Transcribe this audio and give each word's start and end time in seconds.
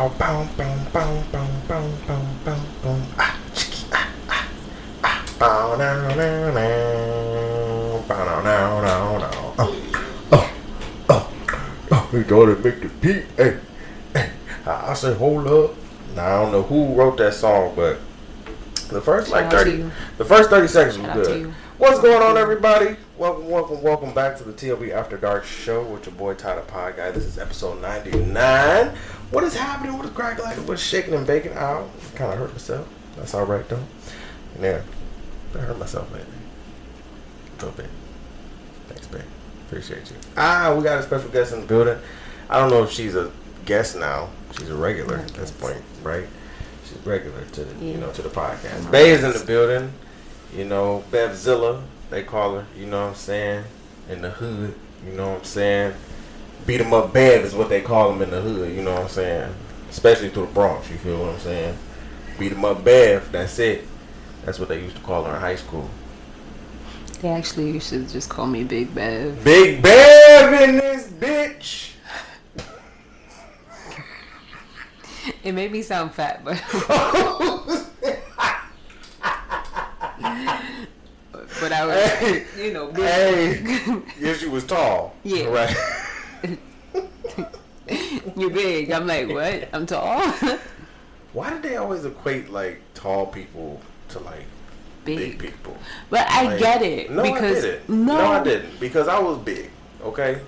bow, 0.00 0.08
bow, 0.18 0.48
bow, 0.56 0.76
bow, 0.92 1.22
bow, 1.30 1.46
bow, 1.68 1.90
bow, 2.06 2.26
bow, 2.44 2.60
bow. 2.82 3.02
Ah, 3.18 3.38
chicky, 3.54 3.84
ah, 3.92 4.10
ah, 4.30 4.48
ah. 5.04 5.34
Bow, 5.38 5.76
now, 5.76 6.08
now, 6.14 6.50
now. 6.54 8.04
Bow, 8.08 8.42
now, 8.42 8.80
now, 8.80 9.18
now. 9.18 9.54
Oh, 9.58 9.76
oh, 10.32 10.52
oh, 11.10 11.32
oh. 11.90 12.08
We 12.12 12.22
gotta 12.22 12.56
make 12.56 12.80
the 12.80 12.88
beat. 12.88 13.24
Hey, 13.36 13.58
hey. 14.14 14.30
I 14.66 14.94
said, 14.94 15.18
hold 15.18 15.46
up. 15.46 15.74
Now, 16.14 16.24
I 16.24 16.42
don't 16.42 16.52
know 16.52 16.62
who 16.62 16.94
wrote 16.94 17.18
that 17.18 17.34
song, 17.34 17.74
but 17.76 17.98
the 18.88 19.00
first 19.00 19.30
like 19.30 19.50
Shout 19.50 19.54
out 19.54 19.64
to 19.64 19.70
30, 19.70 19.76
you. 19.82 19.90
the 20.16 20.24
first 20.24 20.50
30 20.50 20.68
seconds 20.68 20.98
was 20.98 21.06
Shout 21.06 21.18
out 21.18 21.24
to 21.24 21.40
good. 21.42 21.54
What's 21.78 22.00
going 22.00 22.22
on, 22.22 22.36
everybody? 22.36 22.96
Welcome, 23.20 23.50
welcome, 23.50 23.82
welcome 23.82 24.14
back 24.14 24.38
to 24.38 24.44
the 24.44 24.52
TLB 24.54 24.92
After 24.92 25.18
Dark 25.18 25.44
show 25.44 25.82
with 25.82 26.06
your 26.06 26.14
boy 26.14 26.32
Tyler 26.32 26.62
Pie 26.62 26.92
Guy. 26.92 27.10
This 27.10 27.26
is 27.26 27.38
episode 27.38 27.82
99. 27.82 28.96
What 29.30 29.44
is 29.44 29.54
happening? 29.54 29.98
What 29.98 30.06
is 30.06 30.12
cracking 30.12 30.42
like? 30.42 30.56
What's 30.66 30.80
shaking 30.80 31.12
and 31.12 31.26
baking? 31.26 31.52
Ow, 31.52 31.86
kind 32.14 32.32
of 32.32 32.38
hurt 32.38 32.52
myself. 32.52 32.88
That's 33.16 33.34
all 33.34 33.44
right, 33.44 33.68
though. 33.68 33.84
Yeah, 34.58 34.80
I 35.54 35.58
hurt 35.58 35.78
myself 35.78 36.10
lately. 36.14 36.32
A 36.32 37.54
little 37.56 37.72
bit. 37.72 37.90
Thanks, 38.88 39.06
babe. 39.08 39.20
Appreciate 39.66 40.10
you. 40.10 40.16
Ah, 40.38 40.74
we 40.74 40.82
got 40.82 40.98
a 40.98 41.02
special 41.02 41.28
guest 41.28 41.52
in 41.52 41.60
the 41.60 41.66
building. 41.66 41.98
I 42.48 42.58
don't 42.58 42.70
know 42.70 42.84
if 42.84 42.90
she's 42.90 43.16
a 43.16 43.30
guest 43.66 43.98
now. 43.98 44.30
She's 44.56 44.70
a 44.70 44.74
regular 44.74 45.18
at 45.18 45.28
this 45.34 45.50
point, 45.50 45.82
right? 46.02 46.26
She's 46.86 46.96
regular 47.04 47.44
to 47.44 47.64
the, 47.66 47.84
you 47.84 47.98
know, 47.98 48.10
to 48.12 48.22
the 48.22 48.30
podcast. 48.30 48.90
Bay 48.90 49.10
is 49.10 49.22
in 49.22 49.34
the 49.34 49.44
building. 49.44 49.92
You 50.56 50.64
know, 50.64 51.04
Bevzilla, 51.10 51.82
they 52.10 52.22
call 52.22 52.56
her. 52.56 52.66
You 52.76 52.86
know 52.86 53.02
what 53.02 53.08
I'm 53.10 53.14
saying? 53.14 53.64
In 54.08 54.22
the 54.22 54.30
hood. 54.30 54.74
You 55.06 55.12
know 55.12 55.30
what 55.30 55.38
I'm 55.38 55.44
saying? 55.44 55.94
Beat 56.66 56.78
Beat 56.78 56.86
'em 56.86 56.92
up 56.92 57.12
Bev 57.12 57.44
is 57.44 57.54
what 57.54 57.68
they 57.68 57.80
call 57.80 58.12
them 58.12 58.22
in 58.22 58.30
the 58.30 58.40
hood. 58.40 58.74
You 58.74 58.82
know 58.82 58.92
what 58.92 59.02
I'm 59.02 59.08
saying? 59.08 59.54
Especially 59.88 60.28
through 60.28 60.46
the 60.46 60.52
Bronx. 60.52 60.90
You 60.90 60.96
feel 60.96 61.18
what 61.18 61.34
I'm 61.34 61.40
saying? 61.40 61.76
Beat 62.38 62.50
Beat 62.50 62.56
'em 62.56 62.64
up 62.64 62.84
Bev. 62.84 63.32
That's 63.32 63.58
it. 63.58 63.86
That's 64.44 64.58
what 64.58 64.68
they 64.68 64.80
used 64.80 64.96
to 64.96 65.02
call 65.02 65.24
her 65.24 65.34
in 65.34 65.40
high 65.40 65.56
school. 65.56 65.88
They 67.20 67.28
actually 67.28 67.70
used 67.70 67.90
to 67.90 68.02
just 68.04 68.28
call 68.28 68.46
me 68.46 68.64
Big 68.64 68.94
Bev. 68.94 69.44
Big 69.44 69.82
Bev 69.82 70.60
in 70.62 70.76
this 70.76 71.08
bitch. 71.08 71.90
It 75.44 75.52
made 75.52 75.70
me 75.70 75.82
sound 75.82 76.14
fat, 76.14 76.42
but 76.44 76.56
but 81.60 81.72
I 81.72 81.86
was, 81.86 81.96
Hey, 81.96 82.44
you 82.58 82.72
know, 82.72 82.86
big. 82.92 83.04
hey. 83.66 84.02
yes, 84.20 84.42
you 84.42 84.50
was 84.50 84.64
tall. 84.64 85.14
Yeah. 85.24 85.46
Right. 85.46 85.76
You're 88.36 88.50
big. 88.50 88.90
I'm 88.92 89.06
like, 89.06 89.28
what? 89.28 89.68
I'm 89.72 89.86
tall. 89.86 90.20
Why 91.32 91.50
did 91.50 91.62
they 91.62 91.76
always 91.76 92.04
equate 92.04 92.50
like 92.50 92.80
tall 92.94 93.26
people 93.26 93.80
to 94.10 94.18
like 94.20 94.44
big, 95.04 95.38
big. 95.38 95.52
people? 95.52 95.76
But 96.08 96.26
I 96.30 96.44
Like, 96.44 96.58
get 96.58 96.82
it 96.82 97.10
No, 97.10 97.22
because 97.22 97.58
I 97.58 97.68
didn't. 97.68 97.88
no, 97.88 98.16
no, 98.18 98.26
I 98.32 98.42
didn't 98.44 98.78
because 98.80 99.08
I 99.08 99.18
was 99.18 99.38
big. 99.38 99.70
Okay, 100.02 100.40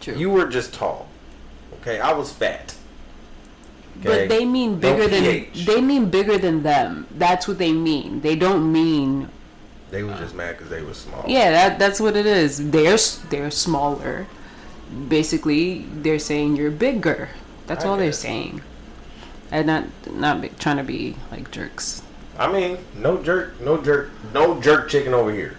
True. 0.00 0.14
you 0.16 0.30
were 0.30 0.46
just 0.46 0.74
tall. 0.74 1.08
Okay, 1.80 2.00
I 2.00 2.12
was 2.12 2.32
fat. 2.32 2.74
Okay? 4.04 4.26
But 4.26 4.28
they 4.28 4.44
mean 4.44 4.78
bigger 4.78 5.08
than 5.08 5.22
PH. 5.22 5.66
they 5.66 5.80
mean 5.80 6.10
bigger 6.10 6.36
than 6.38 6.62
them. 6.62 7.06
That's 7.16 7.48
what 7.48 7.58
they 7.58 7.72
mean. 7.72 8.20
They 8.20 8.36
don't 8.36 8.70
mean 8.72 9.28
They 9.90 10.02
was 10.02 10.18
just 10.18 10.34
mad 10.34 10.56
because 10.56 10.70
they 10.70 10.82
were 10.82 10.94
small. 10.94 11.24
yeah. 11.26 11.50
That 11.50 11.78
that's 11.78 12.00
what 12.00 12.16
it 12.16 12.26
is. 12.26 12.70
They're 12.70 12.98
they're 13.30 13.50
smaller. 13.50 14.26
Basically, 15.08 15.86
they're 15.94 16.18
saying 16.18 16.56
you're 16.56 16.70
bigger. 16.70 17.30
That's 17.66 17.84
I 17.84 17.88
all 17.88 17.96
they're 17.96 18.12
saying. 18.12 18.60
And 19.50 19.66
not 19.66 19.84
not 20.12 20.40
be, 20.42 20.48
trying 20.58 20.76
to 20.76 20.84
be 20.84 21.16
like 21.30 21.50
jerks. 21.50 22.02
I 22.38 22.50
mean, 22.50 22.78
no 22.96 23.22
jerk, 23.22 23.60
no 23.60 23.80
jerk, 23.80 24.10
no 24.32 24.60
jerk 24.60 24.88
chicken 24.90 25.14
over 25.14 25.32
here. 25.32 25.56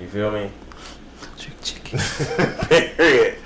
You 0.00 0.08
feel 0.08 0.30
me? 0.30 0.50
Jerk 1.36 1.54
chicken. 1.62 1.98
Period. 2.68 3.38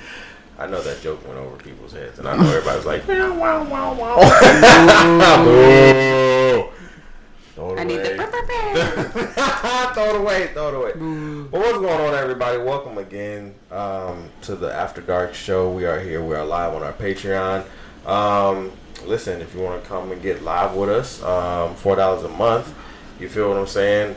I 0.62 0.66
know 0.68 0.80
that 0.80 1.02
joke 1.02 1.26
went 1.26 1.40
over 1.40 1.56
people's 1.56 1.92
heads, 1.92 2.20
and 2.20 2.28
I 2.28 2.36
know 2.36 2.48
everybody's 2.48 2.86
like, 2.86 3.08
wow, 3.08 3.34
wow, 3.34 3.64
wow, 3.64 3.94
wow. 3.96 4.20
Throw 7.56 7.74
it 7.74 7.80
I 7.80 7.84
need 7.84 7.98
away. 7.98 8.16
the. 8.22 8.22
throw 9.92 10.10
it 10.10 10.16
away, 10.20 10.46
throw 10.52 10.68
it 10.68 10.74
away. 10.74 10.92
But 11.50 11.60
what's 11.60 11.78
going 11.78 12.00
on, 12.00 12.14
everybody? 12.14 12.58
Welcome 12.58 12.98
again 12.98 13.56
um, 13.72 14.30
to 14.42 14.54
the 14.54 14.72
After 14.72 15.00
Dark 15.00 15.34
show. 15.34 15.68
We 15.68 15.84
are 15.84 15.98
here. 15.98 16.22
We 16.22 16.36
are 16.36 16.46
live 16.46 16.74
on 16.74 16.84
our 16.84 16.92
Patreon. 16.92 17.64
Um, 18.06 18.70
listen, 19.04 19.40
if 19.40 19.52
you 19.56 19.62
want 19.62 19.82
to 19.82 19.88
come 19.88 20.12
and 20.12 20.22
get 20.22 20.44
live 20.44 20.76
with 20.76 20.90
us, 20.90 21.20
um, 21.24 21.74
four 21.74 21.96
dollars 21.96 22.22
a 22.22 22.28
month. 22.28 22.72
You 23.18 23.28
feel 23.28 23.48
what 23.48 23.58
I'm 23.58 23.66
saying? 23.66 24.14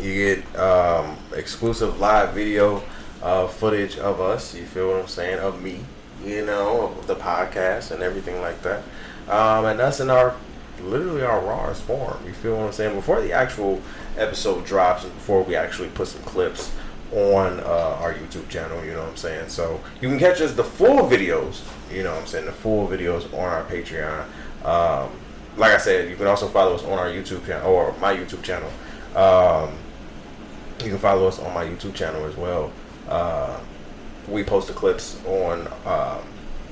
You 0.00 0.36
get 0.36 0.56
um, 0.58 1.18
exclusive 1.34 2.00
live 2.00 2.32
video 2.32 2.82
uh, 3.24 3.48
footage 3.48 3.96
of 3.96 4.20
us. 4.20 4.54
You 4.54 4.64
feel 4.64 4.90
what 4.90 5.00
I'm 5.00 5.08
saying? 5.08 5.40
Of 5.40 5.62
me, 5.62 5.80
you 6.24 6.44
know, 6.44 6.94
the 7.06 7.16
podcast 7.16 7.90
and 7.90 8.02
everything 8.02 8.40
like 8.40 8.62
that. 8.62 8.82
Um, 9.28 9.64
and 9.64 9.80
that's 9.80 9.98
in 10.00 10.10
our 10.10 10.36
literally 10.82 11.22
our 11.22 11.40
rawest 11.40 11.82
form. 11.82 12.18
You 12.26 12.32
feel 12.32 12.56
what 12.56 12.66
I'm 12.66 12.72
saying? 12.72 12.94
Before 12.94 13.20
the 13.20 13.32
actual 13.32 13.80
episode 14.16 14.66
drops, 14.66 15.04
before 15.04 15.42
we 15.42 15.56
actually 15.56 15.88
put 15.88 16.08
some 16.08 16.22
clips 16.22 16.72
on 17.12 17.60
uh, 17.60 17.98
our 18.00 18.12
YouTube 18.12 18.48
channel, 18.48 18.84
you 18.84 18.92
know 18.92 19.00
what 19.00 19.10
I'm 19.10 19.16
saying? 19.16 19.48
So 19.48 19.80
you 20.00 20.08
can 20.08 20.18
catch 20.18 20.40
us 20.40 20.52
the 20.52 20.64
full 20.64 21.08
videos, 21.08 21.62
you 21.92 22.02
know 22.02 22.12
what 22.12 22.22
I'm 22.22 22.26
saying? 22.26 22.46
The 22.46 22.52
full 22.52 22.88
videos 22.88 23.32
on 23.32 23.40
our 23.40 23.64
Patreon. 23.64 24.26
Um, 24.64 25.10
like 25.56 25.72
I 25.72 25.78
said, 25.78 26.10
you 26.10 26.16
can 26.16 26.26
also 26.26 26.48
follow 26.48 26.74
us 26.74 26.82
on 26.84 26.98
our 26.98 27.06
YouTube 27.06 27.46
channel 27.46 27.70
or 27.70 27.94
my 27.98 28.14
YouTube 28.14 28.42
channel. 28.42 28.70
Um, 29.14 29.78
you 30.80 30.90
can 30.90 30.98
follow 30.98 31.28
us 31.28 31.38
on 31.38 31.54
my 31.54 31.64
YouTube 31.64 31.94
channel 31.94 32.24
as 32.24 32.36
well. 32.36 32.72
Uh, 33.08 33.60
we 34.28 34.42
post 34.42 34.68
the 34.68 34.74
clips 34.74 35.22
on 35.26 35.66
um, 35.84 36.22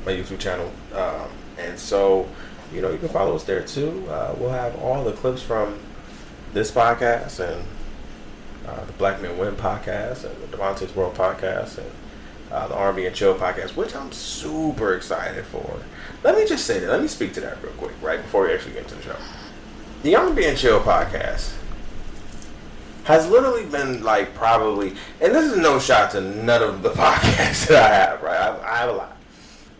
my 0.06 0.12
YouTube 0.12 0.38
channel, 0.38 0.70
um, 0.94 1.28
and 1.58 1.78
so 1.78 2.26
you 2.72 2.80
know 2.80 2.90
you 2.90 2.98
can 2.98 3.08
follow 3.08 3.34
us 3.34 3.44
there 3.44 3.62
too. 3.62 4.06
Uh, 4.08 4.34
we'll 4.38 4.50
have 4.50 4.76
all 4.80 5.04
the 5.04 5.12
clips 5.12 5.42
from 5.42 5.78
this 6.52 6.70
podcast 6.70 7.40
and 7.40 7.64
uh, 8.66 8.84
the 8.84 8.92
Black 8.94 9.20
Men 9.20 9.36
Win 9.38 9.54
podcast 9.54 10.24
and 10.24 10.42
the 10.42 10.56
Devontae's 10.56 10.94
World 10.94 11.14
podcast 11.14 11.78
and 11.78 11.90
uh, 12.50 12.68
the 12.68 12.74
R&B 12.74 13.06
and 13.06 13.16
Chill 13.16 13.34
podcast, 13.34 13.76
which 13.76 13.94
I'm 13.94 14.12
super 14.12 14.94
excited 14.94 15.44
for. 15.46 15.80
Let 16.22 16.36
me 16.36 16.46
just 16.46 16.66
say 16.66 16.78
that. 16.80 16.90
Let 16.90 17.00
me 17.00 17.08
speak 17.08 17.32
to 17.34 17.40
that 17.40 17.62
real 17.62 17.72
quick, 17.72 17.94
right 18.02 18.20
before 18.20 18.46
we 18.46 18.52
actually 18.52 18.74
get 18.74 18.82
into 18.82 18.96
the 18.96 19.02
show. 19.02 19.16
The 20.02 20.16
R&B 20.16 20.44
and 20.44 20.58
Chill 20.58 20.80
podcast 20.80 21.54
has 23.04 23.28
literally 23.28 23.66
been 23.66 24.02
like 24.02 24.34
probably, 24.34 24.94
and 25.20 25.34
this 25.34 25.50
is 25.50 25.58
no 25.58 25.78
shot 25.78 26.10
to 26.12 26.20
none 26.20 26.62
of 26.62 26.82
the 26.82 26.90
podcasts 26.90 27.68
that 27.68 27.90
I 27.90 27.94
have, 27.94 28.22
right? 28.22 28.38
I, 28.38 28.72
I 28.72 28.76
have 28.78 28.88
a 28.90 28.92
lot, 28.92 29.16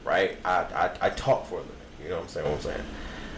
right? 0.04 0.36
I, 0.44 0.50
I, 0.74 0.90
I 1.00 1.10
talk 1.10 1.46
for 1.46 1.56
a 1.56 1.58
living, 1.58 1.72
you 2.02 2.08
know 2.08 2.16
what 2.16 2.22
I'm 2.24 2.28
saying? 2.28 2.46
What 2.46 2.56
I'm 2.56 2.62
saying, 2.62 2.82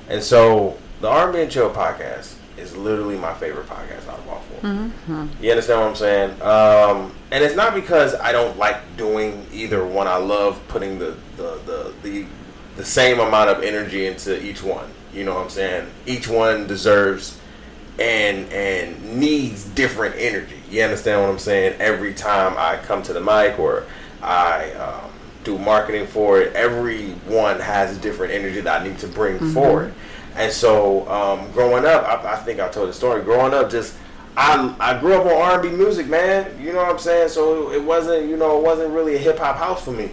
and 0.09 0.23
so 0.23 0.77
the 1.01 1.09
R&B 1.09 1.41
and 1.41 1.51
Chill 1.51 1.71
podcast 1.71 2.37
is 2.57 2.77
literally 2.77 3.19
my 3.19 3.35
favorite 3.35 3.67
podcast 3.67 4.09
out 4.09 4.19
of 4.19 4.29
all 4.29 4.41
4 4.63 4.71
You 5.41 5.51
understand 5.51 5.81
what 5.81 5.89
I'm 5.89 5.97
saying? 5.97 6.43
Um, 6.43 7.13
and 7.31 7.43
it's 7.43 7.57
not 7.57 7.75
because 7.75 8.15
I 8.15 8.33
don't 8.33 8.57
like 8.57 8.97
doing 8.97 9.45
either 9.53 9.85
one. 9.85 10.07
I 10.07 10.17
love 10.17 10.61
putting 10.69 10.99
the 10.99 11.17
the, 11.37 11.59
the 11.67 11.95
the 12.03 12.27
the 12.77 12.85
same 12.85 13.19
amount 13.21 13.51
of 13.51 13.63
energy 13.63 14.07
into 14.07 14.41
each 14.43 14.63
one. 14.63 14.89
You 15.13 15.25
know 15.25 15.35
what 15.35 15.45
I'm 15.45 15.51
saying? 15.51 15.91
Each 16.07 16.29
one 16.29 16.67
deserves 16.67 17.39
and 17.99 18.53
and 18.53 19.21
needs 19.21 19.65
different 19.65 20.17
energy. 20.19 20.57
You 20.71 20.83
understand 20.83 21.23
what 21.23 21.31
I'm 21.31 21.39
saying? 21.39 21.77
Every 21.81 22.15
time 22.15 22.55
I 22.59 22.77
come 22.77 23.03
to 23.05 23.13
the 23.13 23.21
mic 23.21 23.59
or 23.59 23.85
I 24.23 24.73
um, 24.73 25.11
do 25.45 25.59
marketing 25.59 26.07
for 26.07 26.41
it, 26.41 26.55
everyone 26.55 27.61
has 27.61 27.97
a 27.97 28.01
different 28.01 28.33
energy 28.33 28.61
that 28.61 28.83
I 28.83 28.85
need 28.85 28.99
to 28.99 29.07
bring 29.07 29.39
forward. 29.53 29.93
And 30.37 30.53
so, 30.53 31.09
um, 31.09 31.53
growing 31.53 31.85
up, 31.85 32.05
I, 32.05 32.33
I 32.33 32.37
think 32.37 32.59
I 32.59 32.69
told 32.69 32.89
the 32.89 32.93
story. 32.93 33.23
Growing 33.23 33.55
up, 33.55 33.71
just 33.71 33.97
I 34.37 34.75
I 34.81 34.99
grew 34.99 35.15
up 35.15 35.27
on 35.27 35.33
R&B 35.33 35.71
music, 35.71 36.09
man. 36.09 36.61
You 36.61 36.73
know 36.73 36.79
what 36.79 36.91
I'm 36.91 36.99
saying? 36.99 37.29
So 37.29 37.71
it 37.71 37.83
wasn't, 37.83 38.29
you 38.29 38.37
know, 38.37 38.59
it 38.59 38.65
wasn't 38.65 38.93
really 38.93 39.15
a 39.15 39.19
hip 39.19 39.39
hop 39.39 39.57
house 39.57 39.85
for 39.85 39.93
me. 39.93 40.11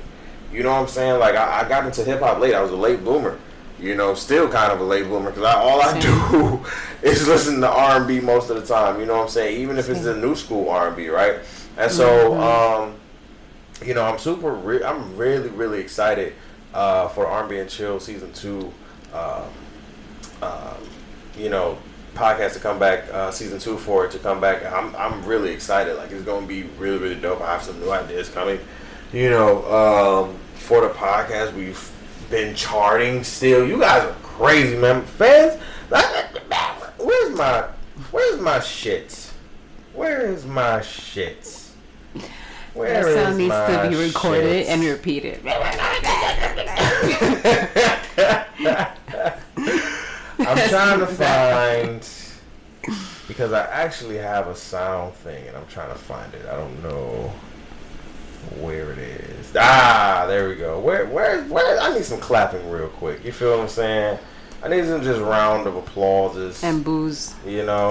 You 0.54 0.64
know 0.64 0.72
what 0.72 0.82
I'm 0.82 0.88
saying? 0.88 1.20
Like 1.20 1.36
I, 1.36 1.62
I 1.62 1.70
got 1.70 1.86
into 1.86 2.04
hip 2.04 2.20
hop 2.20 2.40
late. 2.40 2.54
I 2.54 2.62
was 2.62 2.72
a 2.72 2.76
late 2.76 3.04
bloomer. 3.04 3.40
You 3.82 3.96
know, 3.96 4.14
still 4.14 4.48
kind 4.48 4.72
of 4.72 4.80
a 4.80 4.84
late 4.84 5.08
bloomer 5.08 5.32
because 5.32 5.56
all 5.56 5.82
I 5.82 6.00
do 6.00 6.66
is 7.02 7.28
listen 7.28 7.62
to 7.62 7.70
R&B 7.70 8.20
most 8.20 8.50
of 8.50 8.56
the 8.56 8.66
time. 8.66 9.00
You 9.00 9.08
know 9.08 9.16
what 9.16 9.24
I'm 9.24 9.30
saying? 9.30 9.60
Even 9.60 9.78
if 9.78 9.90
it's 9.90 10.04
the 10.04 10.16
new 10.16 10.36
school 10.36 10.70
R&B, 10.70 11.10
right? 11.10 11.40
And 11.78 11.92
so, 11.92 12.40
um, 12.40 12.96
you 13.84 13.94
know, 13.94 14.04
I'm 14.04 14.20
super. 14.20 14.52
Re- 14.52 14.84
I'm 14.84 15.18
really, 15.18 15.50
really 15.50 15.80
excited 15.80 16.34
uh, 16.74 17.08
for 17.10 17.28
R&B 17.28 17.58
and 17.58 17.70
Chill 17.70 18.00
season 18.00 18.32
two. 18.34 18.72
Um, 19.14 19.50
um, 20.42 20.78
you 21.38 21.50
know, 21.50 21.78
podcast 22.16 22.54
to 22.54 22.60
come 22.60 22.80
back, 22.80 23.12
uh, 23.12 23.32
season 23.32 23.60
two 23.60 23.78
for 23.78 24.06
it 24.06 24.12
to 24.12 24.20
come 24.20 24.42
back. 24.42 24.64
I'm 24.66 24.96
I'm 24.96 25.26
really 25.26 25.52
excited. 25.52 25.98
Like 25.98 26.12
it's 26.12 26.24
gonna 26.24 26.46
be 26.46 26.64
really, 26.78 26.98
really 26.98 27.20
dope. 27.20 27.42
I 27.42 27.54
have 27.54 27.64
some 27.64 27.80
new 27.80 27.92
ideas 27.92 28.30
coming. 28.30 28.60
You 29.14 29.30
know, 29.30 29.66
um, 29.72 30.38
for 30.56 30.82
the 30.82 30.90
podcast, 30.90 31.54
we've 31.54 31.92
been 32.32 32.56
charting 32.56 33.24
still. 33.24 33.68
You 33.68 33.80
guys 33.80 34.04
are 34.04 34.16
crazy, 34.24 34.78
man. 34.78 35.04
Fans, 35.04 35.62
where's 36.98 37.36
my 37.36 37.68
where's 38.12 38.40
my 38.40 38.58
shits? 38.60 39.34
Where 39.94 40.32
is 40.32 40.46
my 40.46 40.80
shits? 40.80 41.72
Where 42.74 43.04
that 43.04 43.14
sound 43.14 43.34
is 43.34 43.38
needs 43.38 43.50
my 43.50 43.84
to 43.84 43.90
be 43.90 43.96
recorded 43.96 44.66
shits? 44.66 44.70
and 44.70 44.84
repeated. 44.84 45.46
I'm 50.40 50.70
trying 50.70 51.00
to 51.00 51.08
find 51.08 52.10
because 53.28 53.52
I 53.52 53.66
actually 53.68 54.18
have 54.18 54.48
a 54.48 54.56
sound 54.56 55.14
thing 55.16 55.48
and 55.48 55.58
I'm 55.58 55.68
trying 55.68 55.92
to 55.92 56.00
find 56.00 56.34
it. 56.34 56.46
I 56.48 56.56
don't 56.56 56.82
know 56.82 57.32
where 58.60 58.92
it 58.92 58.98
is. 58.98 59.54
Ah, 59.58 60.26
there 60.28 60.50
we 60.50 60.56
go. 60.56 60.80
Where 60.80 61.06
where 61.06 61.44
where 61.44 61.80
I 61.80 61.94
need 61.94 62.06
some 62.06 62.20
clapping 62.20 62.70
real 62.70 62.88
quick. 62.88 63.24
You 63.24 63.32
feel 63.32 63.52
what 63.52 63.64
I'm 63.64 63.70
saying? 63.70 64.20
I 64.64 64.68
need 64.68 64.86
some 64.86 65.02
just 65.02 65.20
round 65.20 65.66
of 65.66 65.76
applauses. 65.76 66.64
and 66.64 66.84
booze. 66.84 67.34
You 67.46 67.66
know? 67.66 67.90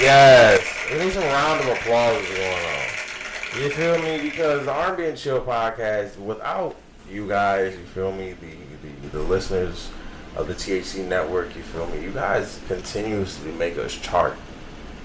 Yes. 0.00 0.64
We 0.90 0.98
need 0.98 1.12
some 1.12 1.22
round 1.24 1.60
of 1.60 1.68
applause 1.68 2.26
going 2.28 2.64
on. 2.64 3.62
You 3.62 3.70
feel 3.70 3.98
me? 4.02 4.30
Because 4.30 4.64
the 4.64 4.72
R&B 4.72 5.04
and 5.04 5.18
Chill 5.18 5.40
podcast, 5.42 6.18
without 6.18 6.76
you 7.10 7.28
guys, 7.28 7.76
you 7.76 7.84
feel 7.84 8.12
me, 8.12 8.34
the, 8.34 9.08
the, 9.08 9.18
the 9.18 9.22
listeners 9.22 9.90
of 10.34 10.48
the 10.48 10.54
THC 10.54 11.04
network, 11.04 11.54
you 11.54 11.62
feel 11.62 11.86
me, 11.88 12.00
you 12.02 12.10
guys 12.10 12.58
continuously 12.68 13.52
make 13.52 13.76
us 13.76 13.92
chart. 13.92 14.36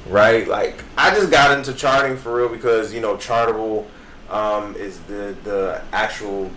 Right? 0.07 0.47
Like, 0.47 0.83
I 0.97 1.13
just 1.13 1.31
got 1.31 1.57
into 1.57 1.73
charting 1.73 2.15
for 2.15 2.35
real 2.35 2.49
because, 2.49 2.93
you 2.93 3.01
know, 3.01 3.15
Chartable 3.15 3.87
um, 4.33 4.75
is 4.75 4.99
the, 5.01 5.35
the 5.43 5.81
actual 5.93 6.49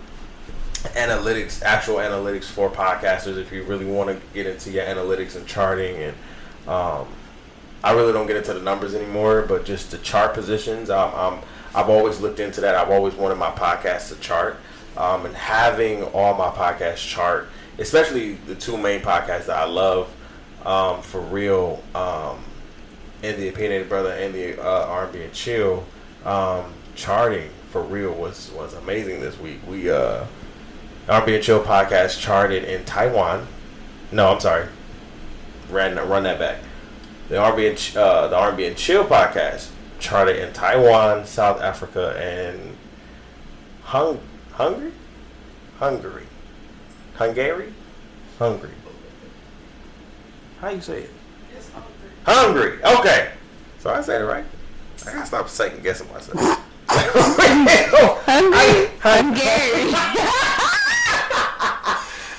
analytics, 0.95 1.61
actual 1.61 1.97
analytics 1.97 2.45
for 2.45 2.69
podcasters. 2.69 3.37
If 3.37 3.51
you 3.51 3.63
really 3.63 3.85
want 3.85 4.09
to 4.09 4.19
get 4.33 4.47
into 4.47 4.71
your 4.71 4.83
analytics 4.83 5.35
and 5.35 5.45
charting, 5.45 5.95
and 5.95 6.17
um, 6.67 7.07
I 7.83 7.93
really 7.93 8.13
don't 8.13 8.25
get 8.25 8.35
into 8.35 8.53
the 8.53 8.61
numbers 8.61 8.95
anymore, 8.95 9.43
but 9.47 9.63
just 9.63 9.91
the 9.91 9.99
chart 9.99 10.33
positions. 10.33 10.89
Um, 10.89 11.11
I'm, 11.15 11.39
I've 11.75 11.89
always 11.89 12.19
looked 12.19 12.39
into 12.39 12.61
that. 12.61 12.75
I've 12.75 12.89
always 12.89 13.13
wanted 13.13 13.35
my 13.35 13.51
podcast 13.51 14.09
to 14.09 14.19
chart, 14.19 14.57
um, 14.97 15.27
and 15.27 15.35
having 15.35 16.03
all 16.03 16.33
my 16.33 16.49
podcasts 16.49 17.07
chart, 17.07 17.47
especially 17.77 18.33
the 18.47 18.55
two 18.55 18.75
main 18.75 19.01
podcasts 19.01 19.45
that 19.45 19.57
I 19.57 19.65
love, 19.65 20.11
um, 20.65 21.03
for 21.03 21.21
real, 21.21 21.83
um, 21.93 22.43
and 23.21 23.37
the 23.37 23.49
Opinionated 23.49 23.87
Bruhtha 23.87 24.25
and 24.25 24.33
the 24.33 24.59
uh, 24.59 24.87
R&B 24.87 25.21
and 25.21 25.33
chill, 25.33 25.85
um, 26.25 26.73
charting 26.95 27.51
for 27.77 27.83
real 27.83 28.11
was 28.11 28.51
was 28.51 28.73
amazing 28.73 29.19
this 29.19 29.39
week. 29.39 29.59
We 29.67 29.89
uh. 29.89 30.25
R&B 31.07 31.35
and 31.35 31.43
Chill 31.43 31.63
podcast 31.63 32.19
charted 32.19 32.65
in 32.65 32.83
Taiwan. 32.83 33.47
No, 34.11 34.33
I'm 34.33 34.41
sorry. 34.41 34.67
Ran 35.69 35.95
run 35.95 36.23
that 36.23 36.37
back. 36.37 36.59
The 37.29 37.37
R&B 37.37 37.67
and 37.67 37.91
uh, 37.95 38.27
the 38.27 38.35
R&B 38.35 38.65
and 38.65 38.75
Chill 38.75 39.05
podcast 39.05 39.69
charted 39.99 40.35
in 40.37 40.51
Taiwan, 40.51 41.25
South 41.25 41.61
Africa, 41.61 42.17
and 42.19 42.75
Hung 43.83 44.19
Hungary, 44.51 44.91
Hungary, 45.79 46.25
Hungary, 47.15 47.73
Hungary. 48.37 48.71
How 50.59 50.69
you 50.69 50.81
say 50.81 51.03
it? 51.03 51.11
Hungry. 52.25 52.83
Okay. 52.83 53.31
So 53.79 53.91
I 53.91 54.01
said 54.01 54.21
it 54.21 54.25
right. 54.25 54.45
I 55.05 55.13
gotta 55.13 55.25
stop 55.25 55.47
second 55.47 55.83
guessing 55.83 56.11
myself. 56.11 56.65
Hungry? 58.27 58.57
I- 58.57 58.89
Hungary. 59.01 59.93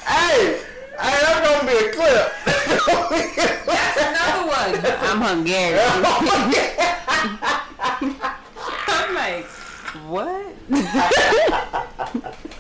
Hey, 0.08 0.60
hey, 0.98 1.18
that's 1.22 1.40
gonna 1.46 1.66
be 1.70 1.76
a 1.76 1.92
clip. 1.92 2.26
That's 3.66 3.96
another 3.98 4.44
one. 4.48 4.72
I'm 5.08 5.20
Hungarian. 5.20 6.04
I'm 8.88 9.14
like, 9.14 9.44
what? 10.08 10.46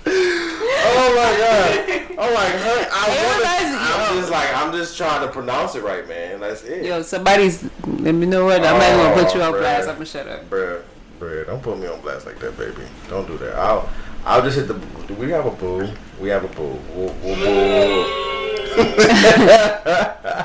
oh 0.06 1.08
my 1.16 1.30
god. 1.38 1.70
Oh 2.18 2.30
my 2.34 2.48
god. 2.52 2.82
I 2.90 2.94
wanna, 3.24 3.48
I'm 3.78 4.18
just 4.20 4.30
like 4.30 4.50
I'm 4.56 4.72
just 4.72 4.96
trying 4.96 5.22
to 5.26 5.32
pronounce 5.32 5.74
it 5.74 5.82
right, 5.82 6.06
man. 6.08 6.40
That's 6.40 6.62
it. 6.64 6.84
Yo, 6.84 7.02
somebody's. 7.02 7.62
Let 7.86 8.14
me 8.14 8.26
know 8.26 8.44
what. 8.44 8.64
I'm 8.64 8.78
not 8.78 8.90
gonna 9.14 9.22
put 9.24 9.34
you 9.34 9.42
on 9.42 9.54
Oh, 9.54 9.58
blast. 9.58 9.88
I'm 9.88 9.94
gonna 9.94 10.06
shut 10.06 10.26
up. 10.28 10.48
Bruh, 10.50 10.82
don't 11.18 11.62
put 11.62 11.78
me 11.78 11.86
on 11.86 12.00
blast 12.00 12.26
like 12.26 12.38
that, 12.38 12.56
baby. 12.56 12.82
Don't 13.08 13.26
do 13.26 13.36
that. 13.38 13.56
I'll 13.56 13.88
I'll 14.24 14.42
just 14.42 14.56
hit 14.56 14.68
the 14.68 14.74
do 15.06 15.14
we 15.14 15.30
have 15.30 15.46
a 15.46 15.50
boo? 15.50 15.88
We 16.20 16.28
have 16.28 16.44
a 16.44 16.48
boo. 16.48 16.78
We'll, 16.94 17.14
we'll 17.22 17.36
boo. 17.36 18.24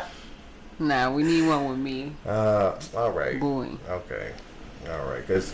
Nah, 0.79 1.11
we 1.11 1.23
need 1.23 1.47
one 1.47 1.69
with 1.69 1.77
me. 1.77 2.11
Uh 2.25 2.79
all 2.95 3.11
right. 3.11 3.39
Booing. 3.39 3.79
Okay. 3.87 4.31
All 4.89 5.05
right, 5.05 5.25
cuz 5.25 5.53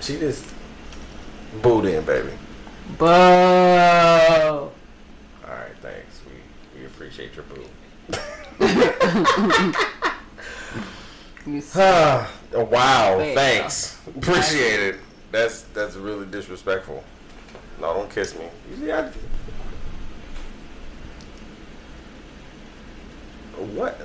she 0.00 0.18
just 0.18 0.44
booed 1.62 1.86
in, 1.86 2.04
baby. 2.04 2.30
Boo. 2.98 3.06
All 3.06 4.70
right, 5.46 5.74
thanks. 5.80 6.20
We 6.26 6.80
we 6.80 6.86
appreciate 6.86 7.34
your 7.34 7.44
boo. 7.44 7.64
You 11.48 11.62
oh, 11.76 12.28
wow, 12.52 13.16
There 13.16 13.34
thanks. 13.34 13.98
Appreciate 14.06 14.80
it. 14.80 14.96
That's 15.32 15.62
that's 15.62 15.96
really 15.96 16.26
disrespectful. 16.26 17.02
No, 17.80 17.94
don't 17.94 18.10
kiss 18.10 18.38
me. 18.38 18.44
You 18.70 18.76
see, 18.76 18.92
I, 18.92 19.10
what? 23.56 23.98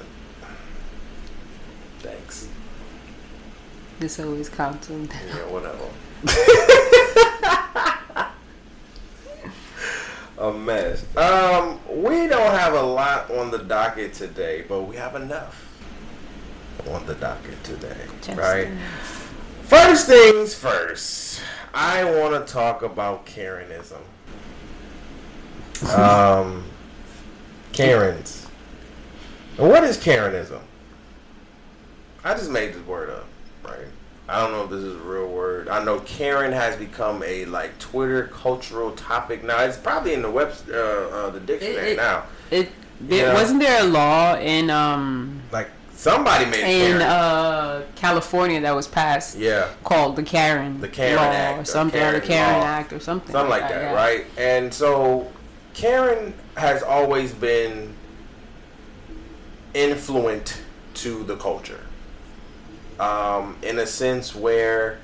Thanks. 2.00 2.48
This 4.00 4.22
always 4.22 4.48
counts 4.48 4.90
on 4.90 5.10
Yeah, 5.28 5.36
whatever. 5.50 5.90
a 10.38 10.54
mess. 10.54 11.06
Um, 11.18 11.80
we 11.90 12.28
don't 12.28 12.56
have 12.58 12.74
a 12.74 12.82
lot 12.82 13.30
on 13.32 13.52
the 13.52 13.60
docket 13.60 14.14
today, 14.14 14.64
but 14.66 14.84
we 14.84 14.96
have 14.96 15.16
enough 15.16 15.73
on 16.90 17.06
the 17.06 17.16
docket 17.16 17.64
today, 17.64 17.96
Just 18.22 18.38
right? 18.38 18.68
First 19.64 20.08
things 20.08 20.54
first, 20.54 21.42
I 21.74 22.04
want 22.04 22.46
to 22.46 22.54
talk 22.54 22.82
about 22.84 23.26
Karenism. 23.26 24.02
Um, 25.98 26.64
Karens. 27.72 28.48
What 29.58 29.84
is 29.84 29.98
Karenism? 29.98 30.60
I 32.24 32.34
just 32.36 32.50
made 32.50 32.74
this 32.74 32.86
word 32.86 33.10
up, 33.10 33.26
right? 33.66 33.88
I 34.30 34.40
don't 34.40 34.52
know 34.54 34.64
if 34.64 34.70
this 34.70 34.80
is 34.80 34.96
a 34.96 35.00
real 35.00 35.28
word. 35.28 35.68
I 35.68 35.84
know 35.84 36.00
Karen 36.02 36.54
has 36.54 36.78
become 36.78 37.22
a 37.24 37.44
like 37.46 37.78
Twitter 37.80 38.28
cultural 38.34 38.92
topic 38.92 39.44
now. 39.44 39.60
It's 39.64 39.78
probably 39.78 40.14
in 40.14 40.22
the 40.22 40.32
web, 40.32 40.54
uh, 40.70 40.74
uh, 40.78 41.30
the 41.32 41.42
dictionary 41.42 41.92
it- 41.92 41.98
now. 41.98 42.24
It, 42.50 42.70
Yeah. 43.06 43.34
wasn't 43.34 43.60
there 43.60 43.82
a 43.82 43.84
law 43.84 44.38
in 44.38 44.70
um 44.70 45.42
Like 45.52 45.70
somebody 46.04 46.46
made 46.46 46.60
in 46.60 46.98
Karen. 46.98 47.02
uh 47.02 47.84
California 47.96 48.60
that 48.60 48.76
was 48.76 48.88
passed 48.88 49.38
yeah. 49.38 49.70
called 49.84 50.16
the 50.16 50.24
Karen 50.24 50.82
The 50.82 50.90
Karen 50.90 51.16
law 51.16 51.24
Act, 51.24 51.62
or 51.62 51.66
something 51.66 52.02
or 52.02 52.12
the 52.12 52.20
Karen 52.20 52.28
Karen 52.28 52.60
law. 52.60 52.66
Act 52.66 52.94
or 52.94 53.00
something 53.00 53.32
something 53.32 53.50
like 53.50 53.70
that, 53.70 53.96
right? 53.96 54.26
And 54.38 54.74
so 54.74 55.32
Karen 55.74 56.34
has 56.58 56.84
always 56.84 57.34
been 57.34 57.94
influent 59.74 60.62
to 60.96 61.24
the 61.24 61.36
culture, 61.38 61.84
um, 63.00 63.58
in 63.64 63.80
a 63.80 63.88
sense 63.88 64.36
where 64.36 65.00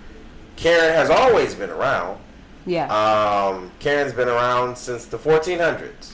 Karen 0.57 0.93
has 0.93 1.09
always 1.09 1.55
been 1.55 1.69
around. 1.69 2.19
Yeah. 2.65 2.87
Um, 2.93 3.71
Karen's 3.79 4.13
been 4.13 4.27
around 4.27 4.77
since 4.77 5.05
the 5.05 5.17
1400s. 5.17 6.13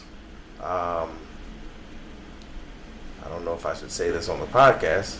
Um, 0.61 1.17
I 3.25 3.29
don't 3.29 3.43
know 3.43 3.53
if 3.53 3.65
I 3.65 3.73
should 3.73 3.91
say 3.91 4.11
this 4.11 4.29
on 4.29 4.39
the 4.39 4.45
podcast. 4.45 5.19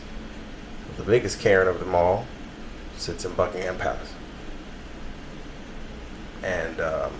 But 0.87 0.97
the 0.97 1.03
biggest 1.03 1.39
Karen 1.39 1.67
of 1.67 1.79
them 1.79 1.95
all 1.95 2.25
sits 2.97 3.25
in 3.25 3.33
Buckingham 3.33 3.77
Palace. 3.77 4.13
And 6.43 6.79
um, 6.79 7.11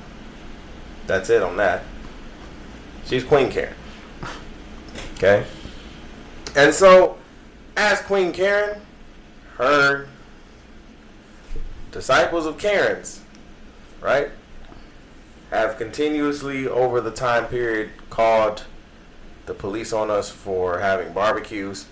that's 1.07 1.29
it 1.29 1.41
on 1.41 1.57
that. 1.57 1.83
She's 3.05 3.23
Queen 3.23 3.49
Karen. 3.49 3.75
Okay? 5.15 5.45
And 6.55 6.73
so, 6.73 7.17
as 7.75 7.99
Queen 8.01 8.31
Karen, 8.31 8.81
her 9.57 10.07
disciples 11.91 12.45
of 12.45 12.57
Karens, 12.57 13.21
right, 14.01 14.29
have 15.51 15.77
continuously 15.77 16.67
over 16.67 17.01
the 17.01 17.11
time 17.11 17.45
period 17.45 17.89
called 18.09 18.65
the 19.45 19.53
police 19.53 19.93
on 19.93 20.09
us 20.09 20.29
for 20.29 20.79
having 20.79 21.13
barbecues. 21.13 21.85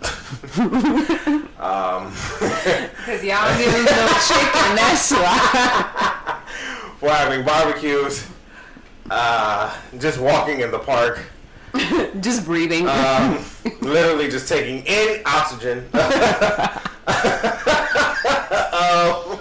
um, 0.58 2.12
Because 2.38 3.24
y'all 3.24 3.56
give 3.58 3.72
them 3.72 3.84
no 3.84 4.08
chicken, 4.26 4.76
that's 4.76 5.10
why. 5.12 6.40
for 7.00 7.10
having 7.10 7.44
barbecues 7.44 8.26
uh, 9.10 9.74
just 9.98 10.18
walking 10.20 10.60
in 10.60 10.70
the 10.70 10.78
park, 10.78 11.20
Just 12.20 12.44
breathing. 12.46 12.88
um, 12.88 13.44
literally 13.82 14.28
just 14.28 14.48
taking 14.48 14.84
in 14.86 15.20
oxygen. 15.26 15.86
Um, 18.72 19.38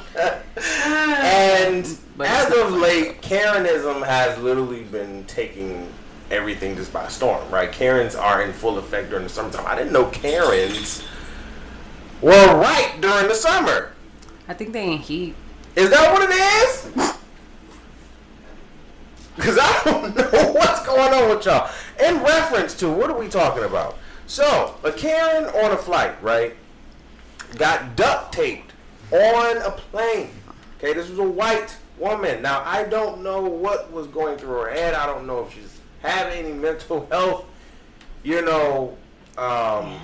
and 0.96 1.98
But 2.18 2.28
as 2.28 2.52
of 2.54 2.72
late, 2.74 3.22
Karenism 3.22 4.06
has 4.06 4.38
literally 4.40 4.84
been 4.84 5.24
taking 5.26 5.88
everything 6.32 6.76
just 6.76 6.92
by 6.92 7.08
storm, 7.08 7.50
right? 7.52 7.72
Karens 7.72 8.16
are 8.16 8.42
in 8.42 8.54
full 8.54 8.78
effect 8.78 9.10
during 9.10 9.24
the 9.24 9.30
summertime. 9.30 9.66
I 9.66 9.76
didn't 9.76 9.94
know 9.94 10.06
Karens 10.06 11.04
were 12.22 12.32
right 12.32 12.96
during 13.00 13.28
the 13.28 13.36
summer. 13.36 13.94
I 14.48 14.54
think 14.54 14.74
they 14.74 14.82
ain't 14.82 15.02
heat. 15.02 15.36
Is 15.76 15.90
that 15.90 16.12
what 16.12 16.24
it 16.24 16.34
is? 16.34 17.14
Because 19.36 19.60
I 19.62 19.82
don't 19.84 20.16
know 20.34 20.52
what's 20.54 20.86
going 20.86 21.14
on 21.14 21.30
with 21.30 21.46
y'all. 21.46 21.70
In 22.04 22.24
reference 22.24 22.74
to, 22.76 22.90
what 22.90 23.10
are 23.10 23.18
we 23.18 23.28
talking 23.28 23.64
about? 23.64 23.98
So, 24.26 24.76
a 24.84 24.92
Karen 24.92 25.46
on 25.46 25.72
a 25.72 25.78
flight, 25.78 26.22
right, 26.22 26.56
got 27.56 27.96
duct 27.96 28.34
taped 28.34 28.74
on 29.12 29.58
a 29.58 29.72
plane. 29.72 30.32
Okay, 30.78 30.94
this 30.94 31.10
was 31.10 31.20
a 31.20 31.24
white 31.24 31.78
woman. 31.98 32.42
Now, 32.42 32.62
I 32.66 32.84
don't 32.84 33.24
know 33.24 33.42
what 33.42 33.92
was 33.92 34.08
going 34.08 34.38
through 34.38 34.60
her 34.60 34.70
head. 34.70 34.94
I 34.94 35.06
don't 35.06 35.26
know 35.26 35.46
if 35.46 35.54
she's 35.54 35.77
having 36.01 36.46
any 36.46 36.54
mental 36.54 37.08
health, 37.12 37.46
you 38.24 38.42
know, 38.42 38.98
um, 39.38 40.00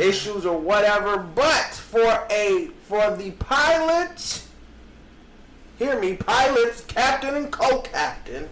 issues 0.00 0.46
or 0.46 0.58
whatever. 0.58 1.16
But 1.18 1.74
for 1.74 2.26
a 2.30 2.70
for 2.88 3.16
the 3.16 3.32
pilots, 3.32 4.48
hear 5.78 5.98
me, 5.98 6.16
pilots, 6.16 6.82
captain 6.82 7.34
and 7.34 7.50
co-captain, 7.50 8.48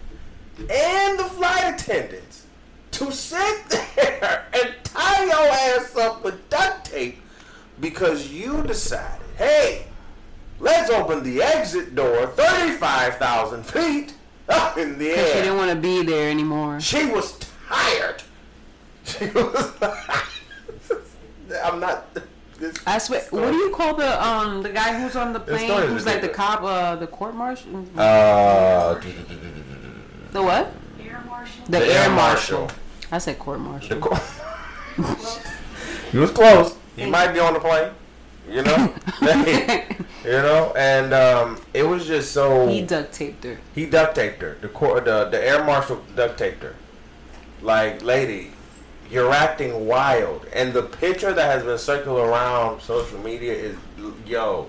and 0.57 1.19
the 1.19 1.23
flight 1.23 1.73
attendants 1.73 2.45
to 2.91 3.11
sit 3.11 3.69
there 3.69 4.45
and 4.53 4.73
tie 4.83 5.25
your 5.25 5.79
ass 5.79 5.95
up 5.95 6.23
with 6.23 6.49
duct 6.49 6.85
tape 6.85 7.19
because 7.79 8.31
you 8.31 8.63
decided, 8.63 9.25
hey, 9.37 9.85
let's 10.59 10.89
open 10.89 11.23
the 11.23 11.41
exit 11.41 11.93
door 11.93 12.27
35,000 12.27 13.65
feet 13.65 14.14
up 14.49 14.77
in 14.77 14.97
the 14.97 15.09
Because 15.09 15.27
she 15.31 15.37
didn't 15.39 15.57
want 15.57 15.69
to 15.71 15.75
be 15.77 16.03
there 16.03 16.29
anymore. 16.29 16.79
She 16.79 17.05
was 17.05 17.37
tired. 17.67 18.21
She 19.05 19.25
was 19.27 19.71
I'm 21.63 21.79
not. 21.79 22.07
This 22.59 22.75
I 22.87 22.97
swear. 22.97 23.21
What 23.29 23.51
do 23.51 23.57
you 23.57 23.69
call 23.69 23.93
the 23.95 24.25
um 24.25 24.63
the 24.63 24.69
guy 24.69 24.99
who's 24.99 25.15
on 25.15 25.31
the 25.33 25.39
plane? 25.39 25.69
Who's 25.89 26.05
like 26.07 26.21
the 26.21 26.29
cop, 26.29 26.63
uh, 26.63 26.95
the 26.95 27.05
court 27.07 27.35
marshal? 27.35 27.85
Uh, 27.97 28.99
the 30.31 30.41
what? 30.41 30.73
Air 31.03 31.23
Marshal. 31.27 31.65
The, 31.65 31.79
The 31.79 31.85
air, 31.85 32.03
air 32.03 32.09
marshal. 32.09 32.59
marshal. 32.61 32.77
I 33.11 33.17
said 33.19 33.37
court 33.37 33.59
marshal. 33.59 33.89
The 33.99 34.01
co- 34.01 34.15
he 36.11 36.17
was 36.17 36.31
close. 36.31 36.75
He 36.95 37.05
might 37.05 37.31
be 37.33 37.39
on 37.39 37.53
the 37.53 37.59
plane. 37.59 37.91
You 38.49 38.61
know, 38.61 38.93
you 40.23 40.31
know, 40.31 40.71
and 40.77 41.13
um, 41.13 41.59
it 41.73 41.83
was 41.83 42.05
just 42.05 42.31
so 42.31 42.67
he 42.67 42.81
duct 42.81 43.11
taped 43.11 43.43
her. 43.43 43.57
he 43.73 43.85
duct 43.87 44.15
taped 44.15 44.41
her. 44.41 44.57
The 44.61 44.67
court, 44.67 45.05
the 45.05 45.25
the 45.25 45.43
air 45.43 45.63
marshal 45.63 46.01
duct 46.15 46.37
taped 46.37 46.61
her. 46.63 46.75
Like, 47.61 48.03
lady, 48.03 48.51
you're 49.09 49.31
acting 49.31 49.87
wild. 49.87 50.45
And 50.53 50.73
the 50.73 50.83
picture 50.83 51.33
that 51.33 51.45
has 51.45 51.63
been 51.63 51.77
circling 51.79 52.23
around 52.23 52.81
social 52.81 53.19
media 53.19 53.53
is, 53.53 53.75
yo, 54.27 54.67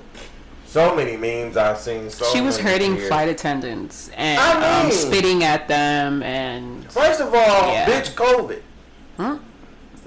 so 0.67 0.95
many 0.95 1.17
memes 1.17 1.57
I've 1.57 1.79
seen. 1.79 2.09
So 2.11 2.25
she 2.33 2.41
was 2.41 2.59
hurting 2.59 2.97
tears. 2.97 3.09
flight 3.09 3.29
attendants 3.29 4.09
and 4.17 4.41
I 4.41 4.85
um, 4.87 4.91
spitting 4.91 5.45
at 5.45 5.69
them 5.69 6.23
and 6.23 6.91
First 6.91 7.21
of 7.21 7.29
all, 7.29 7.73
Yeah. 7.73 7.87
bitch, 7.87 8.15
COVID. 8.15 8.63
Huh? 9.19 9.39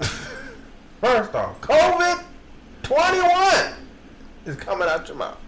First 1.00 1.34
off, 1.34 1.60
COVID 1.60 2.24
21 2.90 3.74
is 4.46 4.56
coming 4.56 4.88
out 4.88 5.06
your 5.06 5.16
mouth. 5.16 5.38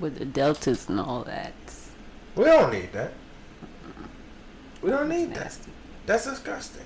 with 0.00 0.18
the 0.18 0.24
deltas 0.24 0.88
and 0.88 0.98
all 0.98 1.22
that. 1.22 1.52
We 2.34 2.42
don't 2.46 2.72
need 2.72 2.92
that. 2.94 3.12
We 4.82 4.90
don't 4.90 5.08
need 5.08 5.32
that. 5.36 5.56
That's 6.04 6.24
disgusting. 6.24 6.82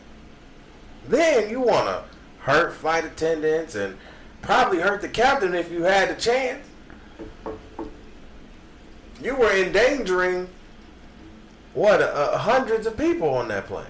Then 1.08 1.48
you 1.48 1.60
want 1.60 1.86
to 1.86 2.04
hurt 2.40 2.74
flight 2.74 3.06
attendants 3.06 3.76
and 3.76 3.96
probably 4.42 4.80
hurt 4.80 5.00
the 5.00 5.08
captain 5.08 5.54
if 5.54 5.72
you 5.72 5.84
had 5.84 6.14
the 6.14 6.20
chance. 6.20 6.68
You 9.22 9.36
were 9.36 9.52
endangering 9.52 10.50
what 11.72 12.02
uh, 12.02 12.36
hundreds 12.36 12.86
of 12.86 12.98
people 12.98 13.30
on 13.30 13.48
that 13.48 13.68
plane. 13.68 13.86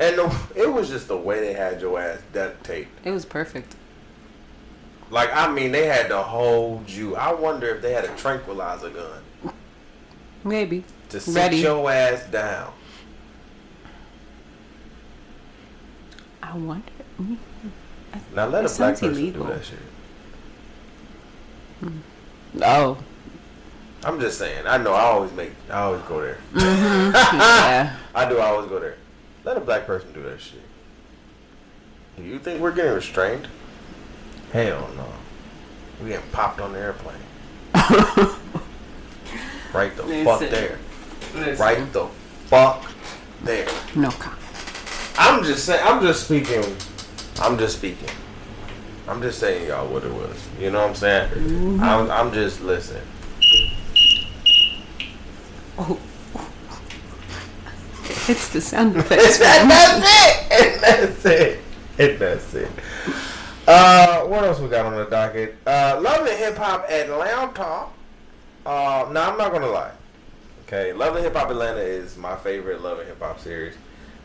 And 0.00 0.16
the, 0.16 0.36
it 0.56 0.72
was 0.72 0.88
just 0.88 1.08
the 1.08 1.16
way 1.16 1.40
they 1.40 1.52
had 1.52 1.80
your 1.80 2.00
ass 2.00 2.20
duct 2.32 2.64
taped. 2.64 2.90
It 3.06 3.10
was 3.10 3.26
perfect. 3.26 3.76
Like 5.10 5.30
I 5.34 5.52
mean, 5.52 5.72
they 5.72 5.86
had 5.86 6.08
to 6.08 6.22
hold 6.22 6.88
you. 6.88 7.16
I 7.16 7.32
wonder 7.34 7.68
if 7.68 7.82
they 7.82 7.92
had 7.92 8.04
a 8.04 8.16
tranquilizer 8.16 8.90
gun 8.90 9.52
Maybe. 10.42 10.84
to 11.10 11.20
sit 11.20 11.34
Ready. 11.34 11.56
your 11.58 11.90
ass 11.90 12.24
down. 12.30 12.72
I 16.42 16.56
wonder. 16.56 16.90
Mm, 17.20 17.36
now 18.34 18.46
let 18.46 18.64
a 18.64 18.68
black 18.76 18.94
person 18.94 19.10
illegal. 19.10 19.46
do 19.46 19.52
that 19.52 19.64
shit. 19.64 19.78
Hmm. 21.80 21.98
Oh. 22.62 22.98
I'm 24.02 24.18
just 24.18 24.38
saying. 24.38 24.66
I 24.66 24.78
know. 24.78 24.94
I 24.94 25.02
always 25.02 25.32
make. 25.32 25.52
I 25.68 25.82
always 25.82 26.02
go 26.02 26.22
there. 26.22 26.38
Mm-hmm. 26.54 27.14
yeah. 27.14 27.96
I 28.14 28.28
do. 28.28 28.38
I 28.38 28.46
always 28.46 28.68
go 28.68 28.80
there. 28.80 28.96
Let 29.44 29.56
a 29.56 29.60
black 29.60 29.86
person 29.86 30.12
do 30.12 30.22
that 30.24 30.40
shit. 30.40 30.60
Do 32.16 32.22
you 32.22 32.38
think 32.38 32.60
we're 32.60 32.72
getting 32.72 32.92
restrained? 32.92 33.48
Hell 34.52 34.90
no. 34.96 35.06
We 36.02 36.10
getting 36.10 36.30
popped 36.30 36.60
on 36.60 36.72
the 36.72 36.78
airplane. 36.78 37.16
right 39.72 39.96
the 39.96 40.02
fuck 40.24 40.40
Listen. 40.40 40.50
there. 40.50 40.78
Right 41.56 41.92
the 41.92 42.06
fuck 42.46 42.90
there. 43.42 43.68
No 43.94 44.10
comment. 44.10 44.40
I'm 45.16 45.44
just 45.44 45.64
saying. 45.64 45.82
I'm 45.84 46.02
just 46.02 46.24
speaking. 46.24 46.64
I'm 47.40 47.58
just 47.58 47.78
speaking. 47.78 48.08
I'm 49.08 49.22
just 49.22 49.38
saying 49.38 49.68
y'all 49.68 49.88
what 49.88 50.04
it 50.04 50.12
was. 50.12 50.48
You 50.60 50.70
know 50.70 50.80
what 50.80 50.90
I'm 50.90 50.94
saying? 50.94 51.30
Mm-hmm. 51.30 51.82
I'm, 51.82 52.10
I'm 52.10 52.32
just 52.32 52.60
listening. 52.60 53.02
Oh. 55.78 55.98
It's 58.28 58.48
the 58.50 58.60
sound 58.60 58.96
effects. 58.98 59.40
And 59.40 59.70
that's 59.70 60.04
it. 60.04 60.52
And 60.52 60.82
that's 60.82 61.24
it. 61.24 61.60
And 61.98 62.18
that's 62.18 62.54
it. 62.54 62.70
Uh, 63.66 64.24
what 64.24 64.42
else 64.44 64.58
we 64.58 64.68
got 64.68 64.86
on 64.86 64.96
the 64.96 65.04
docket? 65.04 65.56
Uh, 65.66 66.00
Love 66.02 66.26
and 66.26 66.38
Hip 66.38 66.56
Hop 66.56 66.90
Atlanta. 66.90 67.86
Uh, 68.66 69.08
now 69.12 69.30
I'm 69.30 69.38
not 69.38 69.52
gonna 69.52 69.68
lie. 69.68 69.92
Okay, 70.66 70.92
Love 70.92 71.14
and 71.14 71.24
Hip 71.24 71.34
Hop 71.34 71.50
Atlanta 71.50 71.80
is 71.80 72.16
my 72.16 72.36
favorite 72.36 72.82
Love 72.82 72.98
and 72.98 73.08
Hip 73.08 73.20
Hop 73.20 73.38
series, 73.38 73.74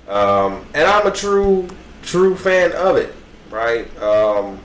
um, 0.07 0.65
and 0.73 0.87
I'm 0.87 1.05
a 1.05 1.11
true, 1.11 1.67
true 2.01 2.35
fan 2.35 2.71
of 2.73 2.97
it. 2.97 3.13
Right? 3.51 3.85
Um, 4.01 4.59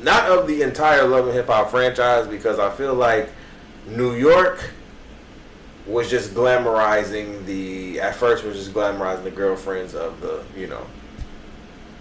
not 0.00 0.30
of 0.30 0.46
the 0.46 0.62
entire 0.62 1.06
Love 1.06 1.26
and 1.26 1.34
Hip 1.34 1.46
Hop 1.46 1.70
franchise 1.70 2.26
because 2.28 2.58
I 2.58 2.70
feel 2.70 2.94
like 2.94 3.30
New 3.88 4.14
York 4.14 4.70
was 5.86 6.10
just 6.10 6.34
glamorizing 6.34 7.44
the 7.46 8.00
at 8.00 8.14
first 8.14 8.44
was 8.44 8.56
just 8.56 8.72
glamorizing 8.72 9.22
the 9.22 9.30
girlfriends 9.30 9.94
of 9.94 10.20
the 10.20 10.42
you 10.56 10.66
know 10.66 10.84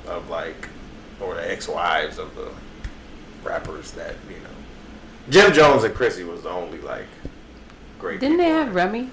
of 0.08 0.30
like 0.30 0.68
or 1.22 1.36
the 1.36 1.52
ex-wives 1.52 2.18
of 2.18 2.34
the 2.36 2.50
rappers 3.44 3.92
that 3.92 4.16
you 4.28 4.38
know 4.38 4.50
Jim 5.30 5.54
Jones 5.54 5.84
and 5.84 5.94
Chrissy 5.94 6.24
was 6.24 6.44
the 6.44 6.50
only 6.50 6.80
like 6.80 7.06
great 8.00 8.20
Didn't 8.20 8.38
they 8.38 8.50
have 8.50 8.74
Remy? 8.74 9.10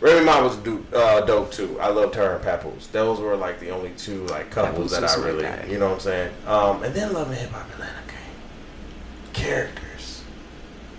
Remy 0.00 0.24
Ma 0.24 0.42
was 0.42 0.56
do, 0.56 0.84
uh, 0.94 1.20
dope 1.20 1.52
too. 1.52 1.78
I 1.78 1.88
loved 1.88 2.14
her 2.14 2.36
and 2.36 2.42
Papoose. 2.42 2.86
Those 2.86 3.20
were 3.20 3.36
like 3.36 3.60
the 3.60 3.70
only 3.70 3.90
two 3.98 4.24
like 4.26 4.50
couples 4.50 4.92
that 4.92 5.04
I 5.04 5.14
really, 5.22 5.42
guy. 5.42 5.66
you 5.68 5.78
know 5.78 5.88
what 5.88 5.94
I'm 5.94 6.00
saying. 6.00 6.34
Um, 6.46 6.82
and 6.82 6.94
then 6.94 7.12
Love 7.12 7.28
and 7.28 7.36
Hip 7.38 7.50
Hop 7.50 7.70
Atlanta 7.70 7.92
came. 8.08 9.34
Characters. 9.34 10.22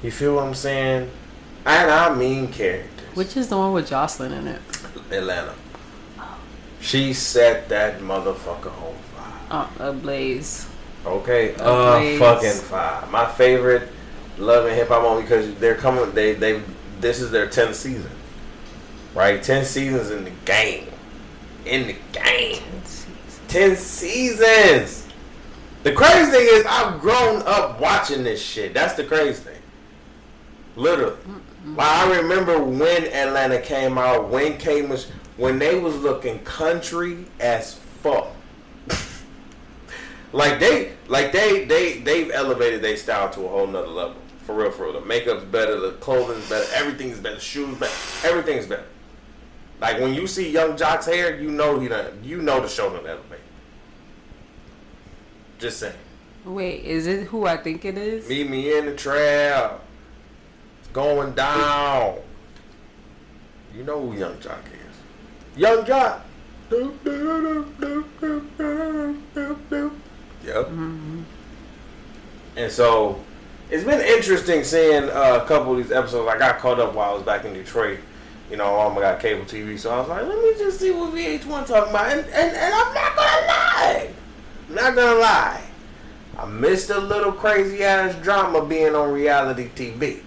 You 0.03 0.11
feel 0.11 0.35
what 0.35 0.45
I'm 0.45 0.53
saying? 0.53 1.09
And 1.65 1.91
I 1.91 2.13
mean 2.15 2.47
characters. 2.47 3.15
Which 3.15 3.37
is 3.37 3.49
the 3.49 3.57
one 3.57 3.73
with 3.73 3.89
Joseline 3.89 4.31
in 4.37 4.47
it? 4.47 4.61
Atlanta. 5.11 5.53
She 6.79 7.13
set 7.13 7.69
that 7.69 7.99
motherfucker 7.99 8.71
on 8.81 8.95
fire. 9.13 9.69
Oh, 9.79 9.89
Ablaze. 9.89 10.67
Okay, 11.05 11.55
uh, 11.55 11.95
Ablaze. 11.97 12.19
fucking 12.19 12.51
fire. 12.51 13.05
My 13.11 13.25
favorite 13.31 13.89
Love 14.37 14.65
and 14.65 14.75
Hip 14.75 14.87
Hop 14.87 15.03
moment 15.03 15.27
because 15.27 15.53
they're 15.55 15.75
coming. 15.75 16.11
They 16.13 16.33
they 16.33 16.61
this 16.99 17.19
is 17.21 17.29
their 17.31 17.47
tenth 17.47 17.75
season, 17.75 18.09
right? 19.13 19.41
Ten 19.43 19.65
seasons 19.65 20.09
in 20.09 20.23
the 20.23 20.31
game, 20.45 20.87
in 21.65 21.87
the 21.87 21.95
game. 22.11 22.63
Ten 23.47 23.75
seasons. 23.75 25.07
The 25.83 25.91
crazy 25.91 26.31
thing 26.31 26.47
is, 26.47 26.65
I've 26.67 26.99
grown 27.01 27.41
up 27.45 27.79
watching 27.79 28.23
this 28.23 28.41
shit. 28.41 28.73
That's 28.73 28.93
the 28.93 29.03
crazy 29.03 29.41
thing. 29.41 29.61
Literally, 30.75 31.17
Like, 31.65 31.87
I 31.87 32.17
remember 32.17 32.61
when 32.63 33.05
Atlanta 33.05 33.59
came 33.61 33.97
out, 33.97 34.29
when 34.29 34.57
K 34.57 34.81
was 34.81 35.09
when 35.37 35.59
they 35.59 35.79
was 35.79 35.95
looking 35.97 36.39
country 36.39 37.25
as 37.39 37.75
fuck. 37.75 38.27
like 40.33 40.59
they 40.59 40.93
like 41.07 41.31
they 41.31 41.65
they 41.65 41.99
they've 41.99 42.31
elevated 42.31 42.81
their 42.81 42.97
style 42.97 43.29
to 43.31 43.45
a 43.45 43.47
whole 43.47 43.67
nother 43.67 43.87
level. 43.87 44.15
For 44.45 44.55
real, 44.55 44.71
for 44.71 44.85
real. 44.85 44.93
The 44.93 45.01
makeup's 45.01 45.43
better, 45.45 45.79
the 45.79 45.91
clothing's 45.93 46.49
better, 46.49 46.65
everything's 46.73 47.19
better, 47.19 47.39
shoes 47.39 47.77
better, 47.77 47.93
everything's 48.27 48.65
better. 48.65 48.85
Like 49.79 49.99
when 49.99 50.13
you 50.15 50.25
see 50.25 50.51
Yung 50.51 50.77
Joc's 50.77 51.05
hair, 51.05 51.39
you 51.39 51.51
know 51.51 51.79
he 51.79 51.87
done 51.87 52.21
you 52.23 52.41
know 52.41 52.59
the 52.59 52.67
show 52.67 52.89
done 52.91 53.05
elevate. 53.05 53.39
Just 55.59 55.79
saying. 55.79 55.93
Wait, 56.43 56.83
is 56.83 57.05
it 57.05 57.27
who 57.27 57.45
I 57.45 57.57
think 57.57 57.85
it 57.85 57.99
is? 57.99 58.27
Meet 58.27 58.49
me 58.49 58.75
in 58.75 58.87
the 58.87 58.95
trap. 58.95 59.83
Going 60.93 61.33
down. 61.33 62.19
You 63.73 63.83
know 63.83 64.09
who 64.09 64.17
Yung 64.17 64.35
Joc 64.35 64.59
is. 64.65 64.97
Yung 65.55 65.85
Joc. 65.85 66.21
Yep. 70.45 70.67
And 72.57 72.71
so 72.71 73.21
it's 73.69 73.83
been 73.85 74.01
interesting 74.01 74.63
seeing 74.63 75.03
uh, 75.09 75.39
a 75.43 75.47
couple 75.47 75.73
of 75.73 75.77
these 75.77 75.91
episodes. 75.91 76.29
I 76.29 76.37
got 76.37 76.59
caught 76.59 76.79
up 76.79 76.93
while 76.93 77.11
I 77.11 77.13
was 77.13 77.23
back 77.23 77.45
in 77.45 77.53
Detroit. 77.53 77.99
You 78.49 78.57
know, 78.57 78.75
I 78.77 78.93
got 78.95 79.21
cable 79.21 79.45
TV, 79.45 79.79
so 79.79 79.91
I 79.91 79.99
was 79.99 80.09
like, 80.09 80.25
let 80.27 80.37
me 80.37 80.53
just 80.57 80.81
see 80.81 80.91
what 80.91 81.13
VH1 81.13 81.67
talking 81.67 81.89
about. 81.89 82.11
And, 82.11 82.25
and, 82.25 82.55
and 82.55 82.73
I'm 82.73 82.93
not 82.93 83.15
gonna 83.15 83.47
lie. 83.47 84.09
I'm 84.67 84.75
not 84.75 84.95
gonna 84.95 85.19
lie. 85.19 85.61
I 86.37 86.45
missed 86.47 86.89
a 86.89 86.99
little 86.99 87.31
crazy 87.31 87.81
ass 87.83 88.13
drama 88.21 88.65
being 88.65 88.93
on 88.93 89.13
reality 89.13 89.69
TV. 89.73 90.21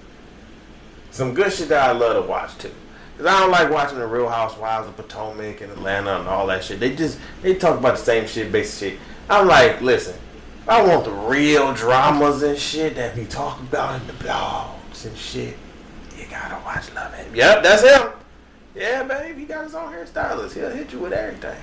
Some 1.15 1.33
good 1.33 1.53
shit 1.53 1.69
that 1.69 1.91
I 1.91 1.93
love 1.93 2.21
to 2.21 2.29
watch 2.29 2.59
too. 2.59 2.73
Cause 3.17 3.27
I 3.27 3.39
don't 3.39 3.53
like 3.53 3.71
watching 3.71 4.01
the 4.01 4.07
Real 4.07 4.29
Housewives 4.29 4.89
of 4.89 4.97
Potomac 4.97 5.61
and 5.61 5.71
Atlanta 5.71 6.19
and 6.19 6.27
all 6.27 6.49
that 6.49 6.65
shit. 6.65 6.81
They 6.81 6.97
just 6.97 7.21
they 7.41 7.55
talk 7.55 7.79
about 7.79 7.99
the 7.99 8.03
same 8.03 8.27
shit, 8.27 8.51
basic 8.51 8.95
shit. 8.95 9.01
I'm 9.31 9.47
like, 9.47 9.81
listen, 9.81 10.17
I 10.67 10.85
want 10.85 11.05
the 11.05 11.13
real 11.13 11.73
dramas 11.73 12.43
and 12.43 12.59
shit 12.59 12.97
that 12.97 13.15
be 13.15 13.27
talked 13.27 13.61
about 13.61 14.01
in 14.01 14.09
the 14.09 14.13
blogs 14.15 15.07
and 15.07 15.17
shit. 15.17 15.57
You 16.19 16.27
gotta 16.29 16.61
watch 16.65 16.93
Love 16.93 17.15
Him. 17.15 17.33
Yep, 17.33 17.63
that's 17.63 17.83
him. 17.85 18.09
Yeah, 18.75 19.05
babe, 19.05 19.39
he 19.39 19.45
got 19.45 19.63
his 19.63 19.77
own 19.77 19.93
hairstylist. 19.93 20.55
He'll 20.55 20.71
hit 20.71 20.93
you 20.93 20.99
with 20.99 21.13
everything. 21.13 21.63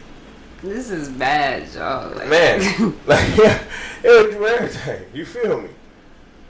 This 0.64 0.90
is 0.90 1.10
bad, 1.10 1.68
y'all. 1.74 2.16
Like, 2.16 2.30
Man, 2.30 2.62
like 3.06 3.38
yeah, 3.38 3.62
he'll 4.02 4.24
hit 4.24 4.32
you 4.32 4.40
with 4.40 4.54
everything. 4.54 5.06
You 5.14 5.26
feel 5.26 5.60
me? 5.60 5.70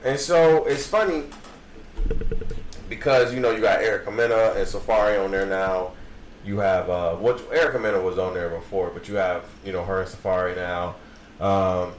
And 0.04 0.20
so 0.20 0.66
it's 0.66 0.86
funny 0.86 1.24
because 2.94 3.32
you 3.32 3.40
know 3.40 3.50
you 3.50 3.62
got 3.62 3.80
Erica 3.80 4.10
Mena 4.10 4.52
and 4.54 4.66
Safaree 4.66 5.24
on 5.24 5.30
there 5.30 5.46
now. 5.46 5.92
You 6.44 6.58
have 6.58 6.90
uh, 6.90 7.14
what 7.14 7.40
Erica 7.50 7.78
Mena 7.78 7.98
was 7.98 8.18
on 8.18 8.34
there 8.34 8.50
before, 8.50 8.90
but 8.90 9.08
you 9.08 9.14
have 9.14 9.46
you 9.64 9.72
know 9.72 9.82
her 9.82 10.02
and 10.02 10.10
Safaree 10.10 10.54
now. 10.54 10.96
Um, 11.40 11.94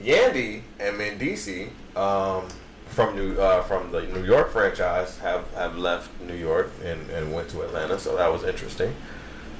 Yandy 0.00 0.62
and 0.78 0.96
Mendeecees 0.96 1.70
um, 1.96 2.46
from 2.86 3.16
New 3.16 3.34
uh, 3.40 3.64
from 3.64 3.90
the 3.90 4.02
New 4.02 4.22
York 4.22 4.52
franchise 4.52 5.18
have, 5.18 5.52
have 5.54 5.76
left 5.76 6.08
New 6.20 6.36
York 6.36 6.70
and, 6.84 7.10
and 7.10 7.32
went 7.32 7.48
to 7.48 7.62
Atlanta, 7.62 7.98
so 7.98 8.16
that 8.16 8.32
was 8.32 8.44
interesting. 8.44 8.94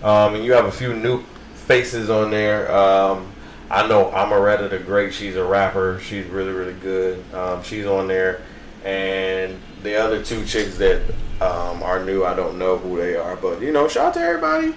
Um, 0.05 0.37
and 0.37 0.45
you 0.45 0.52
have 0.52 0.67
a 0.67 0.73
few 0.73 0.95
new 0.95 1.25
faces 1.67 2.11
on 2.11 2.31
there. 2.31 2.71
Um, 2.71 3.33
I 3.73 3.88
know 3.88 4.05
Omeretta 4.05 4.71
the 4.71 4.79
Great. 4.79 5.14
She's 5.14 5.35
a 5.35 5.45
rapper. 5.45 5.99
She's 6.00 6.26
really 6.26 6.52
really 6.52 6.75
good. 6.75 7.25
Um, 7.35 7.64
she's 7.64 7.87
on 7.87 8.07
there, 8.07 8.43
and 8.85 9.59
the 9.83 9.97
other 9.97 10.23
two 10.23 10.45
chicks 10.45 10.77
that 10.79 11.03
um, 11.41 11.83
are 11.83 12.05
new, 12.05 12.25
I 12.25 12.35
don't 12.35 12.59
know 12.59 12.79
who 12.79 12.97
they 12.97 13.17
are, 13.17 13.37
but 13.37 13.61
you 13.61 13.73
know, 13.73 13.89
shout 13.89 14.09
out 14.09 14.15
to 14.15 14.21
everybody. 14.21 14.75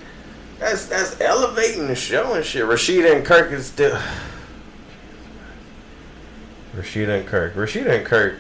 That's 0.60 0.88
that's 0.88 1.20
elevating 1.22 1.88
the 1.88 1.96
show 1.96 2.34
and 2.34 2.46
shit. 2.46 2.66
Rasheeda 2.66 3.16
and 3.16 3.26
Kirk 3.26 3.52
is 3.52 3.68
still. 3.68 3.98
Rasheeda 6.76 7.20
and 7.20 7.28
Kirk. 7.28 7.54
Rasheeda 7.56 7.98
and 7.98 8.06
Kirk. 8.06 8.40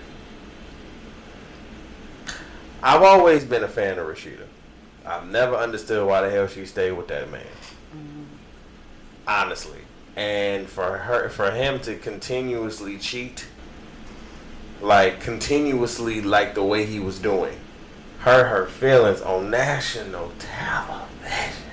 I've 2.81 3.01
always 3.01 3.43
been 3.43 3.63
a 3.63 3.67
fan 3.67 3.97
of 3.97 4.07
Rasheeda. 4.07 4.45
I've 5.05 5.27
never 5.27 5.55
understood 5.55 6.05
why 6.07 6.21
the 6.21 6.29
hell 6.29 6.47
she 6.47 6.65
stayed 6.65 6.93
with 6.93 7.07
that 7.09 7.29
man. 7.31 7.45
Honestly. 9.27 9.79
And 10.15 10.67
for 10.67 10.99
her 10.99 11.29
for 11.29 11.51
him 11.51 11.79
to 11.81 11.95
continuously 11.97 12.97
cheat 12.97 13.47
like 14.81 15.19
continuously 15.19 16.21
like 16.21 16.55
the 16.55 16.63
way 16.63 16.85
he 16.85 16.99
was 16.99 17.19
doing. 17.19 17.57
Hurt 18.19 18.47
her 18.47 18.67
feelings 18.67 19.21
on 19.21 19.49
national 19.49 20.31
television. 20.39 21.63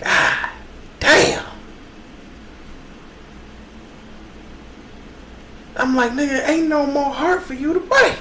God 0.00 0.50
damn. 1.00 1.44
I'm 5.76 5.96
like, 5.96 6.12
nigga, 6.12 6.46
ain't 6.48 6.68
no 6.68 6.86
more 6.86 7.10
heart 7.10 7.42
for 7.42 7.54
you 7.54 7.72
to 7.72 7.80
break. 7.80 8.16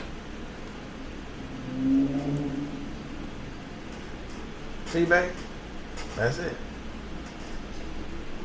See, 4.86 5.06
babe? 5.06 5.32
That's 6.16 6.40
it. 6.40 6.56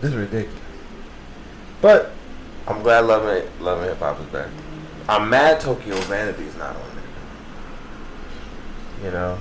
This 0.01 0.11
is 0.11 0.17
ridiculous. 0.17 0.61
But 1.81 2.13
I'm 2.67 2.83
glad 2.83 3.07
loving 3.07 3.29
it, 3.29 3.49
loving 3.61 3.89
hip 3.89 3.99
hop 3.99 4.21
is 4.21 4.27
back. 4.27 4.49
I'm 5.09 5.31
mad 5.31 5.61
Tokyo 5.61 5.95
Vanity's 6.03 6.57
not 6.57 6.75
on 6.75 6.83
there. 9.01 9.05
You 9.05 9.11
know, 9.13 9.39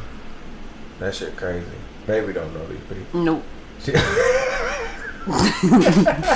that 1.00 1.16
shit 1.16 1.36
crazy. 1.36 1.66
Baby 2.06 2.34
don't 2.34 2.54
know 2.54 2.66
these 2.68 2.80
people. 2.82 3.22
Nope. 3.22 3.44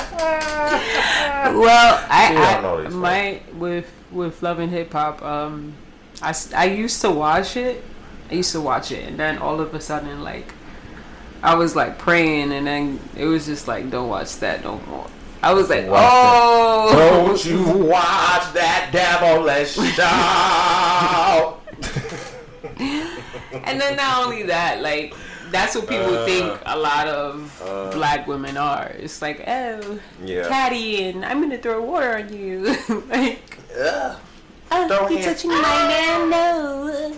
Well, 1.53 2.05
I, 2.09 2.29
You 2.31 2.37
don't 2.37 2.61
know 2.61 2.77
I 2.77 2.81
these 2.83 2.93
my 2.93 3.41
with 3.57 3.91
with 4.11 4.41
love 4.43 4.59
and 4.59 4.71
hip 4.71 4.91
hop. 4.91 5.21
Um, 5.21 5.73
I 6.21 6.35
I 6.55 6.65
used 6.65 7.01
to 7.01 7.09
watch 7.09 7.57
it. 7.57 7.83
I 8.29 8.35
used 8.35 8.51
to 8.51 8.61
watch 8.61 8.91
it, 8.91 9.07
and 9.07 9.17
then 9.17 9.37
all 9.39 9.59
of 9.59 9.73
a 9.73 9.81
sudden, 9.81 10.21
like, 10.21 10.53
I 11.41 11.55
was 11.55 11.75
like 11.75 11.97
praying, 11.97 12.51
and 12.51 12.67
then 12.67 12.99
it 13.15 13.25
was 13.25 13.45
just 13.45 13.67
like, 13.67 13.89
don't 13.89 14.09
watch 14.09 14.35
that 14.37 14.63
no 14.63 14.79
more. 14.87 15.07
I 15.41 15.53
was 15.53 15.69
like, 15.69 15.85
oh, 15.87 16.89
Don't 16.93 17.45
you 17.45 17.63
watch 17.85 18.53
that 18.53 18.89
devilish 18.91 19.75
show? 19.95 21.57
and 23.63 23.79
then 23.79 23.95
not 23.95 24.25
only 24.25 24.43
that, 24.43 24.81
like 24.81 25.13
that's 25.51 25.75
what 25.75 25.87
people 25.87 26.13
Uh, 26.15 26.25
think 26.25 26.59
a 26.65 26.77
lot 26.77 27.07
of 27.07 27.61
uh. 27.65 27.89
black 27.91 28.27
women 28.27 28.57
are. 28.57 28.91
It's 28.99 29.21
like, 29.21 29.43
oh, 29.47 29.99
Yeah. 30.23 30.47
catty, 30.47 31.09
and 31.09 31.25
I'm 31.25 31.41
gonna 31.41 31.57
throw 31.57 31.81
water 31.81 32.17
on 32.17 32.31
you, 32.35 32.75
like, 33.09 33.57
Yeah. 33.75 34.15
oh, 34.71 35.07
you 35.09 35.23
touching 35.23 35.49
my 35.51 35.61
man, 35.61 36.29
no. 36.29 37.13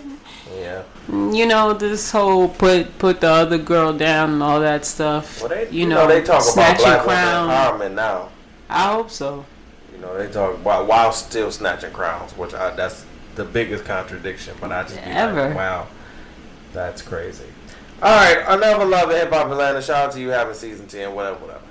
Yeah. 0.54 0.82
You 1.08 1.46
know 1.46 1.72
this 1.72 2.10
whole 2.12 2.48
put 2.48 2.98
put 2.98 3.20
the 3.20 3.28
other 3.28 3.58
girl 3.58 3.92
down 3.92 4.30
and 4.34 4.42
all 4.42 4.60
that 4.60 4.84
stuff. 4.84 5.40
Well, 5.40 5.48
they, 5.48 5.68
you, 5.70 5.86
know, 5.86 6.06
they 6.06 6.20
talk 6.20 6.42
about 6.42 6.42
snatching 6.44 6.84
black 6.84 7.02
crown. 7.02 7.48
women 7.48 7.92
empowerment 7.92 7.94
now. 7.96 8.28
I 8.68 8.92
hope 8.92 9.10
so. 9.10 9.44
You 9.92 9.98
know, 10.00 10.16
they 10.16 10.32
talk 10.32 10.54
about 10.54 10.86
while 10.86 11.12
still 11.12 11.50
snatching 11.50 11.92
crowns, 11.92 12.36
which 12.36 12.54
I, 12.54 12.70
that's 12.74 13.04
the 13.34 13.44
biggest 13.44 13.84
contradiction. 13.84 14.54
But 14.60 14.72
I 14.72 14.82
just 14.84 14.96
be 14.96 15.10
Ever. 15.10 15.48
like, 15.48 15.56
wow, 15.56 15.88
that's 16.72 17.02
crazy. 17.02 17.44
All 18.00 18.14
right, 18.16 18.44
another 18.48 18.84
love 18.84 19.10
of 19.10 19.16
hip 19.16 19.30
hop 19.30 19.48
Atlanta. 19.48 19.80
Shout 19.82 20.06
out 20.06 20.12
to 20.12 20.20
you 20.20 20.28
having 20.30 20.54
season 20.54 20.86
ten, 20.86 21.14
whatever, 21.14 21.38
whatever. 21.44 21.62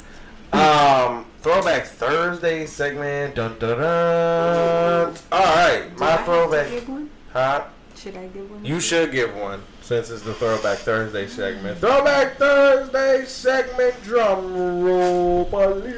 Um, 0.54 1.26
Throwback 1.42 1.86
Thursday 1.86 2.66
segment. 2.66 3.36
Dun 3.36 3.58
dun 3.58 3.80
dun. 3.80 5.16
All 5.32 5.40
right, 5.40 5.86
Do 5.90 5.96
I 5.96 6.00
my 6.00 6.06
have 6.12 6.20
to 6.20 6.26
throwback. 6.26 6.70
give 6.70 6.90
one? 6.90 7.10
Huh? 7.34 7.64
Should 8.02 8.18
I 8.18 8.26
give 8.28 8.50
one? 8.50 8.66
You 8.66 8.80
should 8.80 9.12
give 9.12 9.36
one 9.36 9.62
since 9.82 10.10
it's 10.10 10.24
the 10.24 10.34
Throwback 10.34 10.80
Thursday 10.80 11.28
segment. 11.28 11.78
Mm. 11.78 11.82
Throwback 11.82 12.38
Thursday 12.38 13.26
segment. 13.26 13.94
Drum 14.04 14.84
roll, 14.84 15.46
please. 15.46 15.92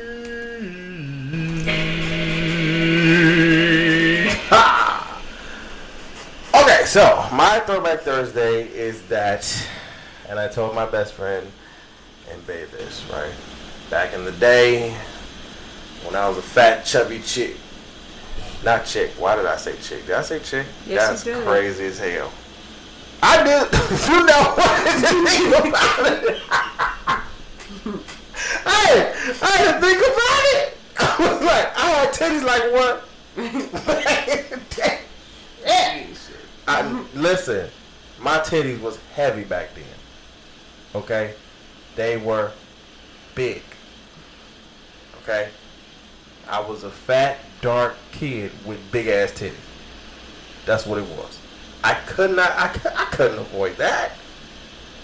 Ha! 4.49 5.21
Okay, 6.53 6.83
so 6.87 7.25
my 7.31 7.61
Throwback 7.61 8.01
Thursday 8.01 8.63
is 8.67 9.01
that, 9.03 9.47
and 10.27 10.37
I 10.37 10.49
told 10.49 10.75
my 10.75 10.85
best 10.85 11.13
friend 11.13 11.47
and 12.29 12.45
babe 12.45 12.67
this, 12.71 13.01
right? 13.13 13.31
Back 13.89 14.13
in 14.13 14.25
the 14.25 14.33
day, 14.33 14.93
when 16.03 16.17
I 16.17 16.27
was 16.27 16.37
a 16.37 16.41
fat, 16.41 16.83
chubby 16.83 17.21
chick. 17.21 17.55
Not 18.63 18.85
chick. 18.85 19.11
Why 19.17 19.35
did 19.35 19.45
I 19.45 19.57
say 19.57 19.75
chick? 19.81 20.05
Did 20.05 20.15
I 20.15 20.21
say 20.21 20.39
chick? 20.39 20.65
Yes, 20.87 21.23
That's 21.23 21.43
crazy 21.43 21.85
as 21.85 21.99
hell. 21.99 22.31
I 23.21 23.43
did. 23.43 23.71
you 24.09 24.25
know 24.25 24.43
what 24.55 24.87
is 24.87 25.01
the 25.01 25.07
thing 25.29 25.47
about 25.69 26.05
it? 26.23 26.37
hey, 28.63 29.13
I 29.41 29.57
to 29.65 29.73
think 29.79 29.99
about 29.99 30.45
it. 30.55 30.77
I 30.99 31.01
was 31.19 31.41
like, 31.41 31.67
I 31.77 31.79
had 31.89 32.13
titties 32.13 32.43
like 32.43 32.71
what? 32.73 33.05
yeah. 34.77 34.99
I 36.67 37.05
listen. 37.13 37.69
My 38.19 38.39
titties 38.39 38.79
was 38.79 38.97
heavy 39.15 39.43
back 39.43 39.73
then. 39.75 39.83
Okay, 40.95 41.33
they 41.95 42.17
were 42.17 42.51
big. 43.35 43.61
Okay, 45.21 45.49
I 46.47 46.59
was 46.61 46.83
a 46.83 46.89
fat, 46.91 47.39
dark 47.63 47.95
kid 48.11 48.51
with 48.65 48.79
big 48.91 49.07
ass 49.07 49.31
titties. 49.31 49.53
That's 50.65 50.85
what 50.85 50.99
it 50.99 51.05
was. 51.05 51.39
I 51.83 51.93
could 51.93 52.35
not. 52.35 52.51
I, 52.51 52.65
I 52.95 53.05
couldn't 53.05 53.39
avoid 53.39 53.77
that. 53.77 54.11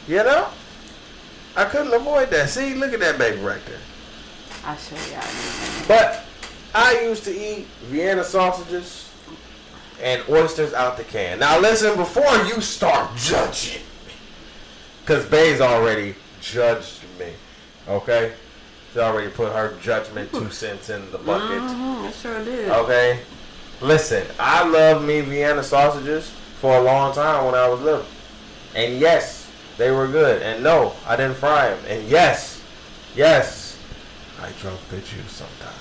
You 0.07 0.17
know, 0.17 0.47
I 1.55 1.65
couldn't 1.65 1.93
avoid 1.93 2.29
that. 2.29 2.49
See, 2.49 2.75
look 2.75 2.93
at 2.93 2.99
that 2.99 3.17
baby 3.17 3.41
right 3.41 3.61
there. 3.65 3.79
I 4.65 4.75
show 4.75 4.95
y'all. 5.11 5.87
But 5.87 6.25
I 6.75 7.01
used 7.01 7.23
to 7.23 7.31
eat 7.31 7.65
Vienna 7.83 8.23
sausages 8.23 9.09
and 10.01 10.23
oysters 10.29 10.73
out 10.73 10.97
the 10.97 11.03
can. 11.03 11.39
Now 11.39 11.59
listen, 11.59 11.95
before 11.95 12.35
you 12.45 12.61
start 12.61 13.15
judging 13.15 13.81
me, 13.81 14.13
because 15.01 15.25
Bay's 15.25 15.61
already 15.61 16.15
judged 16.41 17.03
me, 17.17 17.31
okay? 17.87 18.33
She 18.93 18.99
already 18.99 19.29
put 19.29 19.53
her 19.53 19.75
judgment 19.81 20.31
two 20.33 20.49
cents 20.49 20.89
in 20.89 21.09
the 21.11 21.19
bucket. 21.19 21.61
Mm-hmm, 21.61 22.07
I 22.07 22.11
sure 22.11 22.43
did. 22.43 22.69
Okay? 22.69 23.19
Listen, 23.81 24.25
I 24.39 24.67
love 24.67 25.05
me 25.05 25.21
Vienna 25.21 25.63
sausages 25.63 26.29
for 26.59 26.77
a 26.77 26.81
long 26.81 27.13
time 27.13 27.45
when 27.45 27.55
I 27.55 27.69
was 27.69 27.79
little. 27.81 28.05
And 28.75 28.99
yes, 28.99 29.49
they 29.77 29.91
were 29.91 30.07
good. 30.07 30.41
And 30.41 30.63
no, 30.63 30.93
I 31.05 31.15
didn't 31.15 31.37
fry 31.37 31.69
them. 31.69 31.79
And 31.87 32.09
yes, 32.09 32.61
yes, 33.15 33.77
I 34.41 34.51
drunk 34.59 34.79
the 34.89 34.97
juice 34.97 35.31
sometimes. 35.31 35.75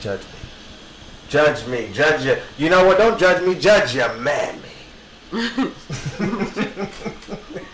Judge 0.00 0.20
me. 0.20 0.26
Judge 1.28 1.66
me. 1.66 1.90
Judge 1.92 2.24
you. 2.24 2.36
You 2.56 2.70
know 2.70 2.86
what? 2.86 2.96
Don't 2.98 3.18
judge 3.18 3.44
me. 3.46 3.54
Judge 3.54 3.94
your 3.94 4.14
mammy. 4.14 4.62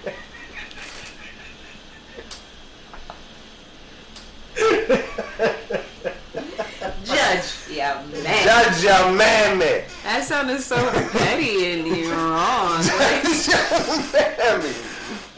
Judge, 7.05 7.53
yeah, 7.71 8.03
man. 8.23 8.45
Judge 8.45 8.83
your 8.83 9.13
mammy. 9.13 9.85
That 10.05 10.25
sounded 10.25 10.61
so 10.61 10.77
petty 11.11 11.73
and 11.73 11.87
you 11.87 12.11
wrong. 12.13 12.83
Judge 12.83 13.49
your 13.49 14.13
mammy. 14.13 14.75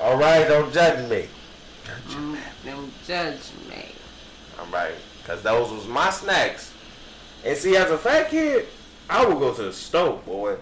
All 0.00 0.16
right, 0.16 0.46
don't 0.46 0.72
judge 0.72 1.08
me. 1.10 1.28
Mm, 2.08 2.38
Don't 2.64 2.92
judge 3.06 3.40
me. 3.68 3.84
All 4.58 4.66
right, 4.66 4.94
because 5.22 5.42
those 5.42 5.70
was 5.72 5.86
my 5.88 6.10
snacks. 6.10 6.72
And 7.44 7.56
see, 7.56 7.76
as 7.76 7.90
a 7.90 7.98
fat 7.98 8.30
kid, 8.30 8.66
I 9.10 9.24
would 9.24 9.38
go 9.38 9.52
to 9.54 9.62
the 9.62 9.72
stove, 9.72 10.24
boy. 10.24 10.56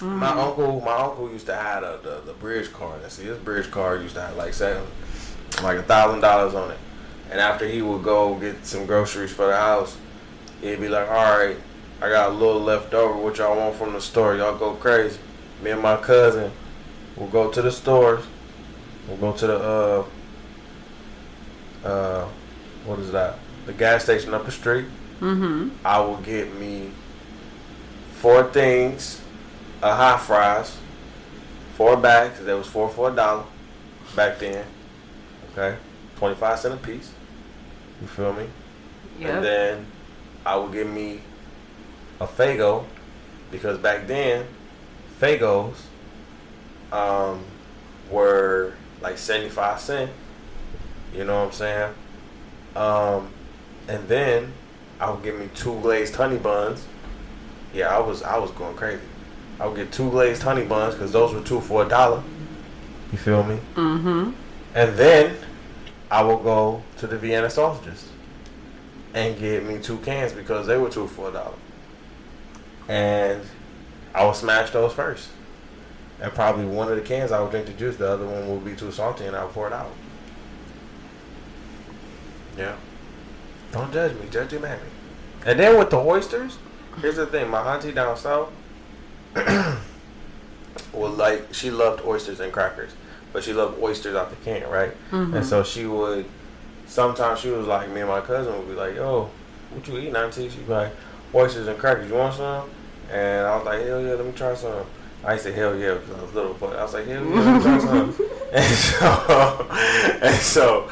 My 0.00 0.30
uncle, 0.30 0.80
my 0.80 0.94
uncle 0.96 1.30
used 1.30 1.44
to 1.46 1.54
have 1.54 1.82
the, 1.82 1.98
the, 2.08 2.20
the 2.26 2.32
bridge 2.32 2.72
card. 2.72 3.02
And 3.02 3.12
see, 3.12 3.24
this 3.24 3.38
bridge 3.38 3.70
card 3.70 4.00
used 4.02 4.14
to 4.14 4.22
have 4.22 4.34
like 4.36 4.54
seven, 4.54 4.86
like 5.62 5.76
a 5.78 5.82
thousand 5.82 6.20
dollars 6.20 6.54
on 6.54 6.70
it. 6.70 6.78
And 7.30 7.40
after 7.40 7.66
he 7.66 7.80
would 7.80 8.02
go 8.02 8.34
get 8.34 8.66
some 8.66 8.86
groceries 8.86 9.32
for 9.32 9.46
the 9.46 9.56
house, 9.56 9.96
he'd 10.60 10.80
be 10.80 10.88
like, 10.88 11.08
"All 11.08 11.38
right, 11.38 11.56
I 12.00 12.08
got 12.08 12.30
a 12.30 12.34
little 12.34 12.60
left 12.60 12.92
over. 12.92 13.16
What 13.16 13.38
y'all 13.38 13.56
want 13.56 13.76
from 13.76 13.92
the 13.92 14.00
store? 14.00 14.34
Y'all 14.36 14.58
go 14.58 14.72
crazy." 14.74 15.18
Me 15.62 15.70
and 15.70 15.82
my 15.82 15.96
cousin 15.96 16.50
will 17.16 17.28
go 17.28 17.50
to 17.50 17.62
the 17.62 17.70
stores. 17.70 18.24
We'll 19.06 19.18
go 19.18 19.32
to 19.32 19.46
the 19.46 19.58
uh 19.58 20.04
uh 21.86 22.28
what 22.84 22.98
is 22.98 23.12
that? 23.12 23.38
The 23.66 23.72
gas 23.74 24.04
station 24.04 24.34
up 24.34 24.44
the 24.44 24.52
street. 24.52 24.86
Mm-hmm. 25.20 25.70
I 25.84 26.00
will 26.00 26.16
get 26.18 26.54
me 26.54 26.90
four 28.14 28.44
things, 28.44 29.20
a 29.82 29.94
hot 29.94 30.22
fries, 30.22 30.76
four 31.76 31.96
bags. 31.96 32.40
That 32.40 32.56
was 32.56 32.66
four 32.66 32.88
for 32.88 33.10
a 33.10 33.14
dollar 33.14 33.44
back 34.16 34.38
then. 34.38 34.64
Okay, 35.52 35.76
twenty 36.16 36.34
five 36.36 36.58
cent 36.58 36.74
a 36.74 36.76
piece. 36.78 37.12
You 38.00 38.06
feel 38.06 38.32
me? 38.32 38.46
And 39.20 39.44
then 39.44 39.86
I 40.46 40.56
would 40.56 40.72
give 40.72 40.88
me 40.88 41.20
a 42.20 42.26
Faygo 42.26 42.84
because 43.50 43.78
back 43.78 44.06
then 44.06 44.46
Faygos 45.20 45.76
um, 46.92 47.44
were 48.10 48.72
like 49.00 49.18
seventy 49.18 49.50
five 49.50 49.80
cent. 49.80 50.10
You 51.14 51.24
know 51.24 51.40
what 51.40 51.46
I'm 51.46 51.52
saying? 51.52 51.94
Um, 52.76 53.28
and 53.88 54.06
then 54.08 54.52
I 55.00 55.10
would 55.10 55.22
give 55.22 55.38
me 55.38 55.48
two 55.54 55.78
glazed 55.80 56.14
honey 56.14 56.38
buns. 56.38 56.86
Yeah, 57.74 57.94
I 57.94 58.00
was 58.00 58.22
I 58.22 58.38
was 58.38 58.50
going 58.52 58.76
crazy. 58.76 59.02
I 59.58 59.66
would 59.66 59.76
get 59.76 59.92
two 59.92 60.10
glazed 60.10 60.42
honey 60.42 60.64
buns 60.64 60.94
because 60.94 61.12
those 61.12 61.34
were 61.34 61.42
two 61.42 61.60
for 61.60 61.84
a 61.84 61.88
dollar. 61.88 62.22
You 63.12 63.18
feel 63.18 63.42
me? 63.42 63.58
Mm-hmm. 63.74 64.30
And 64.74 64.96
then 64.96 65.36
I 66.10 66.22
will 66.22 66.38
go 66.38 66.82
to 67.00 67.06
the 67.06 67.16
Vienna 67.16 67.48
sausages 67.48 68.08
and 69.14 69.38
get 69.38 69.64
me 69.64 69.78
two 69.78 69.98
cans 69.98 70.32
because 70.32 70.66
they 70.66 70.76
were 70.76 70.90
two 70.90 71.06
for 71.08 71.30
a 71.30 71.32
dollar. 71.32 71.56
And 72.88 73.42
I 74.14 74.24
will 74.24 74.34
smash 74.34 74.70
those 74.70 74.92
first. 74.92 75.30
And 76.20 76.32
probably 76.32 76.66
one 76.66 76.90
of 76.90 76.96
the 76.96 77.02
cans 77.02 77.32
I 77.32 77.40
would 77.40 77.50
drink 77.50 77.66
the 77.66 77.72
juice, 77.72 77.96
the 77.96 78.10
other 78.10 78.26
one 78.26 78.46
will 78.46 78.60
be 78.60 78.76
too 78.76 78.92
salty 78.92 79.24
and 79.24 79.34
I'll 79.34 79.48
pour 79.48 79.66
it 79.66 79.72
out. 79.72 79.90
Yeah. 82.56 82.76
Don't 83.72 83.92
judge 83.92 84.12
me, 84.20 84.28
judge 84.30 84.52
your 84.52 84.60
mammy. 84.60 84.82
And 85.46 85.58
then 85.58 85.78
with 85.78 85.88
the 85.88 85.96
oysters, 85.96 86.58
here's 87.00 87.16
the 87.16 87.26
thing, 87.26 87.48
my 87.48 87.74
auntie 87.74 87.92
down 87.92 88.16
south 88.16 88.52
well 90.92 91.12
like 91.12 91.54
she 91.54 91.70
loved 91.70 92.04
oysters 92.04 92.40
and 92.40 92.52
crackers. 92.52 92.92
But 93.32 93.44
she 93.44 93.52
loved 93.52 93.80
oysters 93.80 94.16
out 94.16 94.28
the 94.28 94.36
can, 94.36 94.68
right? 94.68 94.90
Mm-hmm. 95.10 95.34
And 95.36 95.46
so 95.46 95.62
she 95.62 95.86
would 95.86 96.26
sometimes 96.90 97.40
she 97.40 97.50
was 97.50 97.66
like 97.66 97.88
me 97.90 98.00
and 98.00 98.10
my 98.10 98.20
cousin 98.20 98.56
would 98.58 98.68
be 98.68 98.74
like, 98.74 98.96
Yo, 98.96 99.30
what 99.70 99.86
you 99.88 99.98
eating, 99.98 100.16
auntie? 100.16 100.48
She'd 100.48 100.66
be 100.66 100.72
like, 100.72 100.92
Oysters 101.34 101.68
and 101.68 101.78
crackers, 101.78 102.10
you 102.10 102.16
want 102.16 102.34
some? 102.34 102.68
And 103.10 103.46
I 103.46 103.56
was 103.56 103.64
like, 103.64 103.82
Hell 103.82 104.02
yeah, 104.02 104.14
let 104.14 104.26
me 104.26 104.32
try 104.32 104.54
some. 104.54 104.84
I 105.22 105.34
used 105.34 105.44
to 105.44 105.50
say 105.50 105.56
hell 105.56 105.76
yeah 105.76 105.94
because 105.94 106.18
I 106.18 106.22
was 106.22 106.34
little, 106.34 106.54
but 106.54 106.76
I 106.76 106.82
was 106.82 106.94
like, 106.94 107.06
hell 107.06 107.22
yeah, 107.22 107.34
let 107.34 107.56
me 107.56 107.62
try 107.62 107.78
some. 107.78 108.16
and 108.52 108.74
so, 108.74 109.68
and 110.22 110.36
so, 110.36 110.90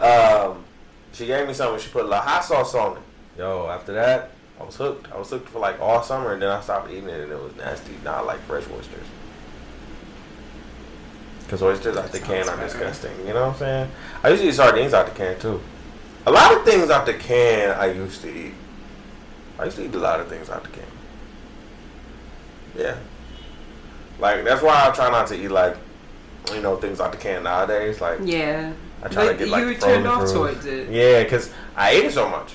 um, 0.00 0.64
she 1.12 1.26
gave 1.26 1.46
me 1.46 1.54
some 1.54 1.74
and 1.74 1.82
she 1.82 1.88
put 1.90 2.02
a 2.02 2.08
little 2.08 2.20
hot 2.20 2.44
sauce 2.44 2.74
on 2.74 2.96
it. 2.96 3.02
Yo, 3.38 3.68
after 3.68 3.92
that, 3.92 4.32
I 4.60 4.64
was 4.64 4.74
hooked. 4.74 5.10
I 5.12 5.18
was 5.18 5.30
hooked 5.30 5.48
for 5.48 5.60
like 5.60 5.80
all 5.80 6.02
summer, 6.02 6.32
and 6.32 6.42
then 6.42 6.50
I 6.50 6.60
stopped 6.60 6.90
eating 6.90 7.08
it, 7.08 7.20
and 7.20 7.32
it 7.32 7.40
was 7.40 7.54
nasty. 7.56 7.92
Not 8.04 8.26
like 8.26 8.40
fresh 8.40 8.64
oysters. 8.64 9.06
Because 11.50 11.64
oysters 11.64 11.96
out 11.96 12.12
the 12.12 12.20
can 12.20 12.48
are 12.48 12.56
disgusting. 12.58 13.10
You 13.26 13.34
know 13.34 13.48
what 13.48 13.54
I'm 13.54 13.58
saying? 13.58 13.90
I 14.22 14.28
used 14.28 14.42
to 14.42 14.48
eat 14.50 14.54
sardines 14.54 14.94
out 14.94 15.06
the 15.06 15.12
can 15.12 15.36
too. 15.36 15.60
A 16.24 16.30
lot 16.30 16.56
of 16.56 16.64
things 16.64 16.90
out 16.90 17.06
the 17.06 17.14
can 17.14 17.70
I 17.72 17.86
used 17.86 18.22
to 18.22 18.32
eat. 18.32 18.54
I 19.58 19.64
used 19.64 19.76
to 19.78 19.84
eat 19.84 19.92
a 19.92 19.98
lot 19.98 20.20
of 20.20 20.28
things 20.28 20.48
out 20.48 20.62
the 20.62 20.68
can. 20.68 20.84
Yeah. 22.78 22.96
Like 24.20 24.44
that's 24.44 24.62
why 24.62 24.86
I 24.86 24.92
try 24.92 25.10
not 25.10 25.26
to 25.26 25.34
eat 25.34 25.48
like, 25.48 25.76
you 26.54 26.60
know, 26.60 26.76
things 26.76 27.00
out 27.00 27.10
the 27.10 27.18
can 27.18 27.42
nowadays. 27.42 28.00
Like 28.00 28.20
Yeah. 28.22 28.72
I 29.02 29.08
try 29.08 29.26
but 29.26 29.32
to 29.32 29.38
get 29.38 29.48
like 29.48 29.64
you 29.64 29.74
turned 29.74 30.06
off 30.06 30.32
towards 30.32 30.64
it. 30.66 30.88
Yeah, 30.88 31.24
because 31.24 31.52
I 31.74 31.90
ate 31.90 32.04
it 32.04 32.12
so 32.12 32.28
much. 32.28 32.54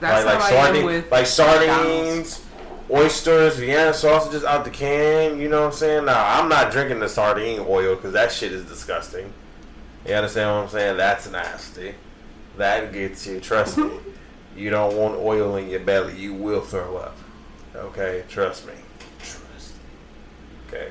That's 0.00 0.26
like, 0.26 0.34
how 0.34 0.40
like 0.40 0.52
I 0.52 0.64
sardine, 0.64 0.80
am 0.80 0.86
with 0.86 1.10
like 1.10 1.26
McDonald's. 1.26 2.44
Oysters, 2.90 3.56
Vienna 3.56 3.92
sausages 3.94 4.44
out 4.44 4.64
the 4.64 4.70
can. 4.70 5.38
You 5.40 5.48
know 5.48 5.60
what 5.60 5.66
I'm 5.68 5.72
saying? 5.72 6.04
Now 6.04 6.40
I'm 6.40 6.48
not 6.48 6.70
drinking 6.72 7.00
the 7.00 7.08
sardine 7.08 7.60
oil 7.68 7.94
because 7.96 8.12
that 8.12 8.30
shit 8.32 8.52
is 8.52 8.64
disgusting. 8.64 9.32
You 10.06 10.14
understand 10.14 10.50
what 10.54 10.62
I'm 10.64 10.68
saying? 10.68 10.96
That's 10.98 11.30
nasty. 11.30 11.94
That 12.58 12.92
gets 12.92 13.26
you. 13.26 13.40
Trust 13.40 13.78
me. 13.78 13.90
You 14.56 14.70
don't 14.70 14.96
want 14.96 15.16
oil 15.16 15.56
in 15.56 15.68
your 15.68 15.80
belly. 15.80 16.16
You 16.16 16.32
will 16.32 16.60
throw 16.60 16.96
up. 16.96 17.16
Okay, 17.74 18.22
trust 18.28 18.64
me. 18.68 18.74
Trust 19.18 19.72
me. 19.74 20.68
Okay, 20.68 20.88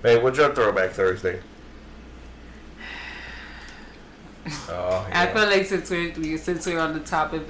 babe, 0.00 0.22
what's 0.22 0.38
your 0.38 0.54
throwback 0.54 0.92
Thursday? 0.92 1.40
Oh, 4.68 5.06
I 5.12 5.26
feel 5.26 5.46
like 5.46 5.66
since 5.66 5.90
we're 5.90 6.38
since 6.38 6.66
we're 6.66 6.78
on 6.78 6.94
the 6.94 7.00
topic 7.00 7.42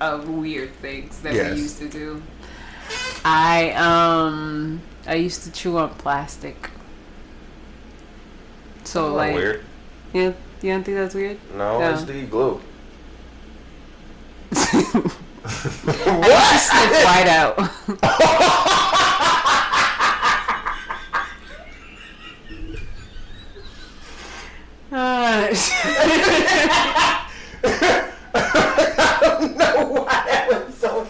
of 0.00 0.28
weird 0.28 0.72
things 0.76 1.20
that 1.22 1.34
Yes. 1.34 1.54
we 1.56 1.62
used 1.62 1.78
to 1.78 1.88
do, 1.88 2.22
I 3.24 3.72
um 3.72 4.80
I 5.06 5.14
used 5.14 5.44
to 5.44 5.52
chew 5.52 5.78
on 5.78 5.90
plastic. 5.90 6.70
So 8.84 9.14
like, 9.14 9.34
weird. 9.34 9.64
yeah, 10.12 10.32
you 10.62 10.72
don't 10.72 10.82
think 10.84 10.96
that's 10.96 11.14
weird? 11.14 11.38
No, 11.54 11.78
Yeah. 11.80 11.92
it's 11.94 12.04
the 12.04 12.22
glue. 12.26 12.60
I 14.52 14.56
used 16.28 16.52
to 16.52 16.58
sniff 16.58 17.04
white 17.04 17.28
out. 17.28 17.56
Uh, 24.92 25.46
know 29.56 29.86
why 29.92 30.22
that 30.26 30.46
was 30.66 30.74
so 30.76 31.04
funny. 31.04 31.09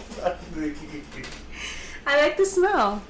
I 2.11 2.21
like 2.23 2.35
the 2.35 2.45
smell. 2.45 3.01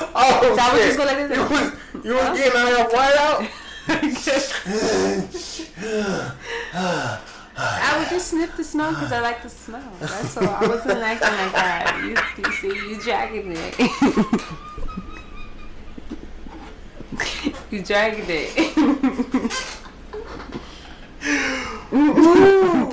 Oh, 0.00 0.10
I 0.14 0.40
was 0.74 0.82
just 0.82 0.98
like 0.98 1.28
this. 1.28 1.36
You 1.36 1.42
was, 1.44 1.72
you 2.04 2.14
was 2.14 2.36
getting 2.36 2.60
on 2.60 2.66
your 2.68 2.88
white 2.90 3.16
out? 3.16 3.42
I 7.60 7.96
would 7.98 8.08
just 8.10 8.28
sniff 8.28 8.56
the 8.56 8.62
smell 8.64 8.90
because 8.90 9.12
I 9.12 9.20
like 9.20 9.42
the 9.44 9.48
smell. 9.48 9.92
That's 10.00 10.36
all. 10.36 10.48
I 10.48 10.66
wasn't 10.66 10.98
acting 10.98 11.28
like 11.28 11.52
that. 11.52 12.00
You, 12.02 12.16
you 12.42 12.52
see, 12.54 12.66
you 12.66 13.00
dragging 13.00 13.52
it. 13.56 13.78
you 17.70 17.82
dragging 17.84 18.26
it. 18.28 18.52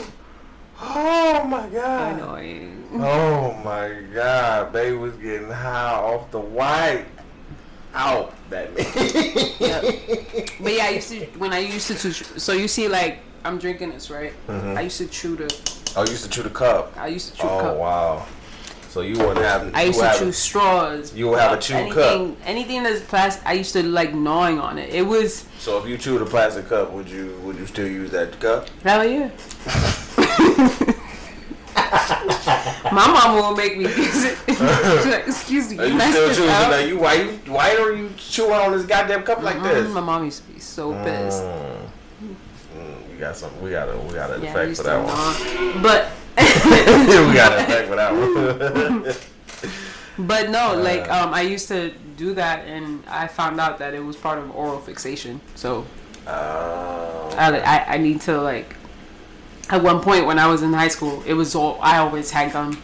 Oh 0.97 1.43
my 1.47 1.67
god. 1.67 2.19
Annoying. 2.19 2.87
Oh 2.93 3.44
my 3.65 3.89
god. 4.13 4.71
Baby 4.71 4.95
was 4.95 5.15
getting 5.15 5.49
high 5.49 5.93
off 5.93 6.31
the 6.31 6.39
white. 6.39 7.05
Out 7.93 8.33
that 8.49 8.75
means. 8.75 8.91
But 10.59 10.73
yeah, 10.73 10.85
I 10.85 10.89
used 10.89 11.09
to 11.11 11.25
when 11.39 11.53
I 11.53 11.59
used 11.59 11.87
to, 11.87 11.95
chew- 11.95 12.39
so 12.39 12.51
you 12.51 12.67
see, 12.67 12.87
like 12.89 13.19
I'm 13.45 13.57
drinking 13.57 13.91
this, 13.91 14.09
right? 14.09 14.33
Mhm. 14.47 14.75
I 14.77 14.81
used 14.81 14.97
to 14.97 15.07
chew 15.07 15.35
the. 15.37 15.47
Oh, 15.95 16.03
you 16.03 16.11
used 16.11 16.23
to 16.25 16.29
chew 16.29 16.43
the 16.43 16.49
cup. 16.49 16.91
I 16.97 17.07
used 17.07 17.31
to 17.31 17.37
chew 17.41 17.47
Oh 17.47 17.59
cup. 17.61 17.77
wow. 17.77 18.25
So 18.89 18.99
you 19.01 19.17
wouldn't 19.17 19.45
have. 19.45 19.73
I 19.73 19.83
used 19.83 19.99
to 20.01 20.13
chew 20.19 20.31
straws. 20.33 21.13
you 21.13 21.29
would 21.29 21.39
have 21.39 21.53
a 21.57 21.61
chew 21.61 21.73
cup. 21.93 22.11
anything, 22.19 22.37
Anything 22.45 22.83
that's 22.83 23.01
plastic, 23.01 23.45
I 23.45 23.53
used 23.53 23.71
to 23.73 23.83
like 23.83 24.13
gnawing 24.13 24.59
on 24.59 24.77
it. 24.77 24.89
It 24.93 25.05
was 25.05 25.45
So 25.59 25.77
if 25.81 25.87
you 25.87 25.97
chewed 25.97 26.21
a 26.21 26.25
plastic 26.25 26.67
cup, 26.67 26.91
would 26.91 27.09
you 27.09 27.39
would 27.43 27.57
you 27.57 27.65
still 27.65 27.87
use 27.87 28.11
that 28.11 28.39
cup? 28.41 28.67
hell 28.83 29.05
yeah. 29.05 29.29
My 32.91 33.07
mama 33.07 33.41
will 33.41 33.55
make 33.55 33.77
me 33.77 33.85
use 33.85 34.23
it. 34.25 34.37
Like, 34.47 35.27
Excuse 35.33 35.71
me, 35.71 35.79
Are 35.79 35.85
you 35.87 35.99
still 35.99 36.27
this 36.27 36.37
choosing 36.37 36.51
up. 36.51 36.87
You 36.87 36.99
why 36.99 37.13
you 37.15 37.31
why 37.51 37.75
are 37.75 37.93
you 37.93 38.11
chewing 38.17 38.51
on 38.53 38.71
this 38.73 38.85
goddamn 38.85 39.23
cup 39.23 39.41
like 39.41 39.61
this? 39.63 39.87
Mm, 39.87 39.93
My 39.93 40.01
mom 40.01 40.25
used 40.25 40.45
to 40.45 40.51
be 40.53 40.59
so 40.59 40.93
pissed. 41.03 41.41
Mm. 41.43 41.87
Mm, 42.77 43.11
we 43.11 43.17
got 43.17 43.35
some. 43.35 43.51
We 43.61 43.71
got 43.71 43.89
a 43.89 43.97
we 43.97 44.13
got 44.13 44.29
an 44.31 44.43
Yeah, 44.43 44.51
effect 44.51 44.77
for 44.77 44.83
to 44.83 44.89
that 44.89 45.03
one. 45.03 45.07
gnaw. 45.07 45.81
But 45.87 46.11
we 46.37 47.33
got 47.33 47.51
an 47.53 47.59
effect 47.65 47.87
for 47.89 47.95
that 47.95 48.13
one. 48.13 49.13
But 50.27 50.49
no, 50.49 50.75
like 50.75 51.09
Uh. 51.09 51.23
um, 51.27 51.33
I 51.33 51.41
used 51.41 51.67
to 51.69 51.91
do 52.17 52.33
that, 52.35 52.65
and 52.67 53.03
I 53.07 53.27
found 53.27 53.59
out 53.59 53.79
that 53.79 53.93
it 53.93 54.03
was 54.03 54.15
part 54.15 54.37
of 54.37 54.55
oral 54.55 54.79
fixation. 54.79 55.41
So 55.55 55.85
Oh. 56.27 57.35
I, 57.37 57.59
I, 57.59 57.85
I 57.95 57.97
need 57.97 58.21
to 58.21 58.41
like. 58.41 58.75
At 59.69 59.81
one 59.81 59.99
point 59.99 60.25
when 60.25 60.37
I 60.37 60.47
was 60.47 60.61
in 60.61 60.73
high 60.73 60.89
school, 60.89 61.23
it 61.25 61.33
was 61.33 61.55
all 61.55 61.79
I 61.81 61.97
always 61.97 62.31
had 62.31 62.53
gum. 62.53 62.81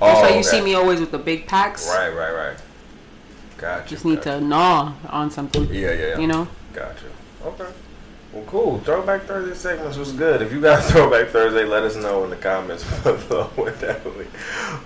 That's 0.00 0.20
why 0.20 0.28
you 0.30 0.34
okay. 0.34 0.42
see 0.42 0.60
me 0.60 0.74
always 0.74 0.98
with 0.98 1.12
the 1.12 1.18
big 1.18 1.46
packs. 1.46 1.88
Right, 1.88 2.10
right, 2.10 2.32
right. 2.32 2.56
Gotcha. 3.56 3.88
Just 3.88 4.04
need 4.04 4.16
gotcha. 4.16 4.40
to 4.40 4.40
gnaw 4.40 4.94
on 5.08 5.30
something. 5.30 5.64
Yeah, 5.66 5.92
yeah, 5.92 5.92
yeah. 5.92 6.18
You 6.18 6.26
know. 6.26 6.48
Gotcha. 6.72 7.06
Okay. 7.44 7.68
Well, 8.32 8.44
cool. 8.46 8.78
Throwback 8.80 9.24
Thursday 9.24 9.54
segments 9.54 9.96
was 9.96 10.12
good. 10.12 10.42
If 10.42 10.52
you 10.52 10.60
got 10.60 10.80
a 10.80 10.82
Throwback 10.82 11.28
Thursday, 11.28 11.64
let 11.64 11.84
us 11.84 11.94
know 11.94 12.24
in 12.24 12.30
the 12.30 12.36
comments 12.36 12.82
below. 13.02 13.50
Definitely 13.56 14.26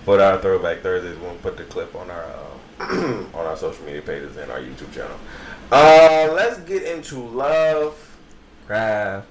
put 0.05 0.21
our 0.21 0.39
Throwback 0.39 0.83
Thursdays. 0.83 1.17
We'll 1.19 1.35
put 1.37 1.57
the 1.57 1.65
clip 1.65 1.95
on 1.95 2.11
our 2.11 2.25
uh, 2.25 3.25
on 3.35 3.47
our 3.47 3.57
social 3.57 3.85
media 3.87 4.03
pages 4.03 4.37
and 4.37 4.51
our 4.51 4.59
YouTube 4.59 4.93
channel. 4.93 5.17
Uh, 5.71 6.31
let's 6.35 6.59
get 6.61 6.83
into 6.83 7.19
love, 7.21 8.19
craft, 8.67 9.29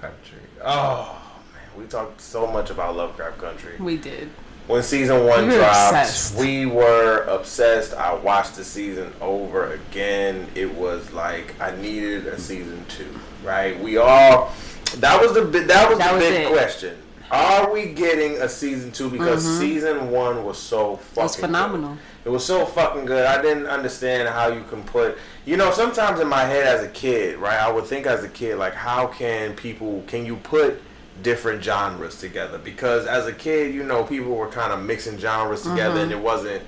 country. 0.00 0.38
Oh 0.64 1.20
man, 1.52 1.62
we 1.82 1.88
talked 1.88 2.20
so 2.20 2.46
much 2.46 2.70
about 2.70 2.96
Lovecraft 2.96 3.38
Country 3.38 3.74
We 3.78 3.96
did. 3.96 4.30
when 4.66 4.82
season 4.82 5.26
one 5.26 5.48
We 5.48 5.54
dropped, 5.54 5.94
obsessed. 5.94 6.36
we 6.36 6.66
were 6.66 7.24
obsessed. 7.24 7.94
I 7.94 8.14
watched 8.14 8.56
the 8.56 8.64
season 8.64 9.12
over 9.20 9.72
again. 9.72 10.46
It 10.54 10.74
was 10.74 11.10
like 11.12 11.54
I 11.60 11.74
needed 11.76 12.26
a 12.26 12.38
season 12.38 12.84
two. 12.88 13.18
Right? 13.44 13.78
We 13.80 13.96
all. 13.98 14.52
That 14.96 15.20
was 15.20 15.32
the 15.34 15.42
that 15.42 15.88
was 15.88 15.98
That 15.98 16.10
the 16.12 16.16
was 16.18 16.24
big 16.24 16.46
it. 16.46 16.48
question. 16.52 16.96
Are 17.30 17.70
we 17.70 17.86
getting 17.92 18.40
a 18.40 18.48
season 18.48 18.90
two? 18.90 19.10
Because 19.10 19.44
Mhm. 19.44 19.58
season 19.58 20.10
one 20.10 20.44
was 20.44 20.56
so 20.58 20.96
fucking. 20.96 21.20
It 21.20 21.22
was 21.24 21.36
good. 21.36 21.40
phenomenal. 21.42 21.98
It 22.24 22.30
was 22.30 22.44
so 22.44 22.64
fucking 22.64 23.04
good. 23.04 23.26
I 23.26 23.40
didn't 23.42 23.66
understand 23.66 24.28
how 24.30 24.48
you 24.48 24.64
can 24.70 24.82
put. 24.82 25.18
You 25.48 25.56
know, 25.56 25.70
sometimes 25.70 26.20
in 26.20 26.28
my 26.28 26.44
head 26.44 26.66
as 26.66 26.84
a 26.84 26.88
kid, 26.88 27.38
right? 27.38 27.58
I 27.58 27.72
would 27.72 27.86
think 27.86 28.04
as 28.04 28.22
a 28.22 28.28
kid, 28.28 28.58
like, 28.58 28.74
how 28.74 29.06
can 29.06 29.54
people? 29.54 30.04
Can 30.06 30.26
you 30.26 30.36
put 30.36 30.78
different 31.22 31.64
genres 31.64 32.20
together? 32.20 32.58
Because 32.58 33.06
as 33.06 33.26
a 33.26 33.32
kid, 33.32 33.74
you 33.74 33.82
know, 33.82 34.04
people 34.04 34.34
were 34.34 34.50
kind 34.50 34.74
of 34.74 34.82
mixing 34.82 35.16
genres 35.16 35.62
together, 35.62 36.00
and 36.00 36.10
mm-hmm. 36.10 36.20
it 36.20 36.22
wasn't. 36.22 36.62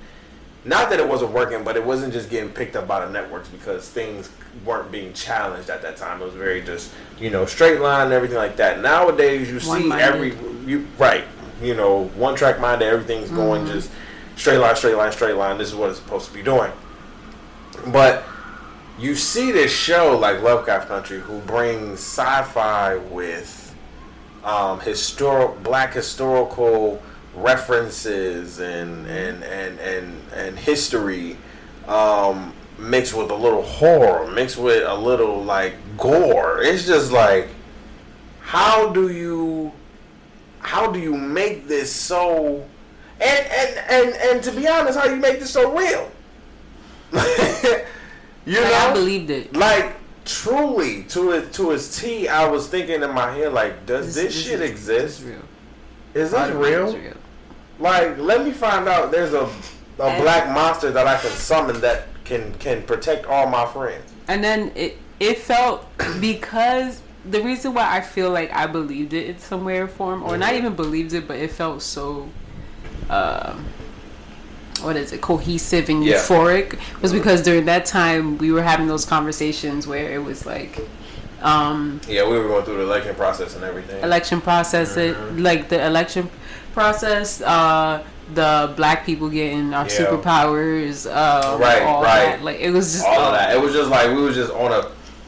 Not 0.65 0.89
that 0.89 0.99
it 0.99 1.07
wasn't 1.07 1.31
working, 1.31 1.63
but 1.63 1.75
it 1.75 1.85
wasn't 1.85 2.11
just 2.11 2.31
getting 2.31 2.49
picked 2.49 2.75
up 2.75 2.87
by 2.87 3.05
the 3.05 3.11
networks 3.11 3.49
because 3.49 3.87
things 3.87 4.31
weren't 4.65 4.91
being 4.91 5.13
challenged 5.13 5.69
at 5.69 5.83
that 5.83 5.95
time. 5.95 6.19
It 6.19 6.25
was 6.25 6.33
very 6.33 6.63
just, 6.63 6.91
you 7.19 7.29
know, 7.29 7.45
straight 7.45 7.81
line 7.81 8.05
and 8.05 8.13
everything 8.13 8.37
like 8.37 8.55
that. 8.55 8.81
Nowadays, 8.81 9.47
you 9.47 9.59
see 9.59 9.91
every 9.91 10.33
you 10.65 10.87
right, 10.97 11.25
you 11.61 11.75
know, 11.75 12.05
one 12.15 12.33
track 12.33 12.59
minded. 12.59 12.87
Everything's 12.87 13.29
going 13.29 13.63
mm-hmm. 13.63 13.73
just 13.73 13.91
straight 14.37 14.57
line, 14.57 14.75
straight 14.75 14.95
line, 14.95 15.11
straight 15.11 15.35
line. 15.35 15.59
This 15.59 15.67
is 15.67 15.75
what 15.75 15.91
it's 15.91 15.99
supposed 15.99 16.29
to 16.29 16.33
be 16.33 16.41
doing. 16.41 16.71
But 17.87 18.25
you 19.01 19.15
see 19.15 19.51
this 19.51 19.71
show 19.71 20.15
like 20.17 20.41
Lovecraft 20.41 20.87
Country, 20.87 21.19
who 21.19 21.39
brings 21.39 21.99
sci-fi 21.99 22.97
with 22.97 23.75
um, 24.43 24.79
historic 24.79 25.63
black 25.63 25.93
historical 25.93 27.01
references 27.35 28.59
and 28.59 29.07
and 29.07 29.43
and 29.43 29.79
and, 29.79 30.21
and 30.33 30.59
history 30.59 31.37
um, 31.87 32.53
mixed 32.77 33.15
with 33.15 33.31
a 33.31 33.35
little 33.35 33.63
horror, 33.63 34.29
mixed 34.31 34.57
with 34.57 34.85
a 34.85 34.95
little 34.95 35.43
like 35.43 35.75
gore. 35.97 36.61
It's 36.61 36.85
just 36.85 37.11
like, 37.11 37.47
how 38.41 38.91
do 38.91 39.09
you, 39.09 39.71
how 40.59 40.91
do 40.91 40.99
you 40.99 41.17
make 41.17 41.67
this 41.67 41.91
so? 41.91 42.63
And 43.19 43.47
and 43.47 43.77
and 43.89 44.15
and 44.15 44.43
to 44.43 44.51
be 44.51 44.67
honest, 44.67 44.99
how 44.99 45.05
do 45.05 45.15
you 45.15 45.21
make 45.21 45.39
this 45.39 45.49
so 45.49 45.75
real? 45.75 46.11
you 48.45 48.59
Like, 48.61 48.71
know, 48.71 48.77
I 48.77 48.93
believed 48.93 49.29
it. 49.29 49.55
like 49.55 49.93
truly 50.25 51.03
to 51.03 51.31
it 51.31 51.53
to 51.53 51.71
its 51.71 51.99
T. 51.99 52.27
I 52.27 52.47
was 52.47 52.67
thinking 52.67 53.01
in 53.03 53.11
my 53.13 53.31
head, 53.31 53.53
like, 53.53 53.85
does 53.85 54.13
this, 54.15 54.33
shit 54.33 54.61
is- 54.61 54.69
exist? 54.71 55.19
is 55.21 55.25
real. 55.25 55.41
Is 56.13 56.31
this 56.31 56.49
is 56.49 56.55
real? 56.55 57.13
Like, 57.79 58.17
let 58.17 58.43
me 58.45 58.51
find 58.51 58.87
out. 58.87 59.11
There's 59.11 59.33
a 59.33 59.49
a 59.99 60.03
And- 60.05 60.21
black 60.23 60.49
monster 60.49 60.89
that 60.91 61.05
I 61.07 61.17
can 61.17 61.31
summon 61.31 61.81
that 61.81 62.07
can 62.25 62.53
can 62.59 62.81
protect 62.83 63.25
all 63.25 63.47
my 63.47 63.65
friends. 63.67 64.11
And 64.27 64.43
then 64.43 64.71
it 64.75 64.97
it 65.19 65.37
felt 65.39 65.85
because 66.21 67.01
the 67.29 67.41
reason 67.41 67.73
why 67.73 67.87
I 67.97 68.01
feel 68.01 68.31
like 68.31 68.51
I 68.51 68.65
believed 68.67 69.13
it 69.13 69.27
in 69.27 69.37
some 69.39 69.63
way 69.63 69.77
or 69.79 69.87
form, 69.87 70.23
or 70.23 70.37
not 70.37 70.53
Mhm. 70.53 70.57
even 70.57 70.73
believed 70.75 71.13
it, 71.13 71.27
but 71.27 71.37
it 71.37 71.51
felt 71.51 71.81
so 71.83 72.29
um 73.09 73.65
what 74.81 74.95
is 74.95 75.11
it 75.13 75.21
cohesive 75.21 75.89
and 75.89 76.03
Yeah. 76.03 76.15
euphoric 76.17 76.77
was 77.01 77.11
because 77.13 77.41
during 77.41 77.65
that 77.65 77.85
time 77.85 78.37
we 78.37 78.51
were 78.51 78.63
having 78.63 78.87
those 78.87 79.05
conversations 79.05 79.85
where 79.87 80.11
it 80.11 80.23
was 80.23 80.45
like 80.45 80.79
um 81.41 81.99
Yeah, 82.07 82.27
we 82.27 82.37
were 82.37 82.47
going 82.47 82.63
through 82.65 82.77
the 82.77 82.83
election 82.83 83.15
process 83.15 83.55
and 83.55 83.63
everything. 83.63 84.01
election 84.03 84.41
process 84.41 84.97
it 84.97 85.15
Mhm. 85.15 85.41
like 85.43 85.69
the 85.69 85.83
election 85.85 86.29
process 86.73 87.41
uh 87.41 88.01
the 88.33 88.71
black 88.77 89.05
people 89.05 89.27
getting 89.29 89.73
our 89.73 89.85
Yeah. 89.85 89.97
superpowers 89.99 91.05
uh 91.05 91.57
Right, 91.57 91.81
all 91.83 92.01
right. 92.03 92.37
that. 92.37 92.43
like 92.43 92.59
it 92.59 92.71
was 92.71 92.93
just 92.93 93.05
all 93.05 93.19
of 93.19 93.33
that. 93.33 93.53
It 93.55 93.61
was 93.61 93.73
just 93.73 93.89
like 93.89 94.07
we 94.15 94.21
was 94.21 94.35
just 94.35 94.51
on 94.53 94.71
a, 94.71 94.85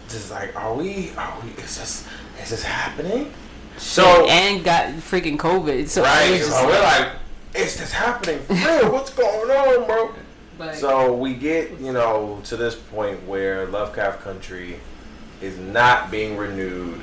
just 0.10 0.30
like, 0.32 0.56
are 0.56 0.74
we? 0.74 1.12
Are 1.18 1.34
we? 1.44 1.50
Is 1.64 1.78
this? 1.78 2.04
Is 2.42 2.50
this 2.52 2.64
happening? 2.64 3.34
So 3.78 4.06
and 4.30 4.64
got 4.64 4.90
freaking 5.12 5.38
COVID. 5.38 5.90
So 5.90 6.04
right, 6.04 6.30
it 6.32 6.44
so 6.46 6.66
we're 6.68 6.80
like, 6.82 7.08
is 7.56 7.78
this 7.78 7.92
happening? 7.92 8.40
For 8.40 8.54
real? 8.54 8.92
What's 8.92 9.14
going 9.14 9.50
on, 9.50 9.86
bro? 9.86 10.16
like, 10.60 10.76
So 10.76 11.14
we 11.14 11.34
get, 11.34 11.80
you 11.80 11.94
know, 11.94 12.42
to 12.46 12.58
this 12.58 12.76
point 12.76 13.26
where 13.28 13.66
Lovecraft 13.68 14.22
Country 14.22 14.80
is 15.42 15.58
not 15.58 16.10
being 16.10 16.38
renewed 16.38 17.02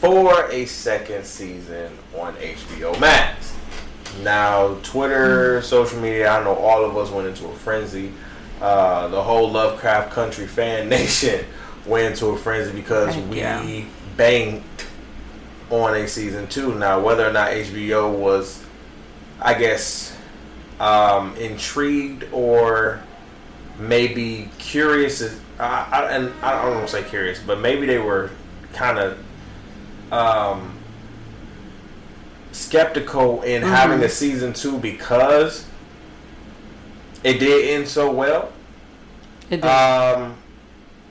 for 0.00 0.48
a 0.50 0.64
second 0.66 1.24
season 1.24 1.92
on 2.16 2.34
HBO 2.36 2.98
Max. 3.00 3.54
Now, 4.22 4.74
Twitter, 4.82 5.60
social 5.62 6.00
media, 6.00 6.28
I 6.30 6.42
know 6.42 6.54
all 6.54 6.84
of 6.84 6.96
us 6.96 7.10
went 7.10 7.28
into 7.28 7.46
a 7.46 7.54
frenzy. 7.54 8.12
Uh, 8.60 9.08
the 9.08 9.22
whole 9.22 9.50
Lovecraft 9.50 10.12
Country 10.12 10.46
fan 10.46 10.88
nation 10.88 11.44
went 11.86 12.12
into 12.12 12.26
a 12.26 12.36
frenzy 12.36 12.72
because 12.72 13.14
Heck 13.14 13.30
we 13.30 13.38
yeah. 13.38 13.84
banked 14.16 14.86
on 15.70 15.94
a 15.94 16.08
season 16.08 16.46
two. 16.48 16.74
Now, 16.74 17.00
whether 17.00 17.28
or 17.28 17.32
not 17.32 17.50
HBO 17.50 18.12
was, 18.16 18.64
I 19.40 19.54
guess, 19.54 20.16
um, 20.80 21.34
intrigued 21.36 22.26
or 22.32 23.00
maybe 23.78 24.50
curious 24.58 25.22
I, 25.60 25.86
I, 25.90 26.10
and 26.12 26.32
I 26.42 26.62
don't 26.62 26.74
want 26.76 26.86
to 26.88 26.92
say 26.92 27.02
curious, 27.02 27.40
but 27.44 27.60
maybe 27.60 27.86
they 27.86 27.98
were 27.98 28.30
kind 28.72 28.98
of 28.98 29.18
um, 30.12 30.76
skeptical 32.52 33.42
in 33.42 33.62
Mhm. 33.62 33.66
having 33.68 34.02
a 34.02 34.08
season 34.08 34.52
two 34.52 34.78
because 34.78 35.64
it 37.24 37.38
did 37.38 37.68
end 37.70 37.88
so 37.88 38.10
well. 38.10 38.52
It 39.50 39.60
did. 39.62 39.64
Um, 39.64 40.36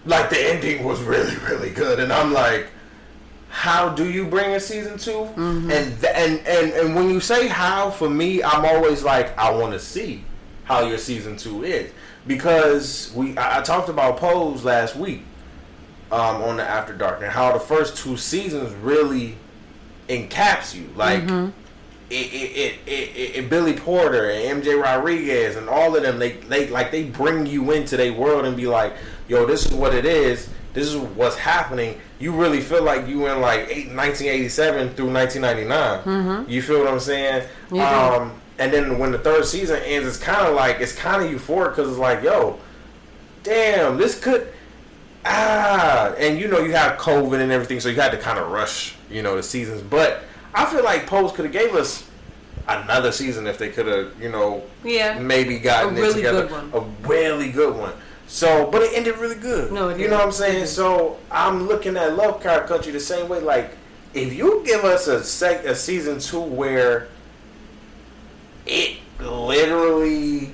like 0.05 0.29
the 0.29 0.39
ending 0.49 0.83
was 0.85 1.01
really 1.01 1.35
really 1.49 1.69
good, 1.69 1.99
and 1.99 2.11
I'm 2.13 2.31
like, 2.31 2.67
how 3.57 3.89
do 3.89 4.07
you 4.07 4.23
bring 4.23 4.53
a 4.53 4.59
season 4.59 4.99
2 4.99 5.11
Mm-hmm. 5.11 5.71
And 5.71 5.99
th- 5.99 6.13
and 6.15 6.47
and 6.47 6.71
and 6.73 6.95
when 6.95 7.09
you 7.09 7.19
say 7.19 7.47
how, 7.47 7.89
for 7.89 8.07
me, 8.07 8.43
I'm 8.43 8.63
always 8.63 9.01
like, 9.03 9.35
I 9.35 9.49
want 9.49 9.73
to 9.73 9.79
see 9.79 10.23
how 10.65 10.85
your 10.85 10.99
season 10.99 11.37
two 11.37 11.63
is 11.63 11.91
because 12.27 13.11
we 13.15 13.35
I, 13.35 13.59
I 13.59 13.61
talked 13.63 13.89
about 13.89 14.17
Pose 14.17 14.63
last 14.63 14.95
week 14.95 15.23
um, 16.11 16.43
on 16.43 16.57
the 16.57 16.63
After 16.63 16.93
Dark 16.93 17.23
and 17.23 17.31
how 17.31 17.51
the 17.51 17.59
first 17.59 17.97
two 17.97 18.15
seasons 18.15 18.73
really 18.75 19.37
encaps 20.07 20.75
you 20.75 20.87
like. 20.95 21.23
Mm-hmm. 21.23 21.49
It, 22.09 22.13
it, 22.13 22.57
it, 22.57 22.79
it, 22.87 23.35
it, 23.35 23.49
Billy 23.49 23.73
Porter 23.73 24.29
and 24.29 24.63
MJ 24.63 24.81
Rodriguez 24.81 25.57
and 25.57 25.67
all 25.67 25.93
of 25.95 26.03
them, 26.03 26.19
they, 26.19 26.33
they 26.33 26.67
like 26.69 26.91
they 26.91 27.03
bring 27.03 27.47
you 27.47 27.71
into 27.71 27.97
their 27.97 28.13
world 28.13 28.45
and 28.45 28.55
be 28.55 28.67
like, 28.67 28.93
yo, 29.27 29.45
this 29.47 29.65
is 29.65 29.73
what 29.73 29.93
it 29.95 30.05
is. 30.05 30.47
This 30.73 30.87
is 30.87 30.95
what's 30.95 31.35
happening. 31.35 31.99
You 32.19 32.31
really 32.31 32.61
feel 32.61 32.83
like 32.83 33.07
you 33.07 33.27
in 33.27 33.41
like 33.41 33.67
eight, 33.69 33.87
1987 33.93 34.95
through 34.95 35.11
1999. 35.13 36.45
You 36.49 36.61
feel 36.61 36.79
what 36.79 36.87
I'm 36.87 36.99
saying? 36.99 37.47
You 37.69 37.77
do. 37.77 37.81
Um, 37.81 38.41
and 38.59 38.73
then 38.73 38.97
when 38.97 39.11
the 39.11 39.19
third 39.19 39.45
season 39.45 39.79
ends, 39.83 40.07
it's 40.07 40.17
kind 40.17 40.47
of 40.47 40.55
like 40.55 40.79
it's 40.79 40.95
kind 40.95 41.23
of 41.23 41.29
euphoric 41.29 41.69
because 41.75 41.89
it's 41.89 41.99
like, 41.99 42.23
yo, 42.23 42.57
damn, 43.43 43.97
this 43.97 44.19
could 44.19 44.47
ah, 45.25 46.13
and 46.17 46.39
you 46.39 46.47
know 46.47 46.59
you 46.59 46.71
have 46.73 46.97
COVID 46.97 47.39
and 47.39 47.51
everything, 47.51 47.79
so 47.79 47.89
you 47.89 47.95
had 48.01 48.11
to 48.11 48.17
kind 48.17 48.39
of 48.39 48.49
rush, 48.51 48.95
you 49.11 49.21
know, 49.21 49.35
the 49.35 49.43
seasons. 49.43 49.81
But 49.81 50.23
I 50.53 50.65
feel 50.65 50.83
like 50.83 51.05
Pose 51.05 51.31
could 51.31 51.45
have 51.45 51.51
gave 51.53 51.75
us 51.75 52.09
another 52.67 53.11
season 53.11 53.47
if 53.47 53.57
they 53.57 53.69
could 53.69 53.85
have, 53.87 54.21
you 54.21 54.29
know, 54.29 54.63
Yeah. 54.83 55.19
maybe 55.19 55.59
gotten 55.59 55.95
A 55.95 55.97
it 55.97 56.01
really 56.01 56.13
together. 56.15 56.41
good 56.47 56.51
one. 56.51 56.71
A 56.73 57.07
really 57.07 57.49
good 57.51 57.75
one. 57.75 57.93
So, 58.27 58.69
but 58.69 58.81
it 58.81 58.91
ended 58.93 59.17
really 59.17 59.35
good. 59.35 59.71
No, 59.71 59.89
it 59.89 59.99
you 59.99 60.07
know 60.09 60.17
what 60.17 60.25
I'm 60.25 60.31
saying. 60.31 60.65
So 60.65 61.17
I'm 61.31 61.67
looking 61.67 61.95
at 61.95 62.15
Lovecraft 62.15 62.67
Country 62.67 62.91
the 62.91 62.99
same 62.99 63.29
way. 63.29 63.39
Like, 63.39 63.71
if 64.13 64.33
you 64.33 64.63
give 64.65 64.83
us 64.83 65.07
a 65.07 65.23
sec 65.23 65.63
a 65.65 65.75
season 65.75 66.19
two 66.19 66.41
where 66.41 67.07
it 68.65 68.97
literally 69.19 70.53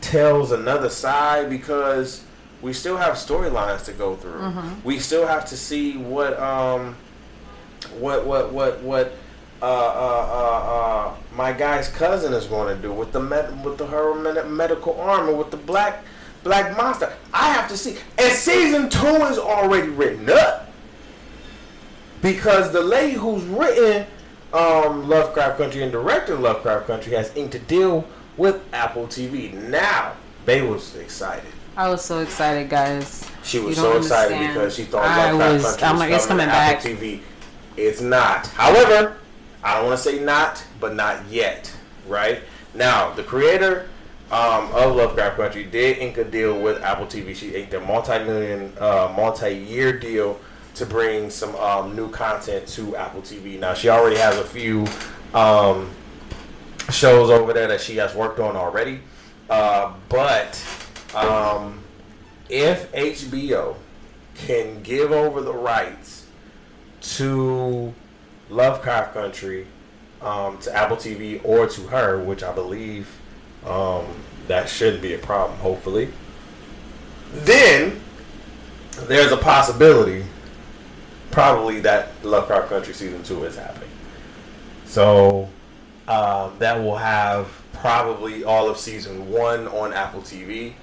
tells 0.00 0.52
another 0.52 0.90
side 0.90 1.48
because 1.48 2.24
we 2.60 2.72
still 2.72 2.96
have 2.96 3.14
storylines 3.14 3.84
to 3.84 3.92
go 3.92 4.16
through. 4.16 4.40
Mm-hmm. 4.40 4.86
We 4.86 4.98
still 4.98 5.26
have 5.26 5.46
to 5.46 5.56
see 5.56 5.96
what 5.96 6.38
um 6.40 6.96
what 7.98 8.26
what 8.26 8.52
what 8.52 8.80
what 8.82 9.12
uh, 9.62 9.66
uh, 9.66 9.68
uh, 9.70 10.74
uh, 10.74 11.14
my 11.34 11.52
guy's 11.52 11.88
cousin 11.88 12.34
is 12.34 12.46
going 12.46 12.74
to 12.74 12.82
do 12.82 12.92
with 12.92 13.12
the 13.12 13.20
med- 13.20 13.64
with 13.64 13.78
the 13.78 13.86
her 13.86 14.14
med- 14.14 14.50
medical 14.50 15.00
armor 15.00 15.32
with 15.32 15.50
the 15.50 15.56
black 15.56 16.04
black 16.44 16.76
monster. 16.76 17.12
I 17.32 17.52
have 17.52 17.68
to 17.70 17.76
see. 17.76 17.96
And 18.18 18.32
season 18.32 18.88
two 18.88 19.06
is 19.26 19.38
already 19.38 19.88
written 19.88 20.30
up 20.30 20.70
because 22.22 22.72
the 22.72 22.80
lady 22.82 23.14
who's 23.14 23.42
written 23.44 24.06
um, 24.52 25.08
Lovecraft 25.08 25.58
Country 25.58 25.82
and 25.82 25.90
directed 25.90 26.36
Lovecraft 26.36 26.86
Country 26.86 27.14
has 27.14 27.34
inked 27.34 27.54
a 27.56 27.58
deal 27.58 28.06
with 28.36 28.62
Apple 28.72 29.06
TV. 29.06 29.52
Now, 29.52 30.12
they 30.44 30.62
was 30.62 30.94
excited. 30.96 31.50
I 31.76 31.88
was 31.88 32.04
so 32.04 32.20
excited, 32.20 32.70
guys. 32.70 33.28
She 33.42 33.58
was 33.58 33.76
so 33.76 33.94
don't 33.94 33.96
excited 34.02 34.34
understand. 34.34 34.54
because 34.54 34.76
she 34.76 34.84
thought 34.84 35.04
I 35.04 35.32
Lovecraft 35.32 35.52
was- 35.54 35.62
Country 35.64 35.86
I'm 35.86 35.92
was 35.94 36.00
like, 36.00 36.10
it's 36.12 36.26
coming 36.26 36.46
to 36.46 36.52
coming 36.52 36.76
Apple 36.76 36.90
TV. 36.90 37.20
It's 37.76 38.00
not. 38.00 38.46
However, 38.48 39.16
I 39.64 39.74
don't 39.76 39.86
want 39.86 39.98
to 39.98 40.02
say 40.10 40.20
not, 40.22 40.62
but 40.78 40.94
not 40.94 41.26
yet. 41.28 41.72
Right 42.06 42.42
now, 42.74 43.12
the 43.14 43.22
creator 43.24 43.88
um, 44.34 44.72
of 44.72 44.96
Lovecraft 44.96 45.36
Country 45.36 45.62
did 45.62 45.98
ink 45.98 46.18
a 46.18 46.24
deal 46.24 46.60
with 46.60 46.82
Apple 46.82 47.06
TV. 47.06 47.36
She 47.36 47.54
inked 47.54 47.72
a 47.72 47.78
multi-million, 47.78 48.72
uh, 48.80 49.12
multi-year 49.16 49.96
deal 49.96 50.40
to 50.74 50.84
bring 50.84 51.30
some 51.30 51.54
um, 51.54 51.94
new 51.94 52.10
content 52.10 52.66
to 52.66 52.96
Apple 52.96 53.22
TV. 53.22 53.60
Now, 53.60 53.74
she 53.74 53.88
already 53.88 54.16
has 54.16 54.36
a 54.36 54.42
few 54.42 54.86
um, 55.34 55.88
shows 56.90 57.30
over 57.30 57.52
there 57.52 57.68
that 57.68 57.80
she 57.80 57.94
has 57.98 58.12
worked 58.12 58.40
on 58.40 58.56
already. 58.56 59.02
Uh, 59.48 59.92
but 60.08 60.60
um, 61.14 61.84
if 62.48 62.90
HBO 62.90 63.76
can 64.34 64.82
give 64.82 65.12
over 65.12 65.42
the 65.42 65.54
rights 65.54 66.26
to 67.02 67.94
Lovecraft 68.50 69.14
Country 69.14 69.68
um, 70.20 70.58
to 70.58 70.74
Apple 70.74 70.96
TV 70.96 71.40
or 71.44 71.68
to 71.68 71.82
her, 71.82 72.18
which 72.18 72.42
I 72.42 72.52
believe 72.52 73.08
um, 73.66 74.06
that 74.48 74.68
shouldn't 74.68 75.02
be 75.02 75.14
a 75.14 75.18
problem, 75.18 75.58
hopefully, 75.58 76.10
then 77.32 78.00
there's 79.06 79.32
a 79.32 79.36
possibility 79.36 80.24
probably 81.30 81.80
that 81.80 82.10
Lovecraft 82.22 82.68
Country 82.68 82.94
season 82.94 83.22
two 83.22 83.44
is 83.44 83.56
happening. 83.56 83.88
So 84.84 85.48
um, 86.06 86.52
that 86.58 86.76
will 86.80 86.96
have 86.96 87.48
probably 87.72 88.44
all 88.44 88.68
of 88.68 88.78
season 88.78 89.30
one 89.30 89.66
on 89.68 89.92
Apple 89.92 90.20
TV, 90.20 90.74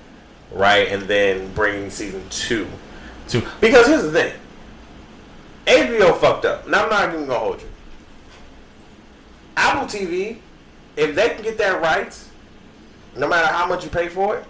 right, 0.52 0.88
and 0.90 1.04
then 1.04 1.54
bringing 1.54 1.90
season 1.90 2.24
two 2.30 2.68
to 3.30 3.42
because 3.62 3.88
here's 3.88 4.04
the 4.04 4.12
thing, 4.12 4.34
HBO 5.66 6.18
fucked 6.18 6.46
up. 6.46 6.68
Now 6.68 6.84
I'm 6.84 6.90
not 6.90 7.10
even 7.10 7.28
gonna 7.28 7.40
hold 7.40 7.62
you. 7.62 7.68
Apple 9.56 9.88
TV, 9.88 10.38
if 10.98 11.16
they 11.16 11.30
can 11.30 11.44
get 11.44 11.58
that 11.60 11.82
rights, 11.82 12.31
no 13.16 13.28
matter 13.28 13.48
how 13.48 13.68
much 13.68 13.84
you 13.84 13.90
pay 13.90 14.10
for 14.10 14.38
it, 14.38 14.46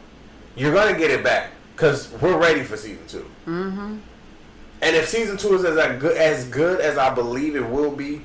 you're 0.55 0.73
gonna 0.73 0.97
get 0.97 1.11
it 1.11 1.23
back 1.23 1.51
because 1.75 2.11
we're 2.21 2.37
ready 2.37 2.63
for 2.63 2.77
season 2.77 3.05
2 3.07 3.25
Mm-hmm. 3.47 3.97
And 4.83 4.95
if 4.95 5.07
season 5.09 5.37
two 5.37 5.53
is 5.53 5.63
as 5.63 5.99
good 5.99 6.17
as 6.17 6.45
good 6.45 6.81
as 6.81 6.97
I 6.97 7.13
believe 7.13 7.55
it 7.55 7.67
will 7.67 7.91
be 7.91 8.21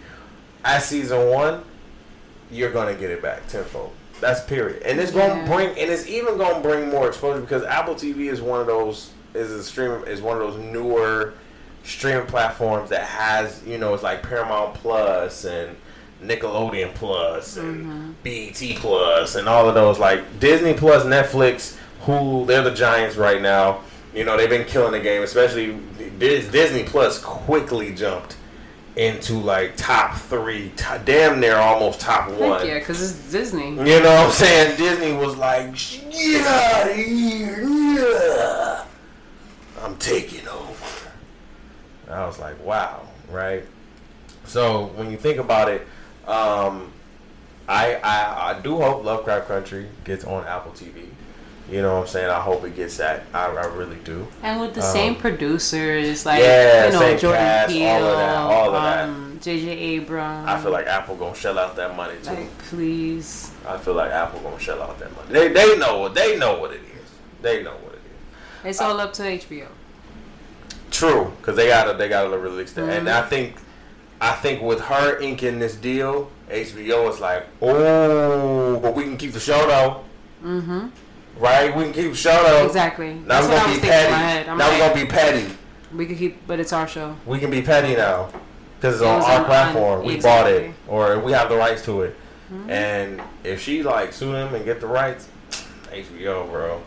as 0.64 0.86
season 0.86 1.28
one, 1.28 1.62
you're 2.50 2.72
gonna 2.72 2.94
get 2.94 3.10
it 3.10 3.20
back 3.20 3.46
tenfold. 3.48 3.92
That's 4.20 4.42
period. 4.42 4.82
And 4.82 4.98
it's 4.98 5.12
gonna 5.12 5.44
bring 5.46 5.68
and 5.78 5.90
it's 5.90 6.06
even 6.06 6.38
gonna 6.38 6.60
bring 6.60 6.88
more 6.88 7.08
exposure 7.08 7.40
because 7.42 7.62
Apple 7.64 7.94
TV 7.94 8.30
is 8.30 8.40
one 8.40 8.60
of 8.60 8.66
those 8.66 9.10
is 9.34 9.50
a 9.50 9.62
stream 9.62 10.02
is 10.06 10.22
one 10.22 10.40
of 10.40 10.42
those 10.42 10.58
newer 10.58 11.34
streaming 11.84 12.26
platforms 12.26 12.88
that 12.90 13.04
has 13.04 13.62
you 13.66 13.76
know 13.76 13.92
it's 13.92 14.02
like 14.02 14.22
Paramount 14.22 14.74
Plus 14.74 15.44
and 15.44 15.76
Nickelodeon 16.22 16.94
Plus 16.94 17.56
and 17.56 18.20
BET 18.22 18.60
Plus 18.76 19.34
and 19.34 19.48
all 19.48 19.68
of 19.68 19.74
those 19.74 19.98
like 19.98 20.40
Disney 20.40 20.74
Plus, 20.74 21.04
Netflix, 21.04 21.76
Hulu. 22.04 22.46
They're 22.46 22.62
the 22.62 22.70
giants 22.70 23.16
right 23.16 23.40
now. 23.40 23.80
You 24.14 24.24
know 24.24 24.36
they've 24.36 24.48
been 24.48 24.64
killing 24.64 24.92
the 24.92 25.00
game, 25.00 25.22
especially 25.22 25.78
Disney 26.18 26.84
Plus 26.84 27.18
quickly 27.18 27.94
jumped 27.94 28.36
into 28.96 29.34
like 29.34 29.76
top 29.76 30.16
three, 30.16 30.72
t- 30.74 30.84
damn 31.04 31.38
near 31.38 31.56
almost 31.56 32.00
top 32.00 32.30
one. 32.30 32.60
Heck 32.60 32.68
yeah, 32.68 32.78
because 32.78 33.02
it's 33.02 33.30
Disney. 33.30 33.68
You 33.70 34.00
know 34.00 34.00
what 34.00 34.26
I'm 34.26 34.30
saying? 34.32 34.78
Disney 34.78 35.12
was 35.12 35.36
like, 35.36 35.74
get 36.10 36.46
out 36.46 36.90
of 36.90 36.96
here. 36.96 37.62
Yeah. 37.62 38.84
I'm 39.82 39.96
taking 39.98 40.48
over. 40.48 41.10
I 42.10 42.26
was 42.26 42.38
like, 42.38 42.62
wow, 42.64 43.02
right? 43.30 43.64
So 44.46 44.86
when 44.94 45.10
you 45.10 45.18
think 45.18 45.38
about 45.38 45.68
it, 45.68 45.86
um, 46.26 46.92
I, 47.68 47.94
I 47.96 48.50
I 48.56 48.60
do 48.60 48.76
hope 48.80 49.04
Lovecraft 49.04 49.48
Country 49.48 49.88
gets 50.04 50.24
on 50.24 50.44
Apple 50.46 50.72
TV. 50.72 51.06
You 51.70 51.82
know 51.82 51.94
what 51.96 52.02
I'm 52.02 52.06
saying? 52.06 52.30
I 52.30 52.40
hope 52.40 52.62
it 52.64 52.76
gets 52.76 52.96
that. 52.98 53.24
I, 53.34 53.46
I 53.46 53.66
really 53.66 53.96
do. 54.04 54.28
And 54.44 54.60
with 54.60 54.74
the 54.74 54.82
Um, 54.86 54.92
same 54.92 55.14
producers, 55.16 56.24
like 56.24 56.40
yeah, 56.40 56.86
you 56.86 56.92
know, 56.92 56.98
same 57.00 57.18
Jordan 57.18 57.40
cast, 57.42 57.72
Peele, 57.72 57.88
all 57.88 58.04
of 58.04 58.18
that, 58.18 58.36
all 58.36 58.66
of 58.66 58.82
that. 58.84 59.08
um, 59.08 59.38
J.J. 59.42 59.68
Abrams. 59.70 60.48
I 60.48 60.60
feel 60.60 60.70
like 60.70 60.86
Apple 60.86 61.16
gonna 61.16 61.34
shell 61.34 61.58
out 61.58 61.74
that 61.74 61.96
money 61.96 62.14
too. 62.22 62.30
like 62.30 62.58
please. 62.58 63.50
I 63.66 63.78
feel 63.78 63.94
like 63.94 64.12
Apple 64.12 64.38
gonna 64.40 64.60
shell 64.60 64.80
out 64.80 64.96
that 65.00 65.12
money. 65.16 65.32
They 65.32 65.48
they 65.48 65.76
know 65.76 65.98
what 65.98 66.14
they 66.14 66.38
know 66.38 66.60
what 66.60 66.70
it 66.72 66.82
is. 66.82 67.10
They 67.42 67.64
know 67.64 67.72
what 67.74 67.94
it 67.94 68.00
is. 68.64 68.70
It's 68.70 68.80
all 68.80 69.00
up 69.00 69.12
to 69.14 69.22
HBO. 69.22 69.66
True, 70.92 71.32
because 71.40 71.56
they 71.56 71.66
gotta 71.66 71.94
they 71.94 72.08
gotta 72.08 72.38
release 72.38 72.72
that, 72.74 72.88
and 72.88 73.08
Mm-hmm. 73.08 73.24
I 73.24 73.28
think 73.28 73.56
I 74.20 74.32
think 74.32 74.62
with 74.62 74.80
her 74.80 75.18
inking 75.20 75.58
this 75.58 75.74
deal, 75.76 76.30
HBO 76.50 77.10
is 77.12 77.20
like, 77.20 77.46
oh, 77.62 78.78
but 78.80 78.94
we 78.94 79.02
can 79.04 79.16
keep 79.16 79.32
the 79.32 79.40
show 79.40 79.66
though, 79.66 80.04
Mm-hmm. 80.44 80.88
right? 81.42 81.74
We 81.76 81.84
can 81.84 81.92
keep 81.92 82.10
the 82.10 82.16
show 82.16 82.42
though. 82.46 82.66
Exactly. 82.66 83.14
Now 83.14 83.40
That's 83.40 83.48
we're 83.48 83.56
gonna 83.60 83.74
be 83.74 83.80
petty. 83.80 84.46
Now 84.48 84.70
we're 84.70 84.78
gonna 84.78 84.94
be 84.94 85.10
petty. 85.10 85.54
we 85.94 86.06
could 86.06 86.18
keep, 86.18 86.46
but 86.46 86.60
it's 86.60 86.72
our 86.72 86.86
show. 86.88 87.16
We 87.26 87.38
can 87.38 87.50
be 87.50 87.62
petty 87.62 87.94
now 87.96 88.30
because 88.80 88.94
it's 88.96 89.02
It 89.02 89.08
on 89.08 89.22
our 89.22 89.44
platform. 89.44 90.04
we 90.04 90.20
bought 90.20 90.48
it, 90.50 90.72
or 90.88 91.18
we 91.18 91.32
have 91.32 91.48
the 91.48 91.56
rights 91.56 91.84
to 91.86 92.02
it. 92.02 92.16
Mm-hmm. 92.52 92.70
And 92.70 93.22
if 93.44 93.60
she 93.60 93.82
like 93.82 94.12
sue 94.12 94.32
them 94.32 94.54
and 94.54 94.64
get 94.64 94.80
the 94.80 94.86
rights, 94.86 95.28
HBO, 95.90 96.48
bro. 96.50 96.80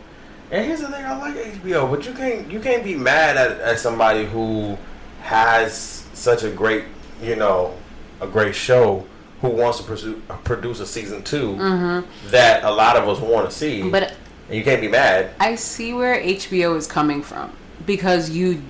And 0.50 0.64
here's 0.64 0.80
the 0.80 0.88
thing: 0.88 1.04
I 1.04 1.16
like 1.18 1.34
HBO, 1.36 1.88
but 1.90 2.04
you 2.06 2.12
can't 2.14 2.50
you 2.50 2.60
can't 2.60 2.82
be 2.82 2.94
mad 2.96 3.36
at, 3.36 3.60
at 3.60 3.78
somebody 3.78 4.24
who 4.24 4.76
has 5.20 6.06
such 6.14 6.42
a 6.44 6.50
great 6.50 6.84
you 7.22 7.36
know 7.36 7.74
a 8.20 8.26
great 8.26 8.54
show 8.54 9.04
who 9.40 9.48
wants 9.48 9.78
to 9.78 9.84
pursue, 9.84 10.22
produce 10.44 10.80
a 10.80 10.86
season 10.86 11.22
2 11.22 12.04
that 12.26 12.62
a 12.64 12.70
lot 12.70 12.96
of 12.96 13.08
us 13.08 13.18
want 13.20 13.48
to 13.48 13.54
see. 13.56 13.80
Mm-hmm. 13.80 13.90
But 13.90 14.14
and 14.48 14.58
you 14.58 14.64
can't 14.64 14.80
be 14.80 14.88
mad. 14.88 15.30
I 15.40 15.54
see 15.54 15.92
where 15.94 16.20
HBO 16.20 16.76
is 16.76 16.86
coming 16.86 17.22
from 17.22 17.52
because 17.86 18.30
you 18.30 18.62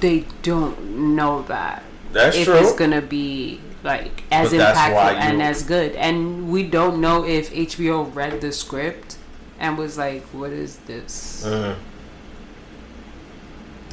they 0.00 0.24
don't 0.42 1.14
know 1.16 1.42
that 1.42 1.82
That's 2.12 2.36
if 2.36 2.44
true. 2.46 2.56
it's 2.56 2.72
gonna 2.74 3.00
be 3.02 3.60
like 3.84 4.24
as 4.32 4.50
But 4.50 4.60
impactful 4.74 5.14
and 5.14 5.38
you- 5.38 5.44
as 5.44 5.62
good, 5.62 5.94
and 5.96 6.50
we 6.50 6.64
don't 6.64 7.00
know 7.00 7.24
if 7.24 7.50
HBO 7.52 8.02
read 8.14 8.40
the 8.40 8.52
script 8.52 9.16
and 9.58 9.78
was 9.78 9.96
like, 9.98 10.22
"What 10.32 10.50
is 10.50 10.76
this?" 10.86 11.44
Mhm. 11.46 11.76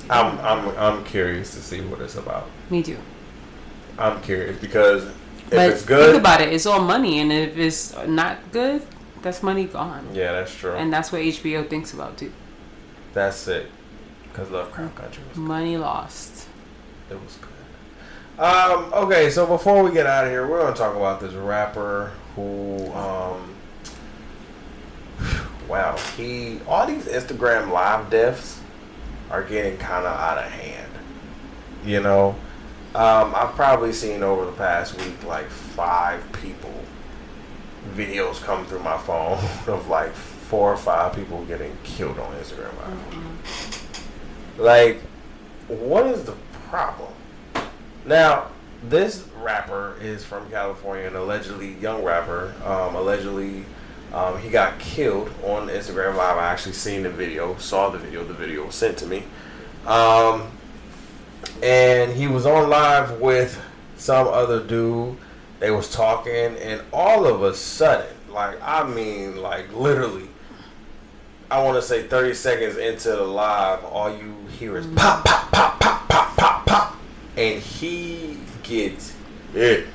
I'm 0.10 0.40
I'm 0.40 0.70
I'm 0.78 1.04
curious 1.06 1.52
to 1.56 1.62
see 1.62 1.82
what 1.82 2.00
it's 2.02 2.16
about. 2.16 2.48
Me 2.70 2.82
too. 2.82 2.98
I'm 3.98 4.22
curious 4.22 4.60
because 4.60 5.04
if 5.06 5.50
but 5.52 5.70
it's 5.72 5.84
good, 5.86 6.12
think 6.12 6.20
about 6.22 6.42
it. 6.42 6.54
It's 6.54 6.66
all 6.66 6.82
money, 6.82 7.20
and 7.20 7.32
if 7.32 7.58
it's 7.58 7.96
not 8.06 8.38
good, 8.52 8.82
that's 9.22 9.42
money 9.42 9.66
gone. 9.66 10.08
yeah, 10.14 10.34
that's 10.34 10.54
true. 10.54 10.74
And 10.74 10.92
that's 10.94 11.12
what 11.12 11.22
HBO 11.22 11.68
thinks 11.70 11.94
about 11.94 12.18
too. 12.18 12.32
that's 13.14 13.48
it. 13.48 13.72
Because 14.24 14.52
Lovecraft 14.52 14.96
Country 14.96 15.24
was 15.30 15.38
Money 15.38 15.78
lost. 15.78 16.48
it 17.10 17.16
was 17.20 17.38
good. 17.38 18.44
Um. 18.44 18.94
Okay, 18.94 19.32
so 19.32 19.48
before 19.48 19.84
we 19.84 19.92
get 19.92 20.06
out 20.06 20.26
of 20.26 20.32
here, 20.32 20.46
we're 20.48 20.62
gonna 20.62 20.76
talk 20.76 20.96
about 20.96 21.20
this 21.20 21.34
rapper 21.34 22.12
who 22.36 22.92
um. 22.94 23.56
Wow, 25.68 25.98
he 26.16 26.60
all 26.68 26.86
these 26.88 27.06
Instagram 27.06 27.72
live 27.72 28.10
deaths 28.10 28.62
are 29.30 29.44
getting 29.44 29.78
kind 29.78 30.06
of 30.06 30.16
out 30.18 30.38
of 30.38 30.46
hand. 30.46 30.92
You 31.84 32.00
know, 32.02 32.36
um, 32.98 33.36
I've 33.36 33.54
probably 33.54 33.94
seen 33.94 34.24
over 34.24 34.46
the 34.46 34.52
past 34.54 35.00
week 35.00 35.24
like 35.24 35.48
five 35.50 36.24
people 36.42 36.74
videos 37.94 38.42
come 38.44 38.66
through 38.66 38.80
my 38.80 38.98
phone 38.98 39.38
of 39.68 39.88
like 39.88 40.12
four 40.12 40.74
or 40.74 40.78
five 40.78 41.16
people 41.16 41.46
getting 41.46 41.78
killed 41.84 42.18
on 42.18 42.34
Instagram 42.36 42.76
Live. 42.80 44.00
Like, 44.58 45.02
what 45.68 46.08
is 46.08 46.24
the 46.24 46.34
problem? 46.70 47.14
Now, 48.04 48.50
this 48.84 49.28
rapper 49.42 49.96
is 50.02 50.26
from 50.26 50.50
California, 50.50 51.06
an 51.06 51.16
allegedly 51.16 51.74
young 51.76 52.04
rapper. 52.04 52.56
Um, 52.64 52.96
allegedly, 52.96 53.66
um, 54.12 54.40
he 54.40 54.50
got 54.50 54.80
killed 54.80 55.30
on 55.44 55.68
Instagram 55.68 56.16
Live. 56.16 56.38
I 56.38 56.48
actually 56.52 56.74
seen 56.74 57.04
the 57.04 57.12
video, 57.12 57.58
saw 57.58 57.90
the 57.90 58.00
video. 58.00 58.24
The 58.24 58.34
video 58.34 58.66
was 58.66 58.76
sent 58.76 58.98
to 59.00 59.06
me. 59.06 59.24
Um, 59.86 60.50
and 61.64 62.14
he 62.14 62.28
was 62.28 62.46
on 62.46 62.70
live 62.70 63.20
with 63.20 63.60
some 63.98 64.28
other 64.28 64.64
dude. 64.64 65.18
They 65.60 65.72
was 65.72 65.92
talking, 65.92 66.56
and 66.58 66.82
all 66.94 67.26
of 67.26 67.42
a 67.44 67.54
sudden, 67.54 68.16
like 68.30 68.58
I 68.62 68.88
mean, 68.88 69.38
like 69.38 69.74
literally, 69.74 70.30
I 71.50 71.64
want 71.64 71.78
to 71.78 71.82
say 71.82 72.04
thirty 72.04 72.34
seconds 72.34 72.78
into 72.78 73.10
the 73.10 73.24
live, 73.24 73.84
all 73.86 74.16
you 74.16 74.36
hear 74.60 74.78
is 74.78 74.86
mm-hmm. 74.86 74.96
pop, 74.96 75.26
pop, 75.26 75.52
pop, 75.52 75.80
pop, 75.80 76.10
pop, 76.10 76.38
pop, 76.38 76.66
pop, 76.66 76.96
and 77.36 77.62
he 77.62 78.38
gets 78.64 79.16
it. 79.54 79.88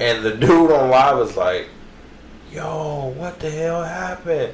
And 0.00 0.24
the 0.24 0.36
dude 0.36 0.70
on 0.70 0.90
live 0.90 1.18
is 1.26 1.36
like, 1.36 1.68
"Yo, 2.52 3.14
what 3.16 3.40
the 3.40 3.50
hell 3.50 3.82
happened?" 3.82 4.52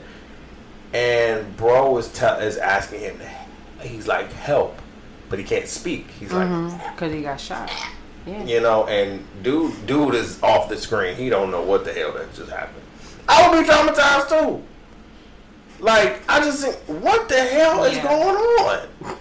And 0.93 1.57
bro 1.57 1.97
is 1.99 2.13
tell 2.13 2.39
is 2.39 2.59
asking 2.59 3.01
him, 3.01 3.21
he's 3.81 4.07
like, 4.07 4.33
"Help," 4.33 4.81
but 5.31 5.39
he 5.39 5.45
can't 5.45 5.69
speak. 5.69 6.11
He's 6.11 6.33
like, 6.33 6.49
mm-hmm. 6.49 6.91
Because 6.91 7.13
he 7.15 7.23
got 7.23 7.41
shot. 7.41 7.73
Yeah. 8.27 8.45
you 8.45 8.61
know, 8.61 8.87
and 8.87 9.25
dude, 9.43 9.87
dude 9.87 10.15
is 10.15 10.43
off 10.43 10.69
the 10.69 10.77
screen. 10.77 11.17
He 11.17 11.31
don't 11.31 11.51
know 11.51 11.63
what 11.63 11.87
the 11.87 11.93
hell 11.93 12.13
that 12.13 12.35
just 12.35 12.51
happened. 12.51 12.85
I 13.27 13.49
would 13.49 13.63
be 13.63 13.67
traumatized 13.67 14.29
too. 14.29 14.63
Like 15.83 16.21
I 16.29 16.41
just 16.41 16.63
think, 16.63 17.03
what 17.03 17.29
the 17.31 17.41
hell 17.41 17.85
is 17.85 17.97
going 17.99 18.37
on? 18.37 19.17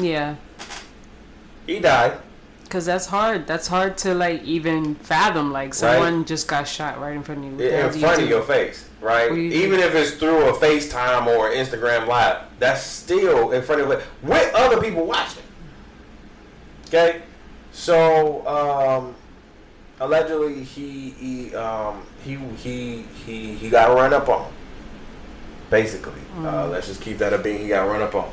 Yeah. 0.00 0.34
He 1.66 1.78
died. 1.78 2.18
Cause 2.68 2.84
that's 2.84 3.06
hard. 3.06 3.46
That's 3.46 3.68
hard 3.68 3.96
to 3.98 4.12
like 4.12 4.42
even 4.42 4.96
fathom. 4.96 5.52
Like 5.52 5.72
someone 5.72 6.24
just 6.24 6.48
got 6.48 6.66
shot 6.66 7.00
right 7.00 7.14
in 7.14 7.22
front 7.22 7.44
of 7.44 7.60
you. 7.60 7.66
Yeah, 7.68 7.86
in 7.86 8.00
front 8.00 8.20
of 8.20 8.28
your 8.28 8.42
face, 8.42 8.88
right? 9.00 9.30
Even 9.32 9.80
if 9.80 9.94
it's 9.94 10.12
through 10.12 10.48
a 10.48 10.52
FaceTime 10.52 11.26
or 11.26 11.50
Instagram 11.50 12.06
Live, 12.06 12.42
that's 12.58 12.82
still 12.82 13.52
in 13.52 13.62
front 13.62 13.82
of 13.82 13.90
it 13.90 14.02
with 14.22 14.54
other 14.54 14.80
people 14.80 15.04
watching. 15.04 15.42
Okay, 16.86 17.22
so 17.72 18.46
um, 18.46 19.14
allegedly 20.00 20.62
he 20.62 21.10
he 21.10 21.54
um, 21.54 22.06
he 22.24 22.36
he 22.36 23.02
he 23.24 23.54
he 23.54 23.70
got 23.70 23.94
run 23.94 24.12
up 24.12 24.28
on. 24.28 24.52
Basically, 25.68 26.20
uh, 26.38 26.68
let's 26.68 26.86
just 26.86 27.00
keep 27.00 27.18
that 27.18 27.32
a 27.32 27.38
being. 27.38 27.58
He 27.58 27.68
got 27.68 27.88
run 27.88 28.00
up 28.00 28.14
on, 28.14 28.32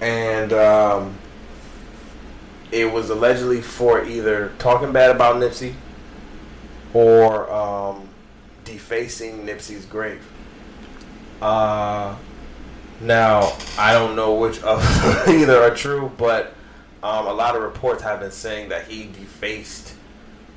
and 0.00 0.52
um, 0.52 1.16
it 2.72 2.92
was 2.92 3.10
allegedly 3.10 3.62
for 3.62 4.04
either 4.04 4.52
talking 4.58 4.92
bad 4.92 5.14
about 5.14 5.36
Nipsey 5.36 5.74
or 6.92 7.50
um, 7.52 8.07
defacing 8.68 9.46
Nipsey's 9.46 9.86
grave. 9.86 10.24
Uh, 11.40 12.16
now 13.00 13.56
I 13.78 13.92
don't 13.92 14.14
know 14.14 14.34
which 14.34 14.62
of 14.62 14.82
either 15.28 15.62
are 15.62 15.74
true, 15.74 16.12
but 16.16 16.54
um, 17.02 17.26
a 17.26 17.32
lot 17.32 17.56
of 17.56 17.62
reports 17.62 18.02
have 18.02 18.20
been 18.20 18.30
saying 18.30 18.68
that 18.68 18.86
he 18.86 19.04
defaced 19.04 19.94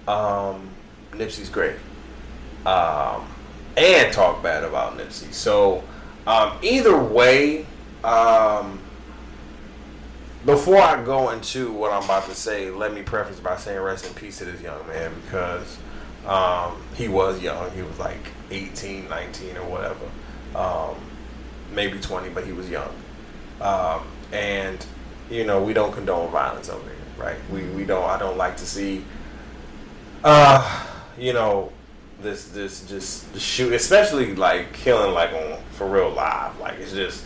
um, 0.07 0.69
Nipsey's 1.11 1.49
grave 1.49 1.79
um, 2.65 3.27
and 3.77 4.11
talked 4.11 4.43
bad 4.43 4.63
about 4.63 4.97
Nipsey. 4.97 5.33
So 5.33 5.83
um, 6.27 6.57
either 6.61 6.97
way, 7.01 7.65
um, 8.03 8.79
before 10.45 10.81
I 10.81 11.03
go 11.03 11.29
into 11.29 11.71
what 11.71 11.91
I'm 11.91 12.03
about 12.03 12.27
to 12.27 12.35
say, 12.35 12.71
let 12.71 12.93
me 12.93 13.03
preface 13.03 13.39
by 13.39 13.55
saying 13.57 13.79
rest 13.79 14.05
in 14.05 14.13
peace 14.15 14.39
to 14.39 14.45
this 14.45 14.61
young 14.61 14.85
man 14.87 15.13
because 15.23 15.77
um, 16.27 16.81
he 16.95 17.07
was 17.07 17.41
young. 17.41 17.71
He 17.71 17.81
was 17.81 17.97
like 17.99 18.31
18, 18.49 19.09
19 19.09 19.57
or 19.57 19.69
whatever. 19.69 20.05
Um, 20.55 20.95
maybe 21.73 21.99
20, 21.99 22.29
but 22.29 22.45
he 22.45 22.51
was 22.51 22.69
young. 22.69 22.93
Um, 23.59 24.03
and, 24.31 24.85
you 25.29 25.45
know, 25.45 25.63
we 25.63 25.73
don't 25.73 25.93
condone 25.93 26.31
violence 26.31 26.69
over 26.69 26.83
here, 26.83 26.97
right? 27.17 27.37
We, 27.51 27.63
we 27.69 27.85
don't, 27.85 28.07
I 28.09 28.17
don't 28.17 28.37
like 28.37 28.57
to 28.57 28.65
see, 28.65 29.03
uh, 30.23 30.87
you 31.17 31.33
know, 31.33 31.71
this, 32.21 32.49
this, 32.49 32.87
just 32.87 33.33
the 33.33 33.39
shoot, 33.39 33.73
especially 33.73 34.35
like 34.35 34.73
killing 34.73 35.13
like 35.13 35.33
on 35.33 35.59
for 35.71 35.87
real 35.87 36.11
live. 36.11 36.59
Like 36.59 36.79
it's 36.79 36.93
just, 36.93 37.25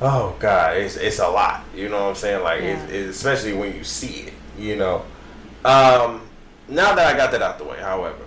oh 0.00 0.34
god, 0.40 0.76
it's 0.76 0.96
it's 0.96 1.20
a 1.20 1.28
lot. 1.28 1.64
You 1.74 1.88
know 1.88 2.02
what 2.02 2.08
I'm 2.08 2.14
saying? 2.16 2.42
Like, 2.42 2.62
it's, 2.62 2.92
it's, 2.92 3.16
especially 3.16 3.52
when 3.52 3.74
you 3.74 3.84
see 3.84 4.26
it. 4.26 4.34
You 4.58 4.76
know. 4.76 5.04
Um, 5.64 6.25
now 6.68 6.94
that 6.94 7.14
I 7.14 7.16
got 7.16 7.30
that 7.32 7.42
out 7.42 7.58
the 7.58 7.64
way, 7.64 7.78
however, 7.78 8.24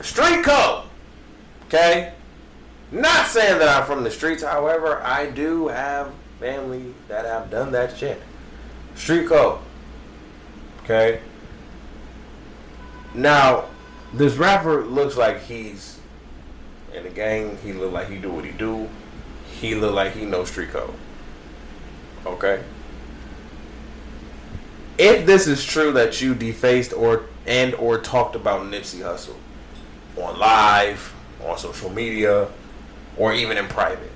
street 0.00 0.44
code. 0.44 0.84
Okay. 1.66 2.12
Not 2.90 3.26
saying 3.26 3.58
that 3.58 3.68
I'm 3.68 3.86
from 3.86 4.02
the 4.02 4.10
streets, 4.10 4.42
however, 4.42 5.02
I 5.02 5.30
do 5.30 5.68
have 5.68 6.12
family 6.40 6.94
that 7.08 7.26
have 7.26 7.50
done 7.50 7.72
that 7.72 7.96
shit. 7.96 8.22
Street 8.94 9.28
code. 9.28 9.60
Okay. 10.84 11.20
Now, 13.14 13.66
this 14.14 14.36
rapper 14.36 14.84
looks 14.84 15.16
like 15.16 15.42
he's 15.42 15.98
in 16.94 17.02
the 17.02 17.10
gang. 17.10 17.58
He 17.62 17.72
look 17.72 17.92
like 17.92 18.08
he 18.08 18.16
do 18.16 18.30
what 18.30 18.44
he 18.44 18.52
do. 18.52 18.88
He 19.60 19.74
look 19.74 19.94
like 19.94 20.14
he 20.14 20.24
knows 20.24 20.48
street 20.50 20.70
code. 20.70 20.94
Okay. 22.24 22.62
If 24.98 25.26
this 25.26 25.46
is 25.46 25.64
true 25.64 25.92
that 25.92 26.20
you 26.20 26.34
defaced 26.34 26.92
or 26.92 27.26
and 27.46 27.74
or 27.74 27.98
talked 27.98 28.34
about 28.34 28.62
Nipsey 28.66 28.98
Hussle 29.00 29.36
on 30.16 30.38
live, 30.38 31.14
on 31.46 31.56
social 31.56 31.88
media, 31.90 32.48
or 33.16 33.32
even 33.32 33.56
in 33.56 33.66
private, 33.68 34.10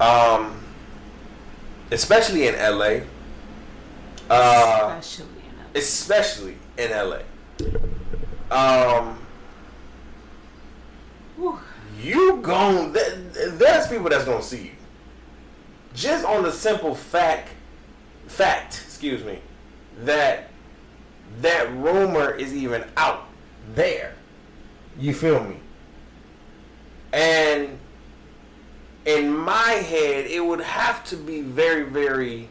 um, 0.00 0.62
especially 1.90 2.46
in 2.46 2.54
LA, 2.54 3.00
uh, 4.30 4.96
Especially 4.98 5.26
in 5.48 5.74
a- 5.74 5.78
especially 5.78 6.56
in 6.78 6.90
LA. 6.92 7.18
Um, 8.50 9.18
Whew. 11.36 11.58
you 12.00 12.36
gon' 12.42 12.92
th- 12.94 13.14
there's 13.54 13.88
people 13.88 14.08
that's 14.08 14.24
gonna 14.24 14.42
see 14.42 14.62
you. 14.62 14.70
Just 15.94 16.24
on 16.24 16.42
the 16.44 16.52
simple 16.52 16.94
fact, 16.94 17.48
fact, 18.28 18.80
excuse 18.86 19.24
me, 19.24 19.40
that 20.00 20.48
that 21.40 21.72
rumor 21.74 22.30
is 22.30 22.54
even 22.54 22.84
out 22.96 23.26
there. 23.74 24.14
You 24.98 25.14
feel 25.14 25.42
me? 25.42 25.56
And 27.12 27.78
in 29.04 29.36
my 29.36 29.70
head, 29.70 30.26
it 30.26 30.44
would 30.44 30.60
have 30.60 31.04
to 31.06 31.16
be 31.16 31.40
very, 31.40 31.82
very. 31.82 32.48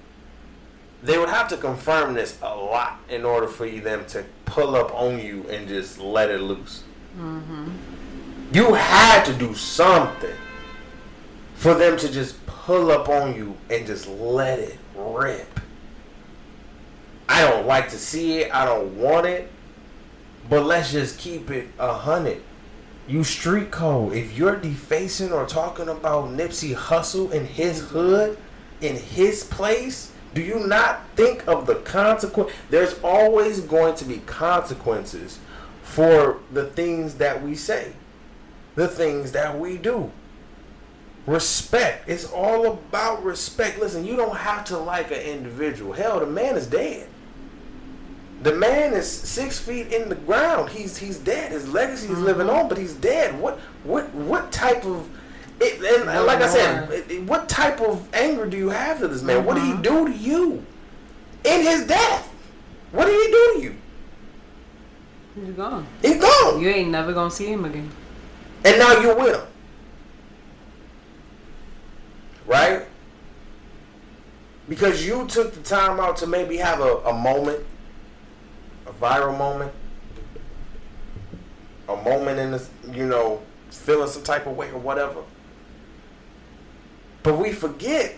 They 1.03 1.17
would 1.17 1.29
have 1.29 1.47
to 1.49 1.57
confirm 1.57 2.13
this 2.13 2.37
a 2.41 2.55
lot 2.55 2.99
in 3.09 3.25
order 3.25 3.47
for 3.47 3.65
you 3.65 3.81
them 3.81 4.05
to 4.07 4.23
pull 4.45 4.75
up 4.75 4.93
on 4.93 5.19
you 5.19 5.45
and 5.49 5.67
just 5.67 5.97
let 5.97 6.29
it 6.29 6.41
loose. 6.41 6.83
Mm-hmm. 7.17 7.69
You 8.53 8.73
had 8.73 9.23
to 9.23 9.33
do 9.33 9.55
something 9.55 10.35
for 11.55 11.73
them 11.73 11.97
to 11.97 12.11
just 12.11 12.45
pull 12.45 12.91
up 12.91 13.09
on 13.09 13.35
you 13.35 13.57
and 13.69 13.87
just 13.87 14.07
let 14.07 14.59
it 14.59 14.77
rip. 14.95 15.59
I 17.31 17.49
don't 17.49 17.65
like 17.65 17.87
to 17.91 17.97
see 17.97 18.39
it. 18.39 18.53
I 18.53 18.65
don't 18.65 18.97
want 18.97 19.25
it. 19.25 19.49
But 20.49 20.65
let's 20.65 20.91
just 20.91 21.17
keep 21.17 21.49
it 21.49 21.69
a 21.79 21.93
hundred. 21.93 22.41
You 23.07 23.23
street 23.23 23.71
code. 23.71 24.11
If 24.11 24.37
you're 24.37 24.57
defacing 24.57 25.31
or 25.31 25.45
talking 25.45 25.87
about 25.87 26.25
Nipsey 26.25 26.75
Hussle 26.75 27.31
in 27.31 27.45
his 27.45 27.79
hood, 27.89 28.37
in 28.81 28.97
his 28.97 29.45
place, 29.45 30.11
do 30.33 30.41
you 30.41 30.59
not 30.67 31.07
think 31.15 31.47
of 31.47 31.67
the 31.67 31.75
consequence? 31.75 32.51
There's 32.69 32.99
always 33.01 33.61
going 33.61 33.95
to 33.95 34.05
be 34.05 34.17
consequences 34.25 35.39
for 35.83 36.39
the 36.51 36.65
things 36.65 37.15
that 37.15 37.41
we 37.41 37.55
say, 37.55 37.93
the 38.75 38.89
things 38.89 39.31
that 39.31 39.57
we 39.57 39.77
do. 39.77 40.11
Respect. 41.25 42.09
It's 42.09 42.29
all 42.29 42.67
about 42.67 43.23
respect. 43.23 43.79
Listen, 43.79 44.05
you 44.05 44.17
don't 44.17 44.35
have 44.35 44.65
to 44.65 44.77
like 44.77 45.11
an 45.11 45.21
individual. 45.21 45.93
Hell, 45.93 46.19
the 46.19 46.25
man 46.25 46.57
is 46.57 46.67
dead. 46.67 47.07
The 48.43 48.53
man 48.53 48.93
is 48.93 49.09
six 49.09 49.59
feet 49.59 49.93
in 49.93 50.09
the 50.09 50.15
ground. 50.15 50.69
He's 50.69 50.97
he's 50.97 51.17
dead. 51.19 51.51
His 51.51 51.67
legacy 51.67 52.07
is 52.11 52.17
living 52.19 52.49
on, 52.49 52.67
but 52.69 52.77
he's 52.77 52.93
dead. 52.93 53.39
What 53.39 53.59
what 53.83 54.11
what 54.15 54.51
type 54.51 54.83
of 54.85 55.07
it, 55.59 55.75
and 55.97 56.07
No 56.07 56.25
like 56.25 56.41
I 56.41 56.47
said, 56.49 56.89
it- 56.91 57.11
it- 57.11 57.23
what 57.23 57.47
type 57.47 57.79
of 57.81 58.07
anger 58.15 58.47
do 58.47 58.57
you 58.57 58.69
have 58.69 58.99
to 58.99 59.07
this 59.07 59.21
man? 59.21 59.45
What 59.45 59.55
did 59.55 59.65
he 59.65 59.73
Mhm. 59.73 59.83
do 59.83 60.07
to 60.07 60.11
you 60.13 60.65
in 61.43 61.61
his 61.61 61.85
death? 61.85 62.29
What 62.91 63.05
did 63.05 63.13
he 63.13 63.31
do 63.31 63.53
to 63.53 63.61
you? 63.61 63.75
He's 65.45 65.53
gone. 65.55 65.85
He's 66.01 66.19
gone, 66.19 66.59
You 66.59 66.69
ain't 66.69 66.89
never 66.89 67.13
gonna 67.13 67.29
see 67.31 67.45
him 67.45 67.63
again. 67.63 67.89
and 68.65 68.79
now 68.79 68.99
you're 68.99 69.15
with 69.15 69.35
him, 69.35 69.45
right? 72.47 72.83
Because 74.67 75.05
you 75.05 75.25
took 75.27 75.53
the 75.53 75.61
time 75.61 75.99
out 75.99 76.17
to 76.17 76.27
maybe 76.27 76.57
have 76.57 76.79
a, 76.81 76.97
a 77.05 77.13
moment, 77.13 77.59
viral 79.01 79.37
moment, 79.37 79.71
a 81.89 81.95
moment 81.95 82.39
in 82.39 82.51
this, 82.51 82.69
you 82.91 83.05
know, 83.05 83.41
feeling 83.69 84.07
some 84.07 84.23
type 84.23 84.45
of 84.45 84.55
way 84.55 84.69
or 84.69 84.79
whatever. 84.79 85.21
But 87.23 87.37
we 87.37 87.51
forget 87.51 88.15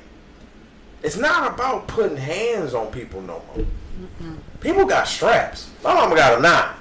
it's 1.02 1.18
not 1.18 1.54
about 1.54 1.88
putting 1.88 2.18
hands 2.18 2.74
on 2.74 2.88
people 2.88 3.22
no 3.22 3.42
more. 3.56 3.66
People 4.62 4.86
got 4.86 5.08
straps. 5.08 5.70
My 5.84 5.94
mama 5.94 6.16
got 6.16 6.40
a 6.40 6.42
nine. 6.42 6.76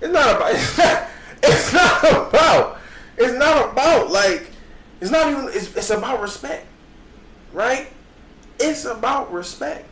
It's 0.00 0.12
not 0.12 0.36
about. 0.36 0.54
It's 0.54 0.78
not, 0.78 1.08
it's 1.42 1.72
not 1.72 2.28
about. 2.28 2.78
It's 3.18 3.34
not 3.34 3.72
about 3.72 4.10
like. 4.10 4.50
It's 5.00 5.10
not 5.10 5.30
even. 5.30 5.48
It's, 5.48 5.76
it's 5.76 5.90
about 5.90 6.22
respect, 6.22 6.66
right? 7.52 7.88
It's 8.58 8.86
about 8.86 9.32
respect. 9.32 9.86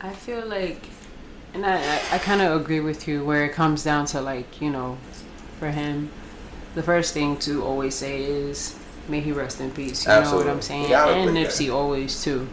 I 0.00 0.12
feel 0.12 0.46
like, 0.46 0.88
and 1.54 1.64
I, 1.66 1.96
I, 2.12 2.18
kind 2.18 2.40
of 2.42 2.60
agree 2.60 2.80
with 2.80 3.08
you 3.08 3.24
where 3.24 3.44
it 3.44 3.52
comes 3.52 3.82
down 3.84 4.06
to 4.06 4.20
like, 4.20 4.60
you 4.60 4.70
know, 4.70 4.98
for 5.58 5.70
him, 5.70 6.10
the 6.74 6.82
first 6.82 7.12
thing 7.14 7.36
to 7.38 7.62
always 7.64 7.94
say 7.94 8.22
is, 8.22 8.78
may 9.08 9.20
he 9.20 9.32
rest 9.32 9.60
in 9.60 9.70
peace. 9.72 10.06
You 10.06 10.12
know 10.12 10.36
what 10.36 10.46
I'm 10.46 10.62
saying? 10.62 10.88
Gotta 10.90 11.12
And 11.12 11.28
admit 11.28 11.48
that. 11.48 11.52
Nipsey 11.54 11.72
always 11.74 12.22
too. 12.22 12.48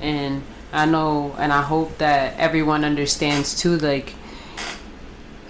And 0.00 0.42
I 0.72 0.86
know, 0.86 1.34
and 1.38 1.52
I 1.52 1.62
hope 1.62 1.98
that 1.98 2.38
everyone 2.38 2.84
understands 2.84 3.58
too, 3.60 3.76
like, 3.78 4.14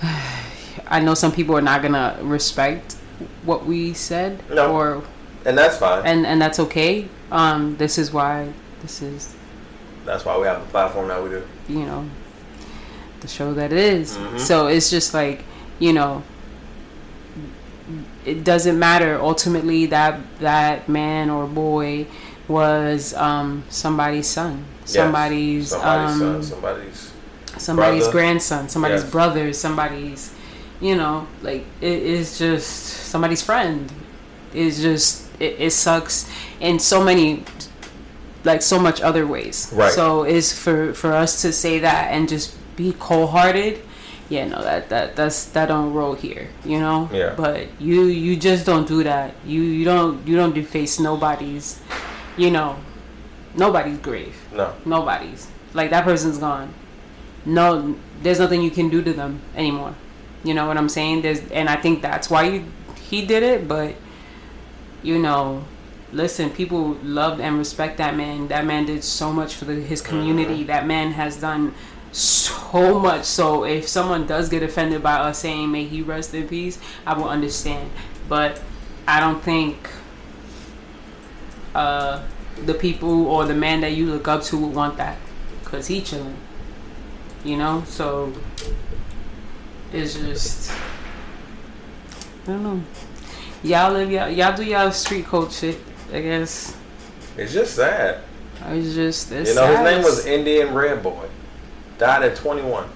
I 0.91 1.01
know 1.01 1.15
some 1.15 1.33
people 1.33 1.57
are 1.57 1.61
not 1.63 1.83
gonna 1.83 2.19
respect 2.23 2.95
what 3.45 3.67
we 3.67 3.93
said 3.95 4.41
No. 4.51 4.73
or 4.75 5.03
And 5.45 5.57
that's 5.59 5.77
fine. 5.79 6.05
and 6.07 6.25
and 6.27 6.41
that's 6.41 6.59
okay 6.61 7.09
um 7.33 7.77
this 7.77 7.99
is 7.99 8.13
why 8.13 8.53
this 8.81 9.03
is 9.03 9.35
that's 10.05 10.25
why 10.25 10.39
we 10.39 10.47
have 10.47 10.61
the 10.61 10.71
platform 10.71 11.09
that 11.09 11.23
we 11.23 11.29
do. 11.31 11.43
you 11.69 11.81
know 11.85 12.09
the 13.21 13.29
show 13.29 13.53
that 13.55 13.73
it 13.73 13.79
is. 13.79 14.17
Mhm. 14.17 14.39
so 14.41 14.67
it's 14.69 14.91
just 14.91 15.13
like 15.15 15.43
you 15.79 15.93
know 15.93 16.23
it 18.25 18.45
doesn't 18.45 18.79
matter 18.79 19.19
ultimately 19.21 19.87
that 19.87 20.21
that 20.41 20.89
man 20.89 21.31
or 21.31 21.47
boy 21.47 22.07
was 22.47 23.15
um 23.15 23.65
somebody's 23.71 24.27
son 24.27 24.65
Yes. 24.83 24.93
somebody's, 24.95 25.69
somebody's 25.71 26.11
um 26.13 26.19
son, 26.19 26.43
somebody's. 26.43 27.13
somebody's 27.59 28.03
brother. 28.05 28.13
grandson 28.13 28.69
somebody's 28.69 29.03
Yes. 29.03 29.11
brother 29.11 29.53
somebody's 29.53 30.33
you 30.81 30.95
know 30.97 31.27
like 31.43 31.65
it 31.81 32.03
is 32.03 32.39
just 32.39 32.69
somebody's 33.13 33.43
friend 33.43 33.91
it's 34.55 34.81
just 34.81 35.29
it, 35.41 35.57
it 35.59 35.71
sucks 35.73 36.29
in 36.61 36.79
so 36.79 37.03
many 37.05 37.45
like 38.45 38.63
so 38.63 38.79
much 38.79 39.01
other 39.01 39.27
ways 39.27 39.69
Right. 39.73 39.93
so 39.93 40.23
it's 40.25 40.53
for 40.53 40.93
for 40.95 41.13
us 41.13 41.43
to 41.43 41.53
say 41.53 41.79
that 41.81 42.09
and 42.13 42.29
just 42.29 42.55
be 42.79 42.95
cold-hearted 42.99 43.83
yeah 44.29 44.47
no 44.47 44.63
that 44.63 44.89
that 44.89 45.17
that's 45.17 45.47
that 45.47 45.67
don't 45.67 45.93
roll 45.93 46.15
here 46.15 46.49
you 46.65 46.79
know? 46.79 47.11
Yeah. 47.13 47.35
but 47.37 47.67
you 47.81 48.05
you 48.05 48.37
just 48.37 48.65
don't 48.65 48.87
do 48.87 49.03
that. 49.03 49.35
You 49.45 49.63
you 49.63 49.85
don't 49.85 50.27
you 50.27 50.37
don't 50.37 50.55
deface 50.55 51.01
nobody's 51.01 51.81
you 52.37 52.51
know 52.51 52.77
nobody's 53.55 53.99
grave. 53.99 54.37
No. 54.53 54.75
nobody's. 54.85 55.49
Like 55.75 55.91
that 55.91 56.05
person's 56.05 56.39
gone. 56.39 56.73
No 57.45 57.97
there's 58.23 58.39
nothing 58.39 58.63
you 58.63 58.71
can 58.71 58.89
do 58.89 59.03
to 59.03 59.13
them 59.13 59.41
anymore. 59.57 59.95
You 60.45 60.55
know 60.55 60.67
what 60.67 60.77
i'm 60.77 60.89
saying? 60.89 61.23
There's 61.23 61.41
and 61.51 61.69
i 61.69 61.77
think 61.77 62.03
that's 62.03 62.31
why 62.31 62.45
you, 62.45 62.65
he 63.11 63.27
did 63.27 63.43
it 63.43 63.67
but 63.67 63.95
you 65.03 65.19
know 65.19 65.65
listen 66.13 66.51
people 66.51 66.97
loved 67.03 67.41
and 67.41 67.59
respect 67.59 67.99
that 67.99 68.15
man. 68.17 68.49
That 68.49 68.65
man 68.65 68.87
did 68.87 69.03
so 69.05 69.33
much 69.33 69.55
for 69.55 69.65
the, 69.65 69.75
his 69.75 70.01
community. 70.01 70.59
Mm-hmm. 70.59 70.67
That 70.67 70.87
man 70.87 71.13
has 71.13 71.41
done 71.41 71.75
so 72.13 72.99
much. 72.99 73.25
So 73.25 73.65
if 73.65 73.89
someone 73.89 74.27
does 74.27 74.49
get 74.49 74.63
offended 74.63 75.03
by 75.03 75.15
us 75.15 75.41
saying 75.41 75.71
may 75.71 75.85
he 75.85 76.03
rest 76.03 76.35
in 76.35 76.49
peace 76.49 76.79
i 77.07 77.15
will 77.15 77.29
understand. 77.29 77.91
But 78.29 78.61
i 79.07 79.21
don't 79.21 79.43
think 79.43 79.91
uh 81.75 82.23
the 82.65 82.75
people 82.75 83.27
or 83.29 83.47
the 83.47 83.55
man 83.55 83.81
that 83.83 83.93
you 83.93 84.07
look 84.07 84.27
up 84.27 84.43
to 84.43 84.59
would 84.59 84.75
want 84.75 84.97
that 84.97 85.17
because 85.63 85.87
he 85.87 86.01
chilling 86.01 86.37
you 87.45 87.57
know? 87.57 87.85
So 87.87 88.33
it's 89.93 90.15
just 90.15 90.73
i 90.73 92.47
don't 92.47 92.63
know. 92.63 92.83
Y'all 93.63 93.93
live 93.93 94.11
y'all, 94.11 94.29
y'all 94.29 94.57
do 94.57 94.65
y'all 94.65 94.91
street 94.93 95.27
code 95.27 95.53
shit 95.53 95.79
i 96.13 96.21
guess. 96.21 96.77
It's 97.37 97.53
just 97.53 97.77
sad. 97.77 98.21
it's 98.67 98.95
just 98.95 99.31
it's 99.33 99.51
you 99.51 99.55
know, 99.55 99.67
his 99.67 99.81
name 99.81 100.03
was 100.03 100.27
Indian 100.27 100.75
Red 100.75 101.03
Boy. 101.03 101.29
Died 101.99 102.23
at 102.23 102.37
21. 102.37 102.89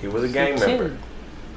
He 0.00 0.06
was 0.06 0.22
a 0.22 0.28
gang 0.28 0.58
member. 0.60 0.96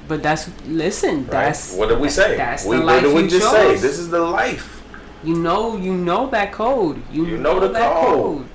but 0.08 0.24
that's 0.24 0.50
listen 0.66 1.20
Right? 1.22 1.30
that's 1.32 1.74
what 1.74 1.90
did 1.90 2.00
we 2.00 2.10
say? 2.10 2.36
that's 2.38 2.66
we, 2.66 2.78
the 2.78 2.84
what 2.86 3.02
did 3.02 3.14
we 3.14 3.28
just 3.28 3.50
say? 3.52 3.76
This 3.78 4.00
is 4.00 4.10
the 4.10 4.20
life. 4.20 4.82
you 5.24 5.36
know 5.36 5.78
you 5.78 5.94
know 5.94 6.30
that 6.32 6.52
code 6.52 7.02
you, 7.12 7.26
You 7.26 7.38
know 7.38 7.60
the 7.60 7.68
that 7.70 7.94
code. 7.94 8.46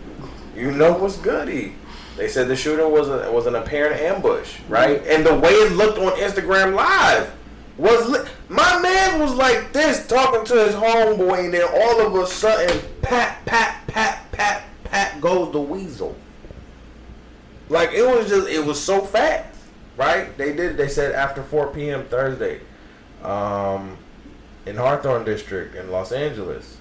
You 0.57 0.71
know 0.73 0.93
what's 0.95 1.17
goody. 1.19 1.75
They 2.17 2.29
said 2.29 2.49
the 2.49 2.57
shooter 2.57 2.89
was 2.89 3.09
a, 3.11 3.31
was 3.31 3.47
an 3.47 3.55
apparent 3.57 4.01
ambush, 4.01 4.59
right? 4.69 4.99
Mm-hmm. 5.03 5.11
And 5.11 5.27
the 5.27 5.35
way 5.35 5.51
it 5.51 5.73
looked 5.73 5.99
on 5.99 6.13
Instagram 6.19 6.75
Live 6.75 7.31
was 7.77 8.09
li- 8.09 8.27
my 8.49 8.81
man 8.81 9.21
was 9.21 9.35
like 9.35 9.73
this 9.75 10.07
talking 10.07 10.43
to 10.47 10.65
his 10.65 10.75
homeboy, 10.75 11.45
and 11.45 11.53
then 11.55 11.69
all 11.75 12.01
of 12.07 12.15
a 12.15 12.27
sudden, 12.27 12.81
pat, 13.03 13.45
pat, 13.45 13.87
pat, 13.87 14.33
pat, 14.33 14.63
pat 14.85 15.21
goes 15.21 15.53
the 15.53 15.61
weasel. 15.61 16.17
Like 17.69 17.93
it 17.93 18.07
was 18.07 18.29
just, 18.29 18.49
it 18.49 18.65
was 18.65 18.83
so 18.83 19.01
fast, 19.01 19.59
right? 19.97 20.37
They 20.39 20.55
did. 20.55 20.77
They 20.77 20.89
said 20.89 21.15
after 21.15 21.43
4 21.43 21.69
p.m. 21.69 22.05
Thursday, 22.05 22.61
um, 23.23 23.97
in 24.65 24.77
Hawthorne 24.77 25.25
District 25.25 25.75
in 25.75 25.91
Los 25.91 26.13
Angeles, 26.13 26.77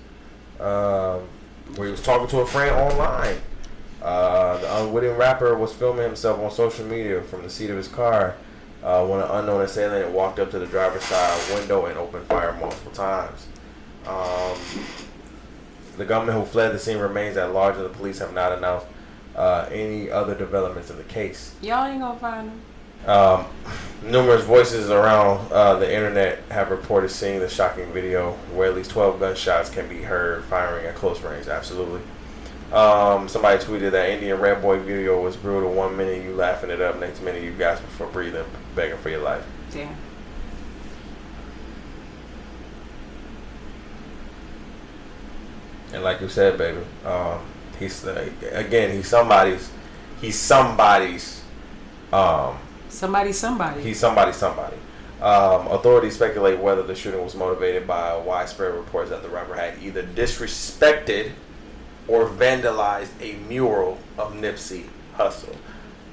um, 0.59 1.27
where 1.75 1.87
he 1.87 1.91
was 1.91 2.01
talking 2.03 2.27
to 2.27 2.39
a 2.39 2.45
friend 2.45 2.75
online. 2.75 3.37
Uh, 4.01 4.57
the 4.59 4.83
unwitting 4.83 5.17
rapper 5.17 5.57
was 5.57 5.73
filming 5.73 6.03
himself 6.03 6.39
on 6.39 6.51
social 6.51 6.85
media 6.85 7.23
from 7.23 7.41
the 7.41 7.49
seat 7.49 7.71
of 7.71 7.77
his 7.77 7.87
car 7.87 8.35
uh, 8.83 9.03
when 9.03 9.19
an 9.19 9.27
unknown 9.31 9.61
assailant 9.61 10.11
walked 10.11 10.37
up 10.37 10.51
to 10.51 10.59
the 10.59 10.67
driver's 10.67 11.01
side 11.03 11.55
window 11.57 11.87
and 11.87 11.97
opened 11.97 12.23
fire 12.27 12.55
multiple 12.59 12.91
times. 12.91 13.47
Um, 14.05 14.55
the 15.97 16.05
gunman 16.05 16.35
who 16.35 16.45
fled 16.45 16.71
the 16.71 16.77
scene 16.77 16.99
remains 16.99 17.35
at 17.35 17.51
large, 17.51 17.77
and 17.77 17.85
the 17.85 17.89
police 17.89 18.19
have 18.19 18.33
not 18.33 18.51
announced 18.51 18.85
uh, 19.35 19.67
any 19.71 20.09
other 20.09 20.35
developments 20.35 20.89
of 20.89 20.97
the 20.97 21.03
case. 21.03 21.53
y'all 21.61 21.85
ain't 21.85 22.01
gonna 22.01 22.19
find 22.19 22.49
him 22.49 23.09
Um, 23.09 23.45
numerous 24.03 24.43
voices 24.43 24.89
around 24.89 25.51
uh, 25.51 25.75
the 25.77 25.93
internet 25.93 26.39
have 26.49 26.71
reported 26.71 27.09
seeing 27.09 27.39
the 27.39 27.49
shocking 27.49 27.91
video 27.91 28.33
where 28.53 28.69
at 28.69 28.75
least 28.75 28.91
12 28.91 29.19
gunshots 29.19 29.69
can 29.69 29.87
be 29.87 30.01
heard 30.01 30.43
firing 30.45 30.85
at 30.85 30.95
close 30.95 31.21
range. 31.21 31.47
Absolutely. 31.47 32.01
Um, 32.71 33.29
somebody 33.29 33.63
tweeted 33.63 33.91
that 33.91 34.09
Indian 34.09 34.39
Red 34.39 34.61
Boy 34.61 34.79
video 34.79 35.21
was 35.21 35.35
brutal. 35.35 35.71
One 35.71 35.95
minute 35.95 36.23
you 36.23 36.33
laughing 36.33 36.69
it 36.69 36.81
up, 36.81 36.99
next 36.99 37.21
minute 37.21 37.43
you 37.43 37.51
gasping 37.51 37.89
for 37.91 38.07
breathing, 38.07 38.45
begging 38.75 38.97
for 38.97 39.09
your 39.09 39.21
life. 39.21 39.45
damn 39.71 39.95
And 45.93 46.03
like 46.03 46.19
you 46.19 46.27
said, 46.27 46.57
baby, 46.57 46.81
um, 47.05 47.39
he's 47.79 48.05
uh, 48.05 48.29
again 48.51 48.95
he's 48.95 49.07
somebody's 49.07 49.71
he's 50.21 50.37
somebody's 50.37 51.43
um, 52.11 52.57
somebody 52.89 53.31
somebody 53.31 53.81
he's 53.81 53.99
somebody 53.99 54.31
somebody. 54.31 54.77
Um, 55.21 55.67
authorities 55.67 56.15
speculate 56.15 56.59
whether 56.59 56.83
the 56.83 56.93
shooting 56.93 57.23
was 57.23 57.35
motivated 57.35 57.87
by 57.87 58.17
widespread 58.17 58.73
reports 58.73 59.09
that 59.09 59.23
the 59.23 59.29
rapper 59.29 59.55
had 59.55 59.81
either 59.81 60.03
disrespected 60.03 61.31
or 62.07 62.27
vandalized 62.27 63.09
a 63.21 63.33
mural 63.47 63.97
of 64.17 64.33
Nipsey 64.33 64.83
Hussle, 65.17 65.55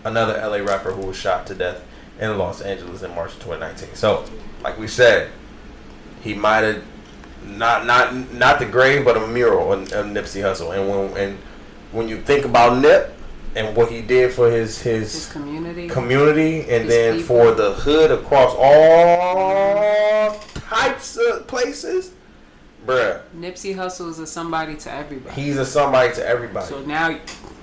another 0.05 0.35
LA 0.35 0.65
rapper 0.65 0.93
who 0.93 1.07
was 1.07 1.17
shot 1.17 1.47
to 1.49 1.55
death 1.55 1.83
in 2.21 2.39
Los 2.39 2.61
Angeles 2.61 3.03
in 3.03 3.15
March 3.15 3.33
2019. 3.35 3.95
So, 3.95 4.25
like 4.63 4.79
we 4.79 4.87
said, 4.87 5.31
he 6.23 6.35
might 6.35 6.61
have 6.61 6.85
not 7.45 7.85
not 7.85 8.15
not 8.33 8.61
the 8.61 8.67
grave, 8.67 9.05
but 9.05 9.17
a 9.17 9.27
mural 9.27 9.73
of, 9.73 9.93
of 9.93 10.07
Nipsey 10.07 10.43
Hussle. 10.43 10.77
And 10.77 10.89
when 10.89 11.23
and 11.23 11.39
when 11.93 12.09
you 12.09 12.21
think 12.21 12.45
about 12.45 12.79
Nip 12.81 13.15
and 13.55 13.77
what 13.77 13.91
he 13.91 14.01
did 14.01 14.33
for 14.33 14.51
his 14.51 14.81
his, 14.81 15.13
his 15.13 15.33
community 15.33 15.89
community, 15.89 16.61
and 16.61 16.85
His 16.85 16.89
then 16.89 17.19
people. 17.19 17.37
for 17.37 17.55
the 17.55 17.73
hood 17.75 18.11
across 18.11 18.55
all 18.57 20.39
types 20.55 21.17
of 21.19 21.47
places, 21.47 22.13
bruh, 22.87 23.21
Nipsey 23.37 23.75
Hussle 23.77 24.09
is 24.09 24.19
a 24.19 24.27
somebody 24.27 24.75
to 24.77 24.91
everybody. 24.93 25.35
he's 25.41 25.59
a 25.59 25.67
somebody 25.67 26.15
to 26.15 26.27
everybody. 26.27 26.67
So 26.67 26.81
now, 26.83 27.19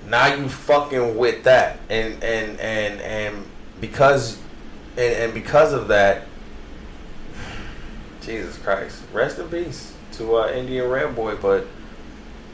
now 0.07 0.27
you 0.36 0.47
fucking 0.47 1.17
with 1.17 1.43
that 1.45 1.80
and 1.89 2.23
and 2.23 2.59
and 2.59 3.01
and 3.01 3.45
because 3.82 4.38
and, 4.95 5.13
and 5.13 5.34
because 5.34 5.73
of 5.73 5.88
that 5.88 6.25
jesus 8.21 8.57
christ 8.59 9.01
rest 9.13 9.39
in 9.39 9.47
peace 9.49 9.93
to 10.11 10.36
uh 10.36 10.51
indian 10.51 10.88
red 10.89 11.15
boy 11.15 11.36
but 11.36 11.65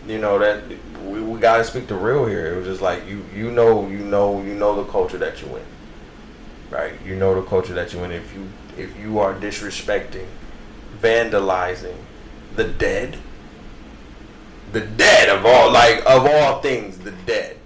you 0.07 0.19
know 0.19 0.39
that 0.39 0.63
we, 1.03 1.21
we 1.21 1.39
gotta 1.39 1.63
speak 1.63 1.87
the 1.87 1.95
real 1.95 2.25
here. 2.25 2.53
It 2.53 2.57
was 2.57 2.67
just 2.67 2.81
like 2.81 3.05
you 3.07 3.25
you 3.33 3.51
know 3.51 3.87
you 3.87 3.99
know 3.99 4.41
you 4.41 4.53
know 4.53 4.83
the 4.83 4.89
culture 4.91 5.17
that 5.17 5.41
you 5.41 5.47
in. 5.55 5.65
Right? 6.69 6.93
You 7.05 7.15
know 7.15 7.35
the 7.35 7.47
culture 7.47 7.73
that 7.73 7.93
you 7.93 8.03
in. 8.03 8.11
If 8.11 8.33
you 8.33 8.47
if 8.77 8.97
you 8.99 9.19
are 9.19 9.33
disrespecting 9.33 10.27
vandalizing 11.01 11.97
the 12.55 12.63
dead 12.63 13.17
the 14.71 14.81
dead 14.81 15.29
of 15.29 15.45
all 15.45 15.71
like 15.71 15.99
of 16.05 16.25
all 16.25 16.61
things 16.61 16.97
the 16.99 17.11
dead 17.11 17.57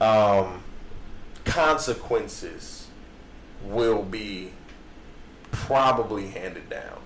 um 0.00 0.62
consequences 1.44 2.88
will 3.64 4.02
be 4.02 4.50
probably 5.50 6.28
handed 6.28 6.68
down. 6.68 6.98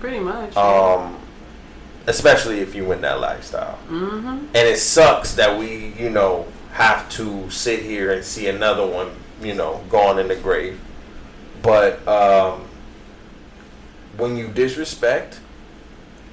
Pretty 0.00 0.18
much. 0.18 0.56
um 0.56 1.18
especially 2.10 2.58
if 2.58 2.74
you 2.74 2.84
win 2.84 3.00
that 3.00 3.20
lifestyle 3.20 3.78
mm-hmm. 3.88 4.28
and 4.28 4.56
it 4.56 4.78
sucks 4.78 5.34
that 5.34 5.58
we 5.58 5.94
you 5.98 6.10
know 6.10 6.46
have 6.72 7.08
to 7.08 7.48
sit 7.50 7.82
here 7.82 8.12
and 8.12 8.24
see 8.24 8.48
another 8.48 8.86
one 8.86 9.10
you 9.40 9.54
know 9.54 9.82
gone 9.88 10.18
in 10.18 10.28
the 10.28 10.36
grave 10.36 10.78
but 11.62 12.06
um 12.08 12.68
when 14.16 14.36
you 14.36 14.48
disrespect 14.48 15.40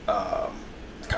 um 0.07 0.51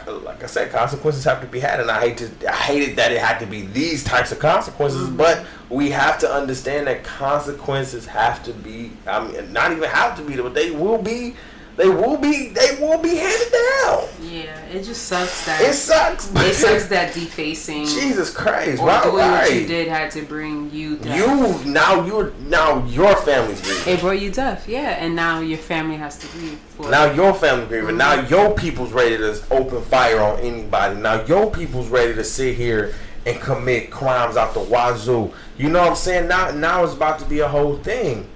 like 0.07 0.43
I 0.43 0.47
said, 0.47 0.72
consequences 0.72 1.24
have 1.24 1.41
to 1.41 1.47
be 1.47 1.60
had, 1.60 1.80
and 1.80 1.89
I 1.89 1.99
hate 1.99 2.18
to, 2.18 2.51
I 2.51 2.55
hated 2.55 2.95
that 2.97 3.12
it 3.12 3.20
had 3.20 3.39
to 3.39 3.45
be 3.45 3.64
these 3.64 4.03
types 4.03 4.32
of 4.32 4.39
consequences. 4.39 5.10
But 5.10 5.45
we 5.70 5.89
have 5.91 6.20
to 6.20 6.32
understand 6.32 6.88
that 6.88 7.03
consequences 7.03 8.05
have 8.07 8.43
to 8.43 8.53
be. 8.53 8.91
I 9.07 9.28
mean, 9.28 9.51
not 9.51 9.72
even 9.72 9.89
have 9.89 10.16
to 10.18 10.24
be, 10.24 10.36
but 10.38 10.53
they 10.53 10.72
will 10.72 11.01
be. 11.01 11.36
They 11.80 11.88
will 11.88 12.18
be. 12.18 12.50
They 12.50 12.76
will 12.78 12.98
be 12.98 13.16
handed 13.16 13.52
down. 13.54 14.04
Yeah, 14.22 14.60
it 14.66 14.84
just 14.84 15.04
sucks 15.04 15.46
that 15.46 15.62
It 15.62 15.74
sucks. 15.74 16.30
it 16.36 16.54
sucks 16.54 16.88
that 16.88 17.14
defacing 17.14 17.86
Jesus 17.86 18.32
Christ! 18.36 18.82
or 18.82 18.88
Right, 18.88 19.04
doing 19.04 19.16
what 19.16 19.54
you 19.54 19.66
did 19.66 19.88
had 19.88 20.12
to 20.12 20.24
bring 20.24 20.70
you 20.72 20.98
death. 20.98 21.18
You 21.66 21.72
now 21.72 22.06
you're 22.06 22.34
now 22.42 22.86
your 22.86 23.16
family's 23.16 23.62
grieving. 23.62 23.94
It 23.94 24.00
brought 24.02 24.20
you 24.20 24.30
death, 24.30 24.68
yeah, 24.68 24.90
and 25.04 25.16
now 25.16 25.40
your 25.40 25.58
family 25.58 25.96
has 25.96 26.18
to 26.18 26.28
grieve 26.28 26.60
for 26.76 26.90
Now 26.92 27.12
your 27.14 27.34
family 27.34 27.66
grieving. 27.68 27.96
Now 27.96 28.18
Mm-hmm. 28.18 28.34
your 28.34 28.54
people's 28.56 28.92
ready 28.92 29.16
to 29.16 29.42
open 29.50 29.82
fire 29.84 30.20
on 30.20 30.38
anybody. 30.42 30.96
Now 31.00 31.24
your 31.24 31.50
people's 31.50 31.88
ready 31.88 32.14
to 32.14 32.26
sit 32.26 32.56
here 32.58 32.94
and 33.26 33.40
commit 33.40 33.90
crimes 33.90 34.36
out 34.36 34.54
the 34.54 34.60
wazoo. 34.60 35.32
You 35.58 35.70
know 35.70 35.80
what 35.80 35.92
I'm 35.92 35.96
saying? 35.96 36.28
Now 36.28 36.52
now 36.52 36.84
it's 36.84 36.94
about 36.94 37.20
to 37.20 37.26
be 37.26 37.40
a 37.40 37.48
whole 37.48 37.78
thing. 37.78 38.28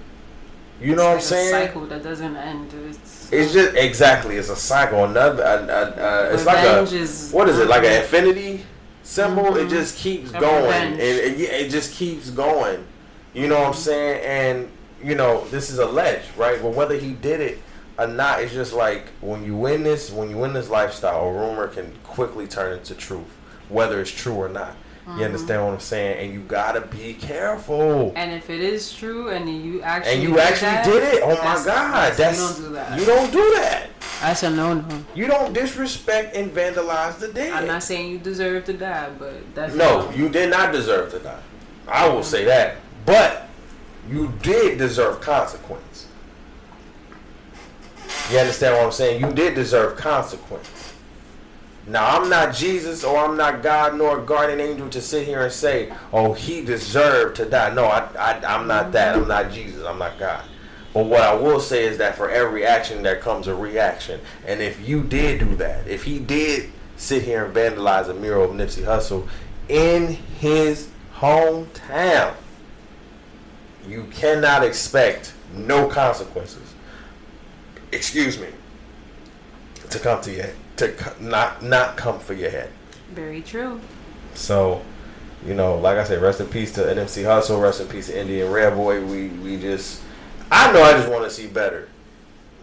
You 0.81 0.95
know 0.95 1.05
what 1.07 1.15
I'm 1.15 1.21
saying? 1.21 1.47
A 1.55 1.67
cycle 1.67 1.85
that 1.87 2.03
doesn't 2.03 2.35
end. 2.35 2.73
It's, 2.89 3.22
It's 3.33 3.53
just 3.53 3.75
exactly. 3.75 4.37
It's 4.37 4.49
a 4.49 4.55
cycle. 4.55 5.03
Another. 5.05 5.43
Uh, 5.43 5.47
uh, 6.01 6.29
it's 6.33 6.45
like 6.45 6.63
a. 6.65 6.81
Is- 6.83 7.31
What 7.31 7.49
is 7.49 7.59
it? 7.59 7.67
Like 7.67 7.83
an 7.83 8.01
infinity 8.01 8.65
symbol. 9.03 9.57
It 9.57 9.67
Mhm. 9.67 9.69
just 9.69 9.97
keeps 9.97 10.31
A 10.33 10.39
going, 10.39 10.73
and 10.93 10.99
it, 11.01 11.39
it 11.39 11.69
just 11.69 11.93
keeps 11.93 12.29
going. 12.29 12.85
You 13.33 13.47
know 13.47 13.59
what 13.59 13.67
I'm 13.69 13.73
saying? 13.73 14.21
And 14.23 14.71
you 15.03 15.15
know 15.15 15.45
this 15.51 15.69
is 15.69 15.79
alleged, 15.79 16.27
right? 16.37 16.61
But 16.61 16.69
whether 16.71 16.95
he 16.95 17.11
did 17.13 17.41
it 17.41 17.59
or 17.97 18.07
not, 18.07 18.41
it's 18.41 18.53
just 18.53 18.73
like 18.73 19.07
when 19.21 19.43
you 19.43 19.55
win 19.55 19.83
this, 19.83 20.11
when 20.11 20.29
you 20.29 20.37
win 20.37 20.53
this 20.53 20.69
lifestyle, 20.69 21.27
a 21.27 21.31
rumor 21.33 21.67
can 21.67 21.91
quickly 22.03 22.47
turn 22.47 22.73
into 22.77 22.93
truth, 22.95 23.25
whether 23.69 23.99
it's 23.99 24.11
true 24.11 24.35
or 24.35 24.49
not. 24.49 24.75
Mm-hmm. 25.05 25.19
You 25.19 25.25
understand 25.25 25.65
what 25.65 25.73
I'm 25.73 25.79
saying? 25.81 26.23
And 26.23 26.33
you 26.33 26.39
gotta 26.47 26.79
be 26.81 27.13
careful. 27.13 28.13
and 28.15 28.31
if 28.31 28.49
it 28.49 28.61
is 28.61 28.93
true, 28.93 29.29
and 29.29 29.49
you 29.49 29.81
actually 29.81 30.13
And 30.13 30.23
you 30.23 30.29
did 30.29 30.39
actually 30.39 30.67
that, 30.67 30.85
did 30.85 31.03
it. 31.15 31.21
Oh 31.23 31.35
my 31.35 31.61
God! 31.65 32.13
that's- 32.13 32.39
you 32.39 32.45
don't 32.45 32.67
do 32.69 32.73
that. 32.73 32.99
You 32.99 33.05
don't 33.05 33.31
do 33.31 33.53
that. 33.55 33.89
That's 34.21 34.43
a 34.43 34.49
no 34.49 34.75
no. 34.75 35.05
You 35.13 35.27
don't 35.27 35.51
disrespect 35.53 36.35
and 36.37 36.49
vandalize 36.49 37.19
the 37.19 37.27
dead. 37.27 37.51
I'm 37.51 37.67
not 37.67 37.83
saying 37.83 38.11
you 38.11 38.17
deserve 38.19 38.63
to 38.65 38.73
die, 38.73 39.09
but 39.19 39.33
that's 39.53 39.75
no, 39.75 40.09
you 40.11 40.29
did 40.29 40.49
not 40.49 40.71
deserve 40.71 41.11
to 41.11 41.19
die. 41.19 41.41
I 41.87 42.07
will 42.07 42.23
say 42.23 42.45
that. 42.45 42.77
But 43.05 43.49
you 44.09 44.31
did 44.41 44.77
deserve 44.77 45.19
consequence. 45.19 46.07
You 48.31 48.39
understand 48.39 48.77
what 48.77 48.85
I'm 48.85 48.91
saying? 48.91 49.19
You 49.21 49.33
did 49.33 49.55
deserve 49.55 49.97
consequence. 49.97 50.82
Now, 51.85 52.17
I'm 52.17 52.29
not 52.29 52.55
Jesus 52.55 53.03
or 53.03 53.17
I'm 53.17 53.35
not 53.35 53.61
God 53.61 53.97
nor 53.97 54.19
a 54.19 54.25
guardian 54.25 54.61
angel 54.61 54.89
to 54.89 55.01
sit 55.01 55.27
here 55.27 55.41
and 55.41 55.51
say, 55.51 55.93
oh, 56.13 56.33
he 56.33 56.63
deserved 56.63 57.35
to 57.37 57.45
die. 57.45 57.73
No, 57.73 57.85
I, 57.85 58.07
I, 58.17 58.55
I'm 58.55 58.67
not 58.67 58.93
that. 58.93 59.15
I'm 59.15 59.27
not 59.27 59.51
Jesus. 59.51 59.83
I'm 59.85 59.99
not 59.99 60.17
God. 60.17 60.45
But 60.93 61.07
what 61.07 61.21
I 61.21 61.33
will 61.33 61.59
say 61.59 61.85
is 61.85 61.97
that 61.97 62.15
for 62.15 62.29
every 62.29 62.65
action, 62.65 63.03
there 63.03 63.17
comes 63.17 63.47
a 63.47 63.55
reaction. 63.55 64.21
And 64.45 64.61
if 64.61 64.87
you 64.87 65.03
did 65.03 65.39
do 65.39 65.55
that, 65.55 65.87
if 65.87 66.03
he 66.03 66.19
did 66.19 66.71
sit 66.95 67.23
here 67.23 67.45
and 67.45 67.53
vandalize 67.53 68.09
a 68.09 68.13
mural 68.13 68.45
of 68.45 68.51
Nipsey 68.51 68.83
Hussle 68.83 69.27
in 69.67 70.13
his 70.39 70.89
hometown, 71.15 72.35
you 73.87 74.05
cannot 74.11 74.63
expect 74.63 75.33
no 75.53 75.87
consequences. 75.89 76.73
Excuse 77.91 78.39
me. 78.39 78.47
To 79.89 79.99
come 79.99 80.21
to 80.21 80.31
your 80.31 80.45
to 80.77 81.13
not 81.19 81.61
not 81.63 81.97
come 81.97 82.19
for 82.19 82.33
your 82.33 82.49
head. 82.49 82.69
very 83.11 83.41
true. 83.41 83.79
So, 84.33 84.81
you 85.45 85.53
know, 85.53 85.75
like 85.75 85.97
I 85.97 86.03
said, 86.03 86.21
rest 86.21 86.39
in 86.39 86.47
peace 86.47 86.71
to 86.73 86.81
Nipsey 86.81 87.23
Hussle, 87.23 87.61
rest 87.61 87.81
in 87.81 87.87
peace 87.87 88.07
to 88.07 88.19
Indian 88.19 88.51
Red 88.51 88.75
Boy. 88.75 89.05
We 89.05 89.27
we 89.27 89.59
just 89.59 90.01
I 90.51 90.71
know 90.71 90.83
I 90.83 90.93
just 90.93 91.09
want 91.09 91.23
to 91.23 91.29
see 91.29 91.47
better. 91.47 91.89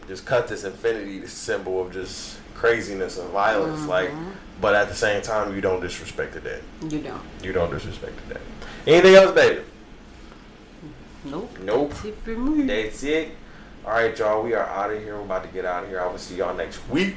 Just 0.08 0.26
cut 0.26 0.48
this 0.48 0.64
infinity 0.64 1.26
symbol 1.26 1.80
of 1.80 1.92
just 1.92 2.38
craziness 2.54 3.18
and 3.18 3.30
violence, 3.30 3.86
like 3.86 4.11
mm-hmm. 4.11 4.30
but 4.61 4.74
at 4.74 4.88
the 4.88 4.94
same 4.94 5.22
time 5.22 5.54
you 5.54 5.61
don't 5.61 5.80
disrespect 5.80 6.34
the 6.34 6.40
dead. 6.40 6.62
You 6.82 6.98
don't. 7.00 7.22
You 7.42 7.52
don't 7.52 7.70
disrespect 7.70 8.12
the 8.28 8.34
dead. 8.34 8.42
Anything 8.86 9.14
else, 9.14 9.32
baby? 9.32 9.62
Nope. 11.24 11.58
Nope. 11.61 11.90
That's 11.90 12.04
it 12.06 12.18
for 12.24 12.30
me. 12.30 12.64
That's 12.66 13.02
it. 13.02 13.30
All 13.84 13.92
right, 13.92 14.18
y'all. 14.18 14.42
We 14.42 14.54
are 14.54 14.66
out 14.66 14.92
of 14.92 15.02
here. 15.02 15.16
We're 15.16 15.24
about 15.24 15.42
to 15.44 15.48
get 15.50 15.64
out 15.64 15.84
of 15.84 15.90
here. 15.90 16.00
I 16.00 16.06
will 16.06 16.18
see 16.18 16.36
y'all 16.36 16.56
next 16.56 16.86
week. 16.88 17.16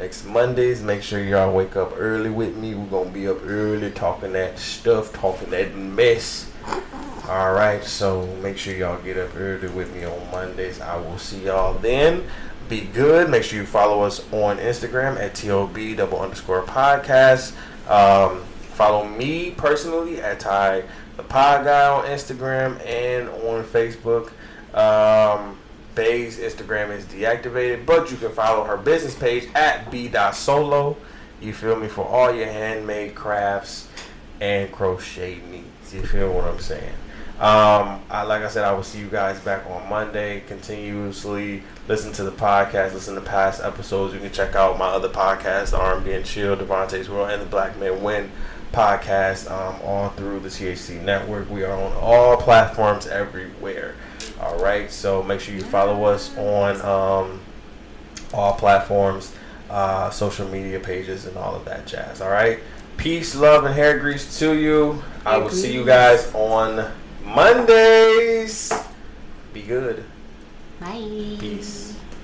Next 0.00 0.24
Mondays. 0.24 0.82
Make 0.82 1.02
sure 1.02 1.22
y'all 1.22 1.52
wake 1.54 1.76
up 1.76 1.92
early 1.94 2.30
with 2.30 2.56
me. 2.56 2.74
We're 2.74 2.86
gonna 2.86 3.10
be 3.10 3.28
up 3.28 3.44
early 3.44 3.90
talking 3.90 4.32
that 4.32 4.58
stuff, 4.58 5.12
talking 5.12 5.50
that 5.50 5.76
mess. 5.76 6.50
All 7.28 7.52
right. 7.52 7.84
So 7.84 8.24
make 8.42 8.56
sure 8.56 8.74
y'all 8.74 8.98
get 9.02 9.18
up 9.18 9.36
early 9.36 9.68
with 9.68 9.94
me 9.94 10.04
on 10.04 10.30
Mondays. 10.30 10.80
I 10.80 10.96
will 10.96 11.18
see 11.18 11.44
y'all 11.44 11.74
then. 11.74 12.24
Be 12.70 12.80
good. 12.80 13.28
Make 13.28 13.42
sure 13.42 13.58
you 13.58 13.66
follow 13.66 14.00
us 14.00 14.20
on 14.32 14.56
Instagram 14.56 15.20
at 15.20 15.34
tob 15.34 15.76
double 15.98 16.20
underscore 16.20 16.62
podcast. 16.62 17.52
Um, 17.86 18.40
follow 18.72 19.06
me 19.06 19.50
personally 19.50 20.22
at 20.22 20.40
Ty 20.40 20.84
the 21.18 21.24
Pod 21.24 21.66
Guy 21.66 21.88
on 21.90 22.06
Instagram 22.06 22.82
and 22.86 23.28
on 23.28 23.64
Facebook. 23.64 24.32
Um, 24.74 25.58
Bay's 26.00 26.38
Instagram 26.38 26.96
is 26.96 27.04
deactivated, 27.04 27.84
but 27.84 28.10
you 28.10 28.16
can 28.16 28.30
follow 28.32 28.64
her 28.64 28.78
business 28.78 29.14
page 29.14 29.46
at 29.54 29.90
b.solo. 29.90 30.96
You 31.42 31.52
feel 31.52 31.76
me 31.76 31.88
for 31.88 32.06
all 32.06 32.34
your 32.34 32.46
handmade 32.46 33.14
crafts 33.14 33.86
and 34.40 34.72
crochet 34.72 35.40
needs. 35.50 35.92
You 35.92 36.02
feel 36.02 36.32
what 36.32 36.44
I'm 36.44 36.58
saying? 36.58 36.94
Um, 37.38 38.00
I, 38.08 38.22
like 38.22 38.42
I 38.42 38.48
said, 38.48 38.64
I 38.64 38.72
will 38.72 38.82
see 38.82 38.98
you 38.98 39.08
guys 39.08 39.40
back 39.40 39.66
on 39.66 39.90
Monday. 39.90 40.40
Continuously 40.48 41.64
listen 41.86 42.12
to 42.12 42.24
the 42.24 42.32
podcast, 42.32 42.94
listen 42.94 43.14
to 43.14 43.20
past 43.20 43.62
episodes. 43.62 44.14
You 44.14 44.20
can 44.20 44.32
check 44.32 44.54
out 44.54 44.78
my 44.78 44.88
other 44.88 45.10
podcasts, 45.10 45.78
R&B 45.78 46.12
and 46.12 46.24
Chill, 46.24 46.56
Devontae's 46.56 47.10
World, 47.10 47.28
and 47.28 47.42
the 47.42 47.46
Black 47.46 47.78
Men 47.78 48.02
Win 48.02 48.30
podcast, 48.72 49.50
um, 49.50 49.78
all 49.84 50.08
through 50.08 50.40
the 50.40 50.48
THC 50.48 51.02
network. 51.02 51.50
We 51.50 51.62
are 51.62 51.76
on 51.76 51.92
all 51.92 52.38
platforms 52.38 53.06
everywhere. 53.06 53.96
All 54.40 54.58
right, 54.58 54.90
so 54.90 55.22
make 55.22 55.40
sure 55.40 55.54
you 55.54 55.60
follow 55.60 56.04
us 56.04 56.34
on 56.38 56.80
um, 56.80 57.40
all 58.32 58.54
platforms, 58.54 59.34
uh, 59.68 60.08
social 60.08 60.48
media 60.48 60.80
pages, 60.80 61.26
and 61.26 61.36
all 61.36 61.54
of 61.54 61.66
that 61.66 61.86
jazz. 61.86 62.22
All 62.22 62.30
right, 62.30 62.60
peace, 62.96 63.34
love, 63.34 63.64
and 63.64 63.74
hair 63.74 63.98
grease 63.98 64.38
to 64.38 64.54
you. 64.54 65.02
I 65.26 65.36
will 65.36 65.50
see 65.50 65.74
you 65.74 65.84
guys 65.84 66.32
on 66.34 66.90
Mondays. 67.22 68.72
Be 69.52 69.60
good. 69.62 70.04
Bye. 70.80 71.36
Peace. 71.38 71.99